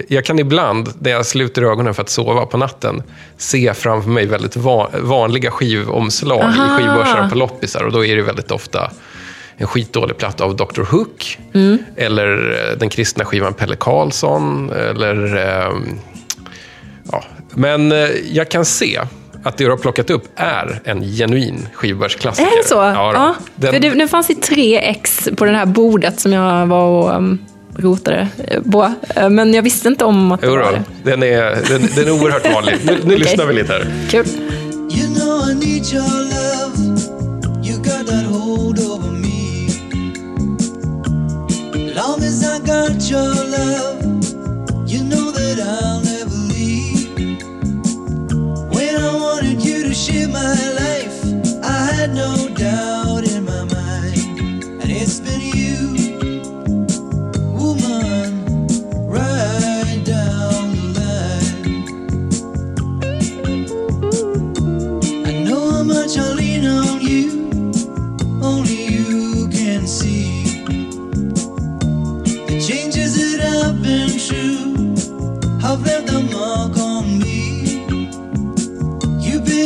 jag, 0.09 0.24
kan 0.24 0.39
ibland, 0.39 0.89
när 0.99 1.11
jag 1.11 1.26
sluter 1.26 1.62
ögonen 1.62 1.95
för 1.95 2.03
att 2.03 2.09
sova 2.09 2.47
på 2.47 2.57
natten, 2.59 3.03
se 3.37 3.74
framför 3.74 4.11
mig 4.11 4.26
väldigt 4.26 4.57
va, 4.57 4.89
vanliga 5.03 5.51
skivomslag 5.51 6.43
Aha. 6.43 6.66
i 6.66 6.82
skivbörsar 6.82 7.28
på 7.28 7.37
loppisar. 7.37 7.85
Och 7.85 7.93
då 7.93 8.05
är 8.05 8.16
det 8.16 8.22
väldigt 8.22 8.51
ofta 8.51 8.91
en 9.57 9.66
skitdålig 9.66 10.16
platta 10.16 10.45
av 10.45 10.57
Dr. 10.57 10.82
Hook. 10.82 11.39
Eller 11.97 12.59
eh, 12.70 12.78
den 12.78 12.89
kristna 12.89 13.24
skivan 13.24 13.55
Pelle 13.55 13.76
Karlsson. 13.76 14.70
Eller... 14.70 15.37
ehm, 15.37 15.89
ja. 17.13 17.25
Men 17.55 17.93
eh, 17.93 17.99
jag 18.33 18.49
kan 18.49 18.65
se 18.65 19.01
att 19.43 19.57
det 19.59 19.65
du 19.65 19.71
har 19.71 19.77
plockat 19.77 20.11
upp 20.11 20.25
är 20.37 20.81
en 20.85 21.03
genuin 21.03 21.69
skivbörsklassiker. 21.75 22.51
Är 22.53 22.57
det 22.63 22.69
så? 22.69 22.75
Ja. 22.75 23.13
Ja, 23.15 23.35
Den- 23.57 23.73
för 23.73 23.81
det, 23.81 23.91
det 23.91 24.09
fanns 24.09 24.31
i 24.31 24.35
tre 24.35 24.79
ex 24.79 25.29
på 25.37 25.45
det 25.45 25.51
här 25.53 25.67
bordet 25.67 26.21
som 26.21 26.33
jag 26.33 26.67
var 26.67 26.83
och 26.87 27.17
um, 27.17 27.39
rotade 27.77 28.29
eh, 28.49 28.63
på. 28.63 28.93
Eh, 29.17 29.29
Men 29.31 29.55
jag 29.55 29.63
visste 29.63 29.89
inte 29.89 30.05
om 30.05 30.33
att 30.33 30.41
det 30.41 30.47
Jo 30.47 30.53
var 30.57 30.73
det. 30.73 30.83
den 31.11 31.23
är, 31.23 31.41
den, 31.69 31.89
den 31.97 32.07
är 32.09 32.23
oerhört 32.23 32.53
vanlig. 32.55 32.75
Nu, 32.85 32.99
nu 33.05 33.17
lyssnar 33.19 33.47
vi 33.47 33.55
lite 33.55 33.73
här. 33.73 33.87
Kul. 34.11 34.27
You 34.91 35.15
know 35.15 35.51
I 35.51 35.55
need 35.55 35.93
your 35.93 36.25
love. 36.25 37.01
You 37.67 37.77
got 37.77 38.07
that 38.07 38.25
hold 38.27 38.79
over 38.81 39.11
me. 39.13 39.69
Long 41.95 42.19
as 42.23 42.43
I 42.45 42.59
got 42.59 43.11
your 43.11 43.35
love, 43.45 44.05
you 44.89 45.01
know 45.05 45.33
that 45.33 45.59
I'll 45.59 46.14
share 49.95 50.26
my 50.26 50.55
life, 50.80 51.22
I 51.62 51.92
had 51.95 52.14
no 52.14 52.49
doubt 52.49 53.22
in 53.28 53.45
my 53.45 53.64
mind. 53.64 54.64
And 54.64 54.90
it's 54.90 55.20
been 55.20 55.40
you, 55.40 55.95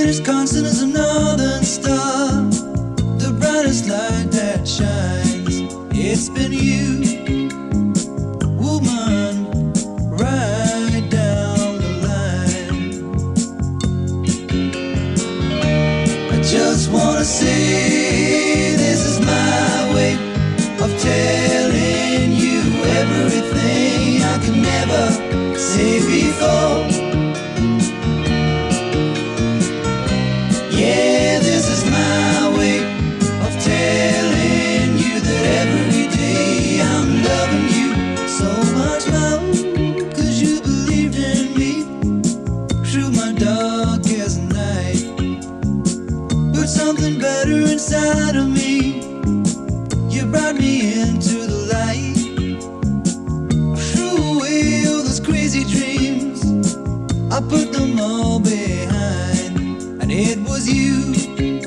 as 0.08 0.20
constant 0.20 0.64
as 0.64 0.80
a 0.80 0.86
northern 0.86 1.62
star, 1.62 2.42
the 3.18 3.30
brightest 3.38 3.88
light 3.88 4.30
that 4.30 4.66
shines. 4.66 5.60
It's 5.92 6.30
been 6.30 6.50
you, 6.50 7.00
woman, 8.56 9.52
right 10.08 11.04
down 11.10 11.78
the 11.84 11.92
line. 12.08 13.04
I 16.32 16.40
just 16.42 16.90
wanna 16.90 17.24
say 17.24 18.76
this 18.76 19.04
is 19.04 19.20
my 19.20 19.94
way 19.94 20.14
of 20.84 20.90
telling 20.98 22.32
you 22.32 22.62
everything 23.02 24.22
I 24.22 24.38
could 24.42 24.56
never 24.56 25.58
say 25.58 26.00
before. 26.00 26.97
Something 46.68 47.18
better 47.18 47.62
inside 47.62 48.36
of 48.36 48.46
me. 48.50 49.00
You 50.10 50.26
brought 50.26 50.56
me 50.56 51.00
into 51.00 51.46
the 51.46 51.60
light. 51.72 52.16
Threw 53.92 54.34
away 54.34 54.84
all 54.86 55.02
those 55.02 55.18
crazy 55.18 55.64
dreams. 55.64 56.44
I 57.32 57.40
put 57.40 57.72
them 57.72 57.98
all 57.98 58.38
behind. 58.38 60.02
And 60.02 60.12
it 60.12 60.38
was 60.40 60.68
you, 60.68 61.57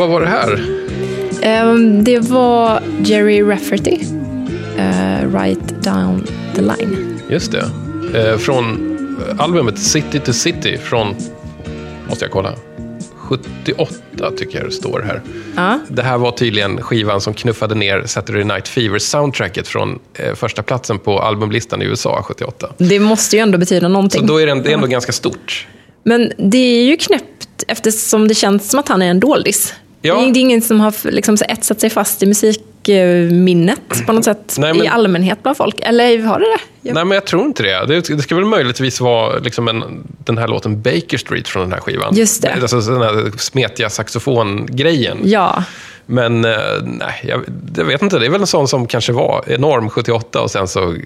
vad 0.00 0.08
var 0.08 0.20
det 0.20 0.26
här? 0.26 0.60
Ehm, 1.42 2.04
det 2.04 2.18
var 2.18 2.82
Jerry 3.04 3.42
Rafferty, 3.42 3.98
eh, 4.78 5.40
Right 5.40 5.82
Down 5.82 6.26
the 6.54 6.60
Line. 6.60 7.20
Just 7.28 7.52
det. 7.52 7.64
Eh, 8.18 8.38
från 8.38 8.96
albumet 9.38 9.78
City 9.78 10.18
to 10.20 10.32
City 10.32 10.78
från, 10.78 11.14
måste 12.08 12.24
jag 12.24 12.32
kolla, 12.32 12.52
78 13.16 14.30
tycker 14.36 14.58
jag 14.58 14.68
det 14.68 14.72
står 14.72 15.00
här. 15.00 15.22
Ja. 15.56 15.78
Det 15.88 16.02
här 16.02 16.18
var 16.18 16.32
tydligen 16.32 16.82
skivan 16.82 17.20
som 17.20 17.34
knuffade 17.34 17.74
ner 17.74 18.02
Saturday 18.06 18.44
Night 18.44 18.68
Fever-soundtracket 18.68 19.66
från 19.66 19.98
eh, 20.14 20.34
första 20.34 20.62
platsen 20.62 20.98
på 20.98 21.18
albumlistan 21.18 21.82
i 21.82 21.84
USA 21.84 22.22
78. 22.22 22.72
Det 22.78 23.00
måste 23.00 23.36
ju 23.36 23.42
ändå 23.42 23.58
betyda 23.58 23.88
någonting. 23.88 24.20
Så 24.20 24.26
då 24.26 24.40
är 24.40 24.46
det, 24.46 24.54
det 24.62 24.70
är 24.70 24.74
ändå 24.74 24.86
ganska 24.86 25.12
stort. 25.12 25.66
Men 26.04 26.32
det 26.36 26.58
är 26.58 26.84
ju 26.84 26.96
knäppt 26.96 27.64
eftersom 27.68 28.28
det 28.28 28.34
känns 28.34 28.70
som 28.70 28.80
att 28.80 28.88
han 28.88 29.02
är 29.02 29.10
en 29.10 29.20
doldis. 29.20 29.74
Ja. 30.02 30.14
Det 30.14 30.20
är- 30.20 30.36
ingen 30.40 30.62
som 30.62 30.80
har 30.80 31.10
liksom 31.10 31.36
etsat 31.48 31.80
sig 31.80 31.90
fast 31.90 32.22
i 32.22 32.26
musikminnet 32.26 34.06
på 34.06 34.12
något 34.12 34.24
sätt 34.24 34.56
Nej, 34.58 34.74
men- 34.74 34.84
i 34.84 34.88
allmänhet 34.88 35.42
bland 35.42 35.56
folk. 35.56 35.80
Eller 35.80 36.18
har 36.22 36.38
det 36.40 36.44
det? 36.46 36.88
Jag- 36.88 36.94
Nej, 36.94 37.04
men 37.04 37.14
jag 37.14 37.24
tror 37.26 37.42
inte 37.46 37.62
det. 37.62 37.86
Det, 37.86 38.00
det 38.16 38.22
ska 38.22 38.34
väl 38.34 38.44
möjligtvis 38.44 39.00
vara 39.00 39.38
liksom 39.38 39.68
en, 39.68 39.82
den 40.24 40.38
här 40.38 40.48
låten 40.48 40.82
Baker 40.82 41.18
Street 41.18 41.48
från 41.48 41.62
den 41.62 41.72
här 41.72 41.80
skivan. 41.80 42.14
Just 42.16 42.42
det. 42.42 42.52
Alltså 42.62 42.80
den 42.80 43.02
här 43.02 43.30
smetiga 43.38 43.90
saxofongrejen. 43.90 45.18
Ja, 45.24 45.64
Men 46.06 46.44
eh, 46.44 46.50
nej, 46.82 47.20
jag, 47.28 47.40
jag 47.76 47.84
vet 47.84 48.02
inte. 48.02 48.18
Det 48.18 48.26
är 48.26 48.30
väl 48.30 48.40
en 48.40 48.46
sån 48.46 48.68
som 48.68 48.86
kanske 48.86 49.12
var 49.12 49.44
enorm 49.46 49.90
78 49.90 50.40
och 50.40 50.50
sen 50.50 50.68
så 50.68 50.96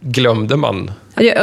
glömde 0.00 0.56
man. 0.56 0.90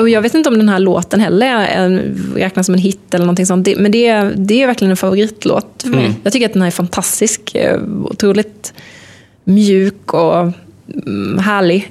Jag, 0.08 0.22
vet 0.22 0.34
inte 0.34 0.50
om 0.50 0.58
den 0.58 0.70
här 0.70 0.80
låten 0.80 1.20
heller 1.20 1.90
räknas 2.36 2.66
som 2.66 2.76
en 2.76 2.82
hit 2.82 3.14
eller 3.14 3.26
någonting 3.26 3.46
sånt. 3.46 3.68
Men 3.78 3.92
det, 3.92 4.08
är- 4.08 4.34
det 4.38 4.62
är 4.62 4.68
verkligen 4.68 4.92
en 4.92 4.98
favoritlåt 4.98 5.80
för 5.82 5.90
mig. 5.90 6.14
Jag 6.24 6.34
tycker 6.34 6.46
att 6.46 6.54
den 6.54 6.62
här 6.62 6.68
är 6.68 6.72
fantastisk. 6.72 7.56
eh, 7.56 7.80
Otroligt 8.04 8.74
mjuk 9.44 10.14
och 10.14 10.36
mm, 11.06 11.40
härlig. 11.40 11.88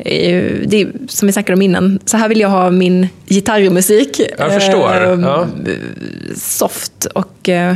Det 0.67 0.81
är, 0.81 0.93
som 1.09 1.27
vi 1.27 1.33
snackade 1.33 1.55
om 1.57 1.62
innan, 1.62 1.99
så 2.05 2.17
här 2.17 2.29
vill 2.29 2.41
jag 2.41 2.49
ha 2.49 2.71
min 2.71 3.09
gitarrmusik. 3.27 4.21
Jag 4.39 4.53
förstår. 4.55 5.05
Eh, 5.12 5.21
Ja. 5.21 5.47
Soft 6.37 7.05
och... 7.05 7.49
eh, 7.49 7.75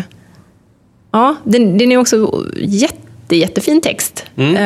Ja, 1.10 1.36
den, 1.44 1.78
den 1.78 1.92
är 1.92 1.96
också 1.96 2.44
jätte, 2.56 3.36
jättefin 3.36 3.80
text. 3.80 4.24
Mm. 4.36 4.56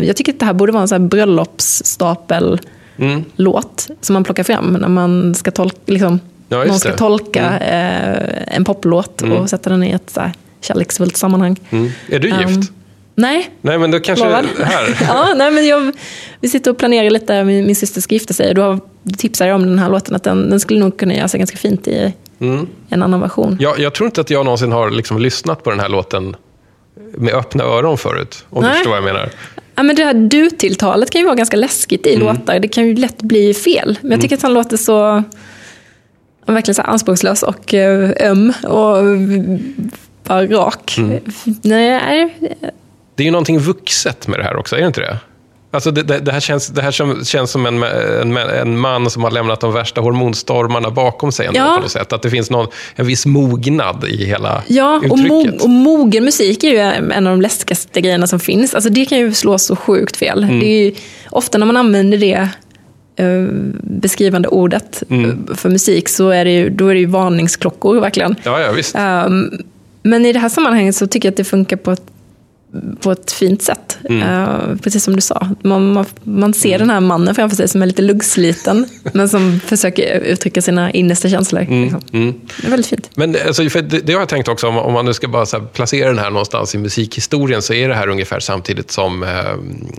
Eh, 0.00 0.06
Jag 0.06 0.16
tycker 0.16 0.32
att 0.32 0.38
det 0.40 0.46
här 0.46 0.52
borde 0.52 0.72
vara 0.72 0.82
en 0.82 0.88
sån 0.88 1.02
här 1.02 1.08
bröllopsstapel 1.08 2.60
Mm. 2.98 3.24
låt 3.36 3.88
som 4.00 4.14
man 4.14 4.24
plockar 4.24 4.42
fram 4.42 4.72
när 4.72 4.88
man 4.88 5.34
ska 5.34 5.50
tolka, 5.50 5.76
liksom, 5.86 6.20
Ja, 6.48 6.64
någon 6.64 6.78
ska 6.80 6.90
det. 6.90 6.96
tolka 6.98 7.58
eh, 7.58 8.56
en 8.56 8.64
poplåt 8.64 9.22
och 9.22 9.50
sätta 9.50 9.70
den 9.70 9.82
i 9.82 9.90
ett 9.90 10.10
så 10.10 10.20
här, 10.20 10.32
kärleksfullt 10.60 11.16
sammanhang. 11.16 11.56
Mm. 11.70 11.90
Är 12.08 12.18
du 12.18 12.30
Um, 12.32 12.40
gift? 12.40 12.72
Nej, 13.14 13.50
Nej, 13.60 13.78
men 13.78 13.90
då 13.90 14.00
kanske 14.00 14.24
lovad. 14.24 14.44
här. 14.64 14.96
ja, 15.08 15.34
nej, 15.36 15.50
men 15.50 15.66
jag, 15.66 15.92
vi 16.40 16.48
sitter 16.48 16.70
och 16.70 16.78
planerar 16.78 17.10
lite, 17.10 17.44
min, 17.44 17.66
min 17.66 17.76
syster 17.76 18.00
ska 18.00 18.14
gifta 18.14 18.34
sig 18.34 18.48
och 18.48 18.54
då 18.54 18.78
tipsade 19.16 19.50
jag 19.50 19.54
om 19.54 19.66
den 19.66 19.78
här 19.78 19.88
låten, 19.90 20.16
att 20.16 20.22
den, 20.22 20.50
den 20.50 20.60
skulle 20.60 20.80
nog 20.80 20.96
kunna 20.96 21.14
göra 21.14 21.28
sig 21.28 21.38
ganska 21.38 21.56
fint 21.56 21.88
i 21.88 22.12
Mm. 22.40 22.66
en 22.88 23.02
annan 23.02 23.20
version. 23.20 23.56
Jag, 23.60 23.78
jag 23.78 23.94
tror 23.94 24.06
inte 24.06 24.20
att 24.20 24.30
jag 24.30 24.44
någonsin 24.44 24.72
har 24.72 24.90
liksom 24.90 25.18
lyssnat 25.18 25.64
på 25.64 25.70
den 25.70 25.80
här 25.80 25.88
låten 25.88 26.36
med 27.18 27.34
öppna 27.34 27.64
öron 27.64 27.98
förut. 27.98 28.44
Om 28.50 28.62
du 28.62 28.68
Nej. 28.68 28.76
förstår 28.76 28.90
vad 28.90 28.96
jag 28.98 29.04
menar. 29.04 29.30
Ja, 29.74 29.82
men 29.82 29.96
det 29.96 30.04
här 30.04 30.14
du-tilltalet 30.14 31.10
kan 31.10 31.20
ju 31.20 31.24
vara 31.24 31.36
ganska 31.36 31.56
läskigt 31.56 32.06
i 32.06 32.16
låtar. 32.16 32.58
Det 32.58 32.68
kan 32.68 32.86
ju 32.86 32.94
lätt 32.96 33.22
bli 33.22 33.54
fel. 33.54 33.98
Men 34.02 34.10
jag 34.10 34.20
tycker 34.20 34.36
att 34.36 34.42
han 34.42 34.54
låter 34.54 34.76
så 34.76 35.22
verkligen 36.46 36.74
så 36.74 36.82
anspråkslös 36.82 37.42
och 37.42 37.74
eh, 37.74 38.10
öm 38.30 38.52
och 38.62 38.96
bara 40.24 40.46
rak. 40.46 40.96
Nej, 41.62 42.36
Det 43.14 43.22
är 43.22 43.24
ju 43.24 43.30
någonting 43.30 43.58
vuxet 43.58 44.28
med 44.28 44.38
det 44.38 44.44
här 44.44 44.56
också, 44.56 44.76
är 44.76 44.80
det 44.80 44.86
inte 44.86 45.00
det? 45.00 45.18
Alltså 45.74 45.90
det, 45.90 46.02
det, 46.02 46.18
det 46.18 46.32
här, 46.32 46.40
känns, 46.40 46.66
det 46.68 46.82
här 46.82 46.90
som, 46.90 47.24
känns 47.24 47.50
som 47.50 47.66
en, 47.66 47.82
en, 47.82 48.36
en 48.36 48.78
man 48.78 49.10
som 49.10 49.22
har 49.24 49.30
lämnat 49.30 49.60
de 49.60 49.72
värsta 49.72 50.00
hormonstormarna 50.00 50.90
bakom 50.90 51.32
sig 51.32 51.46
ändå, 51.46 51.58
Ja. 51.60 51.74
på 51.76 51.82
något 51.82 51.90
sätt. 51.90 52.12
Att 52.12 52.22
det 52.22 52.30
finns 52.30 52.50
någon, 52.50 52.66
en 52.96 53.06
viss 53.06 53.26
mognad 53.26 54.04
i 54.04 54.24
hela 54.24 54.62
Ja, 54.66 54.96
och, 54.96 55.04
uttrycket. 55.04 55.30
mo- 55.30 55.58
och 55.62 55.70
mogen 55.70 56.24
musik 56.24 56.64
är 56.64 56.68
ju 56.68 56.78
en 56.78 57.26
av 57.26 57.32
de 57.32 57.40
läskigaste 57.42 58.00
grejerna 58.00 58.26
som 58.26 58.40
finns. 58.40 58.74
Alltså 58.74 58.90
det 58.90 59.04
kan 59.06 59.18
ju 59.18 59.34
slå 59.34 59.58
så 59.58 59.76
sjukt 59.76 60.16
fel. 60.16 60.44
Mm. 60.44 60.60
Det 60.60 60.66
är 60.66 60.84
ju, 60.84 60.94
ofta 61.30 61.58
när 61.58 61.66
man 61.66 61.76
använder 61.76 62.18
det 62.18 62.48
eh, 63.16 63.44
beskrivande 63.82 64.48
ordet 64.48 65.02
Mm. 65.10 65.30
eh, 65.50 65.56
för 65.56 65.68
musik 65.70 66.08
så 66.08 66.28
är 66.30 66.44
det 66.44 66.50
ju, 66.52 66.70
då 66.70 66.88
är 66.88 66.94
det 66.94 67.00
ju 67.00 67.06
varningsklockor 67.06 68.00
verkligen. 68.00 68.36
Ja, 68.42 68.60
ja, 68.60 68.72
visst. 68.72 68.94
Um, 69.26 69.50
men 70.02 70.26
i 70.26 70.32
det 70.32 70.38
här 70.38 70.48
sammanhanget 70.48 70.96
så 70.96 71.06
tycker 71.06 71.28
jag 71.28 71.32
att 71.32 71.36
det 71.36 71.44
funkar 71.44 71.76
på 71.76 71.90
ett, 71.92 72.02
på 73.00 73.12
ett 73.12 73.32
fint 73.32 73.62
sätt. 73.62 73.98
Mm. 74.08 74.28
Uh, 74.28 74.76
precis 74.76 75.04
som 75.04 75.16
du 75.16 75.22
sa. 75.22 75.48
Man, 75.62 75.92
man, 75.92 76.04
man 76.22 76.54
ser 76.54 76.78
den 76.78 76.90
här 76.90 77.00
mannen 77.00 77.34
framför 77.34 77.56
sig 77.56 77.68
som 77.68 77.82
är 77.82 77.86
lite 77.86 78.02
luggsliten, 78.02 78.86
men 79.12 79.28
som 79.28 79.60
försöker 79.60 80.20
uttrycka 80.20 80.62
sina 80.62 80.90
innersta 80.90 81.28
känslor. 81.28 81.60
liksom. 81.60 82.00
mm. 82.12 82.34
Det 82.60 82.66
är 82.66 82.70
väldigt 82.70 82.86
fint. 82.86 83.10
Men 83.14 83.36
alltså, 83.46 83.68
för 83.68 83.82
det, 83.82 83.98
det 83.98 84.12
har 84.12 84.20
jag 84.20 84.28
tänkt 84.28 84.48
också, 84.48 84.68
om, 84.68 84.78
om 84.78 84.92
man 84.92 85.04
nu 85.04 85.14
ska 85.14 85.28
bara 85.28 85.44
här, 85.52 85.60
placera 85.60 86.08
den 86.08 86.18
här 86.18 86.30
någonstans 86.30 86.74
i 86.74 86.78
musikhistorien, 86.78 87.62
så 87.62 87.74
är 87.74 87.88
det 87.88 87.94
här 87.94 88.08
ungefär 88.08 88.40
samtidigt 88.40 88.90
som, 88.90 89.22
eh, 89.22 89.28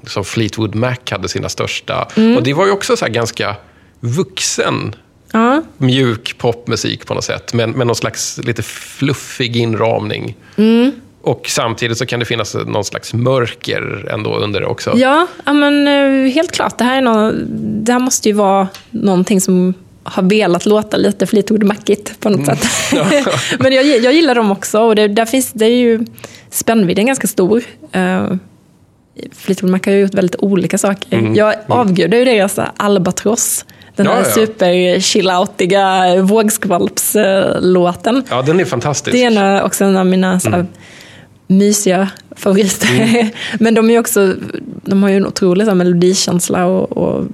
som 0.05 0.23
Fleetwood 0.23 0.75
Mac 0.75 0.97
hade 1.09 1.29
sina 1.29 1.49
största. 1.49 2.07
Mm. 2.15 2.37
Och 2.37 2.43
det 2.43 2.53
var 2.53 2.65
ju 2.65 2.71
också 2.71 2.97
så 2.97 3.07
ganska 3.07 3.55
vuxen, 3.99 4.95
Ja, 5.35 5.61
mjuk 5.77 6.37
popmusik 6.37 7.05
på 7.05 7.13
något 7.13 7.23
sätt, 7.23 7.53
men 7.53 7.71
med 7.71 7.87
någon 7.87 7.95
slags 7.95 8.39
lite 8.43 8.63
fluffig 8.63 9.55
inramning. 9.55 10.35
Mm. 10.55 10.91
Och 11.23 11.45
samtidigt 11.49 11.97
så 11.97 12.05
kan 12.05 12.19
det 12.19 12.25
finnas 12.25 12.55
någon 12.65 12.83
slags 12.83 13.13
mörker 13.13 14.09
ändå 14.13 14.35
under 14.37 14.61
det 14.61 14.67
också. 14.67 14.93
ja, 14.95 15.27
men 15.45 15.87
eh, 15.87 16.31
helt 16.31 16.51
klart. 16.51 16.77
Det 16.77 16.83
här, 16.83 16.97
är 16.97 17.01
nå 17.01 17.31
det 17.57 17.91
här 17.91 17.99
måste 17.99 18.29
ju 18.29 18.35
vara 18.35 18.67
någonting 18.91 19.41
som 19.41 19.73
har 20.03 20.23
velat 20.23 20.65
låta 20.65 20.97
lite 20.97 21.27
Fleetwood 21.27 21.63
Macigt 21.63 22.19
på 22.19 22.29
något 22.29 22.45
sätt. 22.45 22.65
men 23.59 23.73
jag, 23.73 23.85
jag 23.85 24.13
gillar 24.13 24.35
dem 24.35 24.51
också. 24.51 24.79
Och 24.79 24.95
det, 24.95 25.07
där 25.07 25.25
finns, 25.25 25.51
det 25.51 25.65
är 25.65 25.77
ju 25.77 26.05
spännvidden 26.49 27.05
ganska 27.05 27.27
stor. 27.27 27.63
Uh, 27.95 28.33
Fleetwood 29.31 29.71
Mac 29.71 29.79
har 29.85 29.91
ju 29.91 29.99
gjort 29.99 30.13
väldigt 30.13 30.35
olika 30.39 30.77
saker. 30.77 31.31
Jag 31.35 31.55
avgudar 31.67 32.17
ju 32.17 32.25
deras 32.25 32.59
eh, 32.59 32.65
Albatross. 32.77 33.65
Den 33.95 34.05
Ja, 34.05 34.11
här 34.11 34.19
ja. 34.19 34.25
super 34.25 34.99
chill-outiga 34.99 36.21
vågskvalpslåten. 36.21 38.23
Ja, 38.29 38.41
den 38.41 38.59
är 38.59 38.65
fantastisk. 38.65 39.17
Det 39.17 39.23
är 39.23 39.63
också 39.63 39.85
en 39.85 39.97
av 39.97 40.05
mina 40.05 40.39
här, 40.45 40.65
mysiga 41.57 42.09
favoriter. 42.35 43.29
Men 43.63 43.73
de, 43.73 43.89
är 43.89 43.99
också, 43.99 44.35
de 44.85 45.03
har 45.03 45.09
ju 45.09 45.17
en 45.17 45.27
otrolig 45.27 45.65
här, 45.65 45.75
melodikänsla 45.75 46.65
och, 46.65 46.97
och 46.97 47.25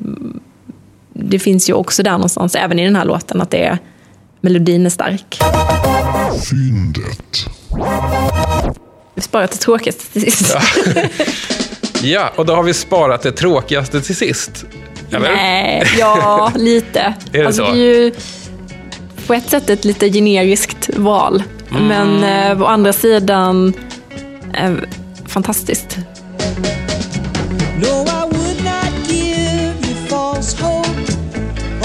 det 1.14 1.40
finns 1.40 1.70
ju 1.70 1.74
också 1.74 2.04
där 2.04 2.12
någonstans, 2.12 2.56
även 2.56 2.80
i 2.80 2.86
den 2.86 2.96
här 2.96 3.06
låten, 3.06 3.42
att 3.42 3.52
det 3.52 3.64
är, 3.64 3.78
melodin 4.42 4.86
är 4.86 4.90
stark. 4.90 5.40
Fyndet. 6.50 7.46
Vi 9.16 9.22
sparar 9.22 9.48
till 9.48 9.60
tråkigt 9.60 10.14
till 10.14 10.22
sist. 10.22 10.56
Ja, 12.02 12.32
och 12.36 12.46
då 12.46 12.56
har 12.56 12.64
vi 12.64 12.74
sparat 12.74 13.22
det 13.22 13.32
tråkigaste 13.32 14.02
till 14.02 14.16
sist. 14.16 14.66
Eller? 15.12 15.36
Nej, 15.36 15.84
ja, 16.00 16.52
lite. 16.56 17.14
det 17.32 17.46
alltså, 17.46 17.66
så? 17.66 17.72
det 17.72 17.78
är 17.78 18.04
ju 18.04 18.12
på 19.28 19.34
ett 19.34 19.50
sätt 19.50 19.70
ett 19.70 19.86
lite 19.86 20.10
generiskt 20.10 20.90
val. 20.96 21.44
Mm. 21.72 21.88
Men 21.88 22.24
eh, 22.24 22.62
å 22.62 22.66
andra 22.66 22.94
sidan, 22.94 23.74
eh, 24.54 24.82
fantastiskt. 25.26 25.98
No, 27.78 28.04
I 28.08 28.26
would 28.26 28.64
not 28.64 28.92
give 29.08 29.86
you 29.88 29.96
false 30.08 30.54
hope 30.54 30.86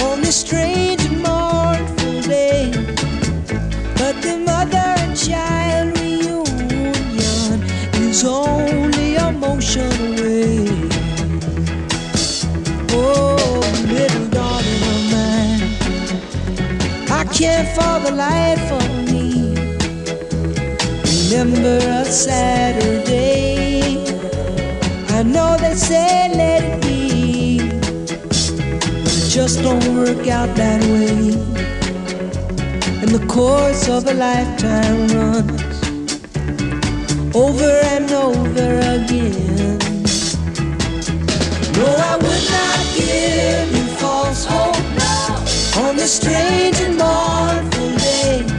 on 0.04 0.20
this 0.20 0.36
strange 0.36 1.02
and 1.04 1.22
mournful 1.22 2.22
day. 2.22 2.70
But 3.96 4.20
the 4.22 4.36
mother 4.44 4.88
and 5.02 5.16
child 5.16 5.98
reunion 5.98 7.62
is 7.94 8.24
only 8.24 9.16
a 9.16 9.30
motion 9.32 9.92
away. 10.08 10.66
Oh, 12.90 13.60
little 13.88 14.28
of 14.92 15.00
mine, 15.12 15.62
I 17.10 17.24
for 17.74 18.00
the 18.04 18.12
life 18.16 18.72
of 18.72 18.93
remember 21.36 21.78
a 21.78 22.04
Saturday. 22.04 23.98
I 25.08 25.22
know 25.24 25.56
they 25.58 25.74
say 25.74 26.30
let 26.32 26.62
it 26.62 26.82
be, 26.82 27.58
but 27.58 29.14
it 29.18 29.28
just 29.28 29.60
don't 29.62 29.84
work 29.96 30.28
out 30.28 30.54
that 30.56 30.80
way. 30.82 31.34
And 33.02 33.10
the 33.10 33.26
course 33.26 33.88
of 33.88 34.06
a 34.06 34.14
lifetime 34.14 35.08
runs 35.08 35.82
over 37.34 37.72
and 37.94 38.10
over 38.12 38.70
again. 38.94 39.78
No, 41.76 41.86
I 42.10 42.16
would 42.22 42.44
not 42.54 42.80
give 42.94 43.68
you 43.76 43.86
false 43.98 44.44
hope 44.44 44.76
on 45.84 45.96
this 45.96 46.12
strange 46.14 46.80
and 46.80 46.96
mournful 46.96 47.96
day. 47.96 48.53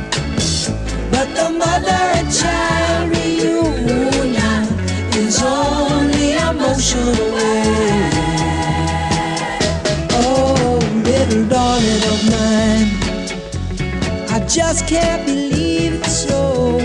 Just 14.55 14.87
can't 14.87 15.25
believe 15.25 15.95
it's 15.95 16.25
so. 16.29 16.77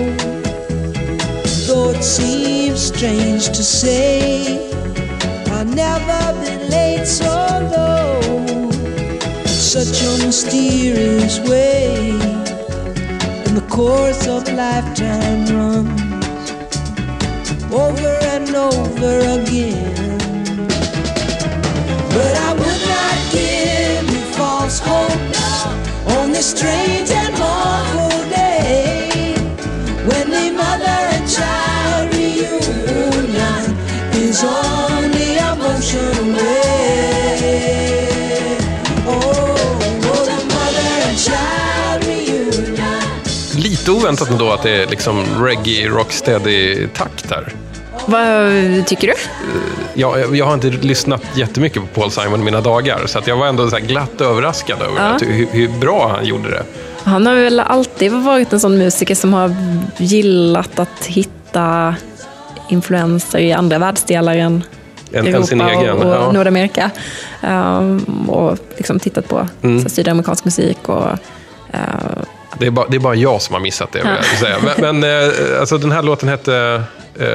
Though 1.69 1.91
it 1.91 2.03
seems 2.03 2.87
strange 2.89 3.47
to 3.47 3.63
say, 3.63 4.73
I've 5.53 5.73
never 5.73 6.21
been 6.41 6.69
late 6.69 7.07
so 7.07 7.31
low. 7.77 8.71
Such 9.47 10.03
a 10.03 10.27
mysterious 10.27 11.39
way, 11.49 12.11
and 13.47 13.57
the 13.57 13.67
course 13.71 14.27
of 14.27 14.53
lifetime 14.53 15.47
runs 15.55 16.53
over 17.73 18.13
and 18.35 18.49
over 18.53 19.17
again. 19.39 20.19
But 22.17 22.35
I 22.49 22.53
would 22.53 22.83
not 22.95 23.17
give 23.31 24.11
you 24.13 24.23
false 24.35 24.81
hope 24.81 26.19
on 26.19 26.33
this 26.33 26.51
strange 26.51 27.20
away. 37.31 37.59
Oh, 39.07 39.13
oh, 39.13 40.25
the 40.25 40.37
mother 40.45 41.09
and 41.09 41.19
child 41.19 42.05
reunion. 42.05 43.01
Lite 43.57 43.91
oväntat 43.91 44.31
ändå 44.31 44.51
att 44.51 44.63
det 44.63 44.71
är 44.71 44.87
liksom 44.87 45.25
reggae, 45.45 45.89
rocksteady-takt 45.89 47.31
här. 47.31 47.53
Vad 48.07 48.87
tycker 48.87 49.07
du? 49.07 49.15
Jag, 49.95 50.37
jag 50.37 50.47
har 50.47 50.55
inte 50.55 50.69
lyssnat 50.69 51.23
jättemycket 51.35 51.83
på 51.83 52.01
Paul 52.01 52.11
Simon 52.11 52.41
i 52.41 52.45
mina 52.45 52.61
dagar, 52.61 53.07
så 53.07 53.19
att 53.19 53.27
jag 53.27 53.37
var 53.37 53.47
ändå 53.47 53.71
så 53.71 53.77
här 53.77 53.83
glatt 53.85 54.21
överraskad 54.21 54.83
över 54.83 54.97
Ja. 54.97 55.03
att, 55.03 55.23
hur, 55.23 55.47
hur 55.51 55.69
bra 55.69 56.13
han 56.17 56.27
gjorde 56.27 56.51
det. 56.51 56.63
Han 57.05 57.27
har 57.27 57.35
väl 57.35 57.61
alltid 57.61 58.13
varit 58.13 58.53
en 58.53 58.61
sån 58.61 58.79
musiker 58.79 59.15
som 59.15 59.33
har 59.35 59.55
gillat 59.99 60.79
att 60.79 61.05
hitta 61.07 61.95
influenser 62.73 63.39
i 63.39 63.53
andra 63.53 63.79
världsdelar 63.79 64.37
än 64.37 64.65
En- 65.13 65.27
Europa 65.27 65.47
sin 65.47 65.61
egen, 65.61 65.97
och, 65.97 66.05
och 66.05 66.15
ja. 66.15 66.33
Nordamerika. 66.33 66.91
Um, 67.43 68.31
och 68.31 68.59
liksom 68.77 68.99
tittat 68.99 69.29
på 69.29 69.49
Mm. 69.63 69.89
sydamerikansk 69.89 70.45
musik. 70.45 70.89
Och, 70.89 71.07
uh, 71.75 72.23
Det 72.61 72.67
är, 72.67 72.71
bara, 72.71 72.89
det 72.89 72.97
är 72.97 73.01
bara 73.01 73.15
jag 73.15 73.43
som 73.43 73.53
har 73.55 73.61
missat 73.61 73.93
det. 73.93 74.19
Men, 74.63 75.01
men 75.01 75.23
eh, 75.23 75.61
alltså, 75.61 75.79
den 75.79 75.93
här 75.93 76.03
låten 76.03 76.29
hette 76.29 76.83
eh, 77.19 77.27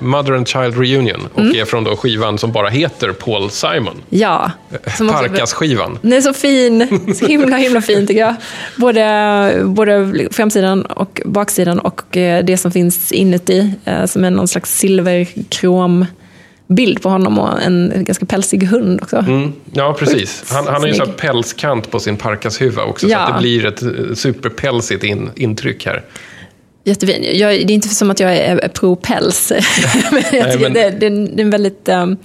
Mother 0.00 0.32
and 0.32 0.48
Child 0.48 0.78
Reunion 0.78 1.28
och 1.34 1.40
Mm. 1.40 1.56
är 1.56 1.64
från 1.64 1.84
då 1.84 1.96
skivan 1.96 2.38
som 2.38 2.52
bara 2.52 2.68
heter 2.68 3.12
Paul 3.12 3.50
Simon. 3.50 4.02
ja, 4.08 4.50
också- 4.86 5.08
Parkas-skivan. 5.08 5.98
Den 6.02 6.12
är 6.12 6.20
så 6.20 6.32
fin. 6.32 7.14
Så 7.14 7.26
himla, 7.26 7.56
himla 7.56 7.80
fin 7.82 8.06
tycker 8.06 8.20
jag. 8.20 8.34
Både, 8.76 9.62
både 9.64 10.12
framsidan 10.30 10.82
och 10.82 11.20
baksidan 11.24 11.78
och 11.78 12.16
eh, 12.16 12.44
det 12.44 12.56
som 12.56 12.72
finns 12.72 13.12
inuti. 13.12 13.72
eh, 13.84 14.04
Som 14.06 14.24
är 14.24 14.30
någon 14.30 14.48
slags 14.48 14.78
silverkrom 14.78 16.06
bild 16.70 17.02
på 17.02 17.08
honom 17.08 17.38
och 17.38 17.62
en 17.62 17.92
ganska 17.96 18.26
pälsig 18.26 18.62
hund 18.66 19.00
också. 19.02 19.16
Mm, 19.16 19.52
ja, 19.72 19.96
precis. 19.98 20.44
Han, 20.52 20.66
han 20.66 20.74
har 20.80 20.88
ju 20.88 20.94
en 20.94 21.12
pälskant 21.12 21.90
på 21.90 22.00
sin 22.00 22.16
parkashuva 22.16 22.82
också, 22.84 23.06
så 23.06 23.12
Ja. 23.12 23.18
att 23.18 23.34
det 23.34 23.40
blir 23.40 23.66
ett 23.66 23.82
eh, 23.82 23.88
superpälsigt 24.14 25.04
in, 25.04 25.30
intryck 25.36 25.86
här. 25.86 26.02
Jättefin. 26.84 27.38
Jag, 27.38 27.50
det 27.66 27.72
är 27.72 27.74
inte 27.74 27.88
som 27.88 28.10
att 28.10 28.20
jag 28.20 28.36
är, 28.36 28.56
är 28.56 28.68
pro 28.68 28.96
päls. 28.96 29.52
men 30.12 30.22
Nej, 30.32 30.58
men- 30.60 30.72
Det, 30.72 30.90
det, 30.90 31.06
är 31.06 31.10
en- 31.10 31.36
det 31.36 31.42
är 31.42 31.44
en 31.44 31.50
väldigt 31.50 31.88
um, 31.88 32.16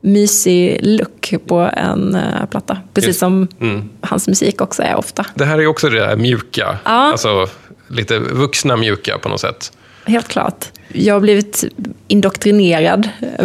mysig 0.00 0.78
look 0.82 1.34
på 1.46 1.70
en 1.76 2.14
eh, 2.14 2.46
platta. 2.50 2.78
Precis 2.94 3.08
Just. 3.08 3.20
som 3.20 3.48
Mm. 3.60 3.88
hans 4.00 4.28
musik 4.28 4.60
också 4.60 4.82
är 4.82 4.96
ofta. 4.96 5.26
Det 5.34 5.44
här 5.44 5.58
är 5.58 5.66
också 5.66 5.88
det 5.88 5.98
där 6.00 6.16
mjuka, 6.16 6.78
Ja. 6.84 6.90
alltså 6.90 7.46
lite 7.88 8.18
vuxna 8.18 8.76
mjuka 8.76 9.18
på 9.18 9.28
något 9.28 9.40
sätt. 9.40 9.72
Helt 10.04 10.28
klart. 10.28 10.64
Jag 10.94 11.14
har 11.14 11.20
blivit 11.20 11.64
indoktrinerad 12.08 13.08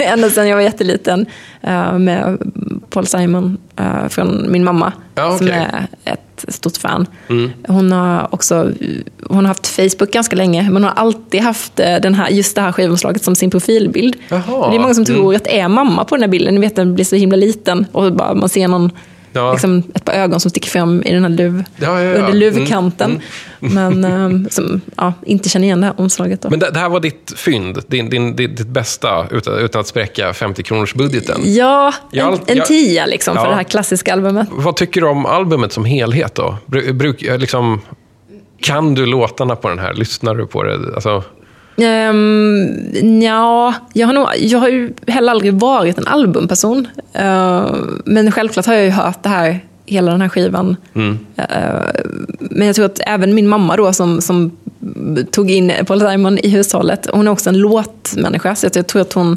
ända 0.00 0.30
sedan 0.30 0.48
jag 0.48 0.56
var 0.56 0.62
jätteliten 0.62 1.26
eh, 1.62 1.98
med 1.98 2.38
Paul 2.90 3.06
Simon 3.06 3.58
eh, 3.76 4.08
från 4.08 4.52
min 4.52 4.64
mamma. 4.64 4.92
Ja, 5.14 5.38
Som 5.38 5.46
okej. 5.46 5.58
Mm. 5.58 5.84
är 6.04 6.12
ett 6.12 6.44
stort 6.54 6.76
fan. 6.76 7.06
Hon 7.66 7.92
har 7.92 8.34
också 8.34 8.70
hon 9.26 9.36
har 9.36 9.48
haft 9.48 9.66
Facebook 9.66 10.10
ganska 10.12 10.36
länge, 10.36 10.62
men 10.62 10.72
hon 10.72 10.84
har 10.84 10.90
alltid 10.90 11.40
haft 11.40 11.80
eh, 11.80 11.96
den 12.02 12.14
här, 12.14 12.28
just 12.30 12.54
det 12.56 12.62
här 12.62 12.72
skivomslaget 12.72 13.24
som 13.24 13.34
sin 13.36 13.50
profilbild. 13.50 14.16
Jaha. 14.28 14.70
Det 14.70 14.76
är 14.76 14.80
många 14.80 14.94
som 14.94 15.04
Mm. 15.04 15.16
tror 15.16 15.34
att 15.34 15.44
det 15.44 15.60
är 15.60 15.68
mamma 15.68 16.04
på 16.04 16.14
den 16.16 16.22
här 16.22 16.28
bilden. 16.28 16.54
Ni 16.54 16.60
vet, 16.60 16.76
den 16.76 16.94
blir 16.94 17.04
så 17.04 17.16
himla 17.16 17.36
liten 17.36 17.86
och 17.92 18.12
bara, 18.12 18.34
man 18.34 18.48
ser 18.48 18.68
någon, 18.68 18.90
Ja. 19.32 19.52
liksom, 19.52 19.82
ett 19.94 20.04
par 20.04 20.12
ögon 20.12 20.40
som 20.40 20.50
sticker 20.50 20.68
fram 20.70 21.02
i 21.02 21.12
den 21.12 21.22
här 21.22 21.30
luv, 21.30 21.64
Ja, 21.76 22.02
ja, 22.02 22.14
under 22.14 22.32
luvkanten. 22.32 23.20
Mm, 23.62 23.98
Men 24.00 24.42
eh, 24.44 24.48
som 24.50 24.80
inte 25.26 25.48
känner 25.48 25.66
igen 25.66 25.80
det 25.80 25.86
här 25.86 25.94
omslaget. 26.00 26.42
Då. 26.42 26.50
Men 26.50 26.58
det, 26.58 26.70
det 26.70 26.78
här 26.78 26.88
var 26.88 27.00
ditt 27.00 27.32
fynd, 27.36 27.78
din, 27.86 28.10
din, 28.10 28.36
ditt, 28.36 28.66
bästa, 28.66 29.26
utan, 29.30 29.58
utan 29.58 29.80
att 29.80 29.86
spräcka 29.86 30.32
50-kronors-budgeten. 30.32 31.40
Ja, 31.44 31.94
Jag 32.10 32.32
en, 32.46 32.58
en 32.58 32.64
tia 32.64 33.06
liksom 33.06 33.36
för 33.36 33.48
det 33.48 33.54
här 33.54 33.62
klassiska 33.62 34.12
albumet. 34.12 34.48
Vad 34.50 34.76
tycker 34.76 35.00
du 35.00 35.06
om 35.06 35.26
albumet 35.26 35.72
som 35.72 35.84
helhet 35.84 36.34
då? 36.34 36.56
Bru- 36.66 36.92
Bruk, 36.92 37.22
liksom, 37.22 37.80
kan 38.62 38.94
du 38.94 39.06
låtarna 39.06 39.56
på 39.56 39.68
den 39.68 39.78
här? 39.78 39.94
Lyssnar 39.94 40.34
du 40.34 40.46
på 40.46 40.62
det? 40.62 40.94
Alltså, 40.94 41.22
Um, 41.82 43.22
ja, 43.22 43.74
jag 43.92 44.06
har, 44.06 44.14
nog, 44.14 44.26
jag 44.38 44.58
har 44.58 44.68
ju 44.68 44.92
heller 45.06 45.30
aldrig 45.32 45.54
varit 45.54 45.98
en 45.98 46.06
albumperson. 46.06 46.88
Uh, 47.20 47.74
men 48.04 48.32
självklart 48.32 48.66
har 48.66 48.74
jag 48.74 48.84
ju 48.84 48.90
hört 48.90 49.22
det 49.22 49.28
här, 49.28 49.60
hela 49.86 50.10
den 50.12 50.20
här 50.20 50.28
skivan. 50.28 50.76
Mm. 50.94 51.18
Uh, 51.38 51.46
men 52.40 52.66
jag 52.66 52.76
tror 52.76 52.86
att 52.86 53.00
även 53.06 53.34
min 53.34 53.48
mamma 53.48 53.76
då 53.76 53.92
som, 53.92 54.20
som 54.20 54.50
tog 55.30 55.50
in 55.50 55.72
Paul 55.86 56.00
Simon 56.00 56.38
i 56.38 56.48
hushållet, 56.48 57.08
hon 57.12 57.26
är 57.26 57.30
också 57.30 57.48
en 57.50 57.58
låtmänniska. 57.58 58.54
Så 58.54 58.68
jag 58.74 58.86
tror 58.86 59.02
att 59.02 59.12
hon, 59.12 59.36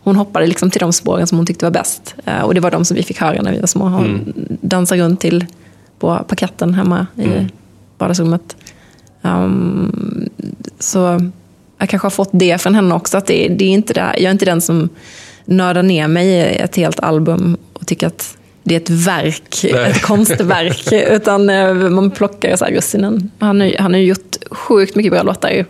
hon 0.00 0.16
hoppade 0.16 0.46
liksom 0.46 0.70
till 0.70 0.80
de 0.80 0.92
spåren 0.92 1.26
som 1.26 1.38
hon 1.38 1.46
tyckte 1.46 1.64
var 1.66 1.70
bäst. 1.70 2.14
Uh, 2.28 2.40
och 2.40 2.54
det 2.54 2.60
var 2.60 2.70
de 2.70 2.84
som 2.84 2.94
vi 2.96 3.02
fick 3.02 3.20
höra 3.20 3.42
när 3.42 3.52
vi 3.52 3.60
var 3.60 3.66
små. 3.66 3.84
Hon 3.84 4.04
Mm. 4.06 4.32
dansade 4.60 5.00
runt 5.02 5.20
till 5.20 5.46
på 5.98 6.24
parketten 6.28 6.74
hemma 6.74 7.06
i 7.16 7.24
Mm. 7.24 7.46
vardagsrummet. 7.98 8.56
Um, 9.22 10.28
så 10.78 11.20
jag 11.78 11.88
kanske 11.88 12.06
har 12.06 12.10
fått 12.10 12.30
det 12.32 12.58
från 12.60 12.74
henne 12.74 12.94
också. 12.94 13.18
Att 13.18 13.26
det, 13.26 13.48
det 13.48 13.64
är 13.64 13.68
inte 13.70 13.92
det, 13.94 14.00
här- 14.00 14.14
jag 14.16 14.24
är 14.24 14.30
inte 14.30 14.44
den 14.44 14.60
som 14.60 14.88
nördar 15.44 15.82
ner 15.82 16.08
mig 16.08 16.26
i 16.28 16.40
ett 16.58 16.76
helt 16.76 17.00
album 17.00 17.56
och 17.72 17.86
tycker 17.86 18.06
att 18.06 18.36
det 18.62 18.74
är 18.74 18.80
ett 18.80 18.90
verk, 18.90 19.60
Nej. 19.72 19.90
ett 19.90 20.02
konstverk. 20.02 20.92
utan 21.10 21.50
eh, 21.50 21.74
man 21.74 22.10
plockar 22.10 22.56
så 22.56 22.64
här 22.64 22.72
russinen. 22.72 23.30
Han, 23.38 23.60
har 23.60 23.66
ju- 23.68 23.76
han 23.78 23.92
har 23.94 24.00
ju 24.00 24.06
gjort 24.06 24.36
sjukt 24.50 24.96
mycket 24.96 25.12
bra 25.12 25.22
låtar. 25.22 25.64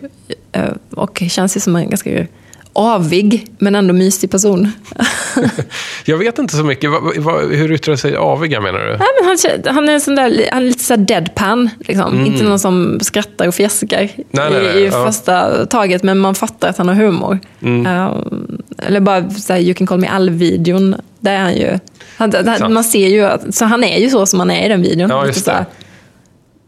eh, 0.51 0.63
Och 0.91 1.23
känns 1.29 1.55
ju 1.57 1.59
som 1.61 1.75
en 1.75 1.89
ganska 1.89 2.25
avig, 2.77 3.47
men 3.59 3.75
ändå 3.75 3.93
mysig 3.93 4.31
person. 4.31 4.71
jag 6.05 6.17
vet 6.17 6.39
inte 6.39 6.55
så 6.55 6.63
mycket. 6.63 6.91
Vad- 6.91 7.17
vad- 7.17 7.43
hur 7.43 7.71
yttrar 7.71 7.95
sig 7.95 8.15
aviga 8.15 8.61
menar 8.61 8.79
du? 8.79 8.89
Nej, 8.89 9.07
men 9.21 9.27
han, 9.65 9.75
han 9.75 9.89
är 9.89 9.93
en 9.93 10.01
sån 10.01 10.15
där, 10.15 10.49
han 10.51 10.61
är 10.63 10.67
lite 10.67 10.83
så 10.83 10.95
deadpan. 10.95 11.69
Liksom. 11.79 12.25
Inte 12.25 12.43
någon 12.43 12.59
som 12.59 12.99
skrattar 13.01 13.47
och 13.47 13.55
fjäskar 13.55 13.97
Mm. 13.99 14.25
nej, 14.31 14.49
nej, 14.51 14.77
i, 14.77 14.79
i 14.79 14.85
ja. 14.85 14.95
Mm. 14.97 15.05
första 15.07 15.65
taget, 15.65 16.03
men 16.03 16.17
man 16.19 16.35
fattar 16.35 16.69
att 16.69 16.77
han 16.77 16.87
har 16.87 16.95
humor. 16.95 17.39
Eh, 17.61 18.15
eller 18.87 18.99
bara 18.99 19.29
så 19.29 19.53
här, 19.53 19.59
You 19.59 19.73
can 19.73 19.87
call 19.87 19.99
me 19.99 20.07
Al-videon. 20.07 20.95
Där 21.19 21.31
är 21.33 21.39
han 21.39 21.55
ju... 21.55 21.79
Han, 22.17 22.33
han, 22.59 22.73
man 22.73 22.83
ser 22.83 23.07
ju 23.07 23.23
att, 23.23 23.55
så 23.55 23.65
han 23.65 23.83
är 23.83 23.99
ju 23.99 24.09
så 24.09 24.25
som 24.25 24.39
han 24.39 24.51
är 24.51 24.65
i 24.65 24.69
den 24.69 24.81
videon. 24.81 25.09
Ja, 25.09 25.27
just 25.27 25.47
här, 25.47 25.55
det. 25.59 25.65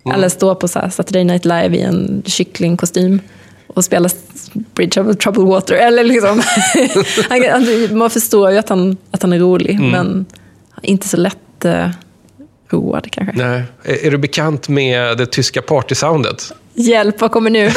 Mm. 0.06 0.16
Eller 0.18 0.30
står 0.30 0.56
på 0.56 0.68
så 0.68 0.80
här 0.80 0.90
Saturday 0.90 1.24
Night 1.24 1.46
Live 1.46 1.78
i 1.78 1.82
en 1.82 2.24
kycklingkostym 2.26 3.20
och 3.74 3.86
spelar 3.86 4.12
Bridge 4.76 5.02
of 5.02 5.18
Troubled 5.18 5.48
Water. 5.48 5.76
Eller 5.76 6.04
liksom. 6.04 6.42
han, 7.52 7.98
man 7.98 8.10
förstår 8.10 8.52
ju 8.52 8.58
att 8.58 8.70
han, 8.70 8.98
att 9.12 9.22
han 9.22 9.34
är 9.34 9.40
rolig, 9.40 9.76
Mm. 9.76 9.90
men 9.92 10.26
inte 10.82 11.08
så 11.08 11.18
lätt 11.18 11.66
eh, 11.66 11.90
road 12.70 13.08
kanske. 13.12 13.34
Nej. 13.38 13.64
Är, 13.84 14.06
är 14.06 14.12
du 14.12 14.18
bekant 14.18 14.70
med 14.70 15.18
det 15.18 15.26
tyska 15.26 15.62
partysoundet? 15.62 16.54
Hjälp, 16.74 17.22
vad 17.22 17.32
kommer 17.32 17.50
nu? 17.50 17.60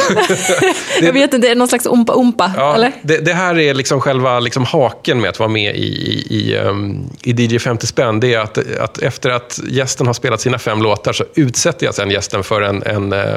jag 1.01 1.13
vet 1.13 1.33
inte, 1.33 1.47
är 1.47 1.49
det 1.49 1.55
någon 1.55 1.67
slags 1.67 1.85
ompa-ompa? 1.85 2.51
Ja, 2.57 2.75
eller? 2.75 2.91
det, 3.01 3.17
det 3.17 3.33
här 3.33 3.59
är 3.59 3.73
liksom 3.73 4.01
själva 4.01 4.39
liksom 4.39 4.65
haken 4.65 5.21
med 5.21 5.29
att 5.29 5.39
vara 5.39 5.49
med 5.49 5.75
i, 5.75 5.79
i, 5.79 6.25
i, 6.29 6.57
um, 6.57 7.09
i 7.23 7.31
DJ 7.31 7.59
50 7.59 7.87
spänn. 7.87 8.19
Det 8.19 8.33
är 8.33 8.39
att, 8.39 8.77
att 8.79 8.97
efter 8.97 9.29
att 9.29 9.59
gästen 9.69 10.07
har 10.07 10.13
spelat 10.13 10.41
sina 10.41 10.59
fem 10.59 10.81
låtar 10.81 11.13
så 11.13 11.23
utsätter 11.35 11.85
jag 11.85 11.95
sen 11.95 12.11
gästen 12.11 12.43
för 12.43 12.61
en, 12.61 12.83
en 12.83 13.13
eh, 13.13 13.35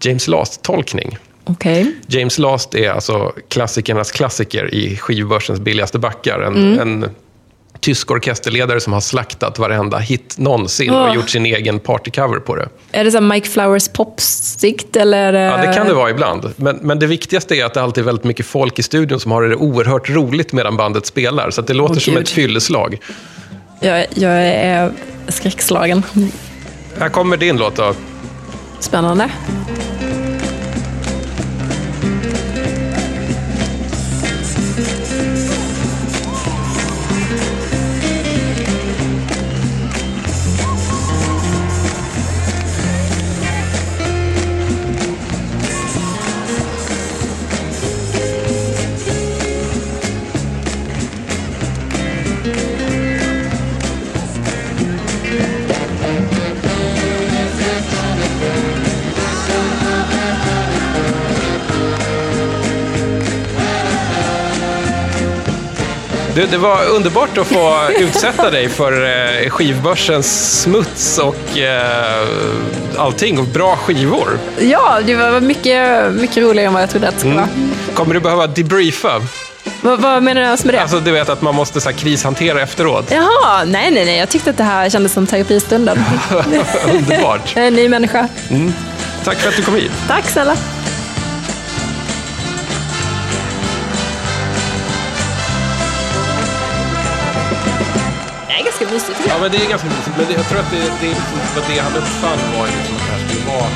James 0.00 0.28
Last-tolkning. 0.28 1.18
Okej. 1.48 1.92
James 2.06 2.38
Last 2.38 2.74
är 2.74 2.90
alltså 2.90 3.32
klassikernas 3.48 4.12
klassiker 4.12 4.74
i 4.74 4.96
skivbörsens 4.96 5.60
billigaste 5.60 5.98
backar. 5.98 6.40
En, 6.40 6.78
en 6.78 7.10
tysk 7.80 8.10
orkesterledare 8.10 8.80
som 8.80 8.92
har 8.92 9.00
slaktat 9.00 9.58
varenda 9.58 9.98
hit 9.98 10.34
någonsin 10.38 10.90
Åh. 10.90 11.08
och 11.08 11.14
gjort 11.14 11.30
sin 11.30 11.46
egen 11.46 11.78
partycover 11.78 12.38
på 12.38 12.56
det. 12.56 12.68
Är 12.92 13.04
det 13.04 13.10
så 13.10 13.20
Mike 13.20 13.48
Flowers 13.48 13.88
popstikt 13.88 14.96
eller? 14.96 15.32
Ja, 15.32 15.56
det 15.56 15.72
kan 15.72 15.86
det 15.86 15.94
vara 15.94 16.10
ibland. 16.10 16.52
Men, 16.56 16.76
men 16.82 16.98
det 16.98 17.06
viktigaste 17.06 17.54
är 17.56 17.64
att 17.64 17.74
det 17.74 17.82
alltid 17.82 18.02
är 18.02 18.06
väldigt 18.06 18.24
mycket 18.24 18.46
folk 18.46 18.78
i 18.78 18.82
studion 18.82 19.20
som 19.20 19.32
har 19.32 19.42
det 19.42 19.56
oerhört 19.56 20.10
roligt 20.10 20.52
medan 20.52 20.76
bandet 20.76 21.06
spelar. 21.06 21.50
Så 21.50 21.62
det 21.62 21.74
låter 21.74 21.94
Åh, 21.94 21.98
som 22.00 22.14
Gud. 22.14 22.22
ett 22.22 22.28
fylleslag. 22.28 22.98
Jag, 23.80 24.06
jag 24.14 24.32
är 24.46 24.92
skräckslagen. 25.28 26.02
Här 26.98 27.08
kommer 27.08 27.36
din 27.36 27.56
låt 27.56 27.76
då. 27.76 27.94
Spännande. 28.80 29.30
Du, 66.36 66.46
det 66.46 66.58
var 66.58 66.84
underbart 66.88 67.38
att 67.38 67.46
få 67.46 67.90
utsätta 67.98 68.50
dig 68.50 68.68
för 68.68 69.04
eh, 69.04 69.50
skivbörsens 69.50 70.60
smuts 70.62 71.18
och 71.18 71.58
eh, 71.58 72.28
allting. 72.96 73.38
Och 73.38 73.44
bra 73.44 73.76
skivor. 73.76 74.38
Ja, 74.60 74.98
det 75.06 75.14
var 75.14 75.40
mycket, 75.40 76.12
mycket 76.14 76.36
roligare 76.36 76.66
än 76.66 76.72
vad 76.72 76.82
jag 76.82 76.90
trodde 76.90 77.08
att 77.08 77.14
det 77.14 77.20
skulle 77.20 77.34
vara. 77.34 77.48
Kommer 77.94 78.14
du 78.14 78.20
behöva 78.20 78.46
debriefa? 78.46 79.22
Vad, 79.80 80.00
vad 80.00 80.22
menar 80.22 80.40
du 80.40 80.64
med 80.66 80.74
det? 80.74 80.82
Alltså, 80.82 81.00
du 81.00 81.10
vet 81.10 81.28
att 81.28 81.42
man 81.42 81.54
måste 81.54 81.80
så 81.80 81.90
här, 81.90 81.96
krishantera 81.96 82.62
efteråt. 82.62 83.10
Jaha, 83.10 83.64
nej, 83.64 83.90
nej, 83.90 84.04
nej. 84.04 84.18
Jag 84.18 84.28
tyckte 84.28 84.50
att 84.50 84.56
det 84.56 84.64
här 84.64 84.90
kändes 84.90 85.12
som 85.12 85.26
terapistunden. 85.26 86.04
Underbart. 86.94 87.52
Jag 87.54 87.64
är 87.64 87.68
en 87.68 87.74
ny 87.74 87.88
människa. 87.88 88.28
Tack 89.24 89.36
för 89.36 89.48
att 89.48 89.56
du 89.56 89.62
kom 89.62 89.74
hit. 89.74 89.92
Tack 90.08 90.24
snälla. 90.28 90.56
Ganska 98.90 99.12
mysigt 99.12 99.28
Ja, 99.28 99.38
men 99.40 99.50
det 99.52 99.58
är 99.64 99.68
ganska 99.68 99.88
mysigt. 99.88 100.16
Men 100.16 100.26
det, 100.26 100.32
jag 100.32 100.48
tror 100.48 100.60
att 100.60 100.70
det, 100.70 100.82
det, 101.00 101.06
är 101.06 101.14
liksom, 101.20 101.38
vad 101.54 101.64
det 101.70 101.78
han 101.78 101.96
uppfann 101.96 102.38
var 102.56 102.66
liksom 102.66 102.94
att 102.96 103.04
det 103.06 103.12
här 103.12 103.20
skulle 103.28 103.44
vara... 103.52 103.68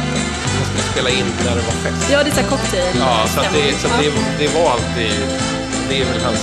Man 0.59 0.67
skulle 0.69 0.87
spela 0.93 1.11
in 1.11 1.29
när 1.45 1.55
det 1.59 1.65
var 1.71 1.77
fest. 1.85 2.11
Ja, 2.13 2.19
det 2.25 2.31
är 2.31 2.39
så 2.43 2.47
cocktail. 2.55 2.93
Ja, 2.99 3.27
så, 3.35 3.41
att 3.41 3.53
det, 3.53 3.65
så 3.81 3.87
att 3.89 3.99
det, 4.03 4.11
det 4.39 4.49
var 4.57 4.67
alltid... 4.77 5.13
Det 5.89 6.01
är 6.01 6.05
väl 6.05 6.21
hans 6.25 6.43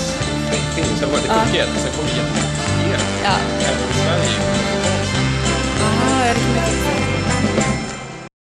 film. 0.75 0.93
Sen 0.99 1.09
var 1.11 1.17
det. 1.23 1.27
Cooked. 1.27 1.69
Sen 1.83 1.91
kom 1.95 2.05
det 2.09 2.15
jättemycket 2.19 2.57
Ja. 3.23 3.35
Även 3.69 3.89
i 3.91 3.93
Sverige. 4.03 4.76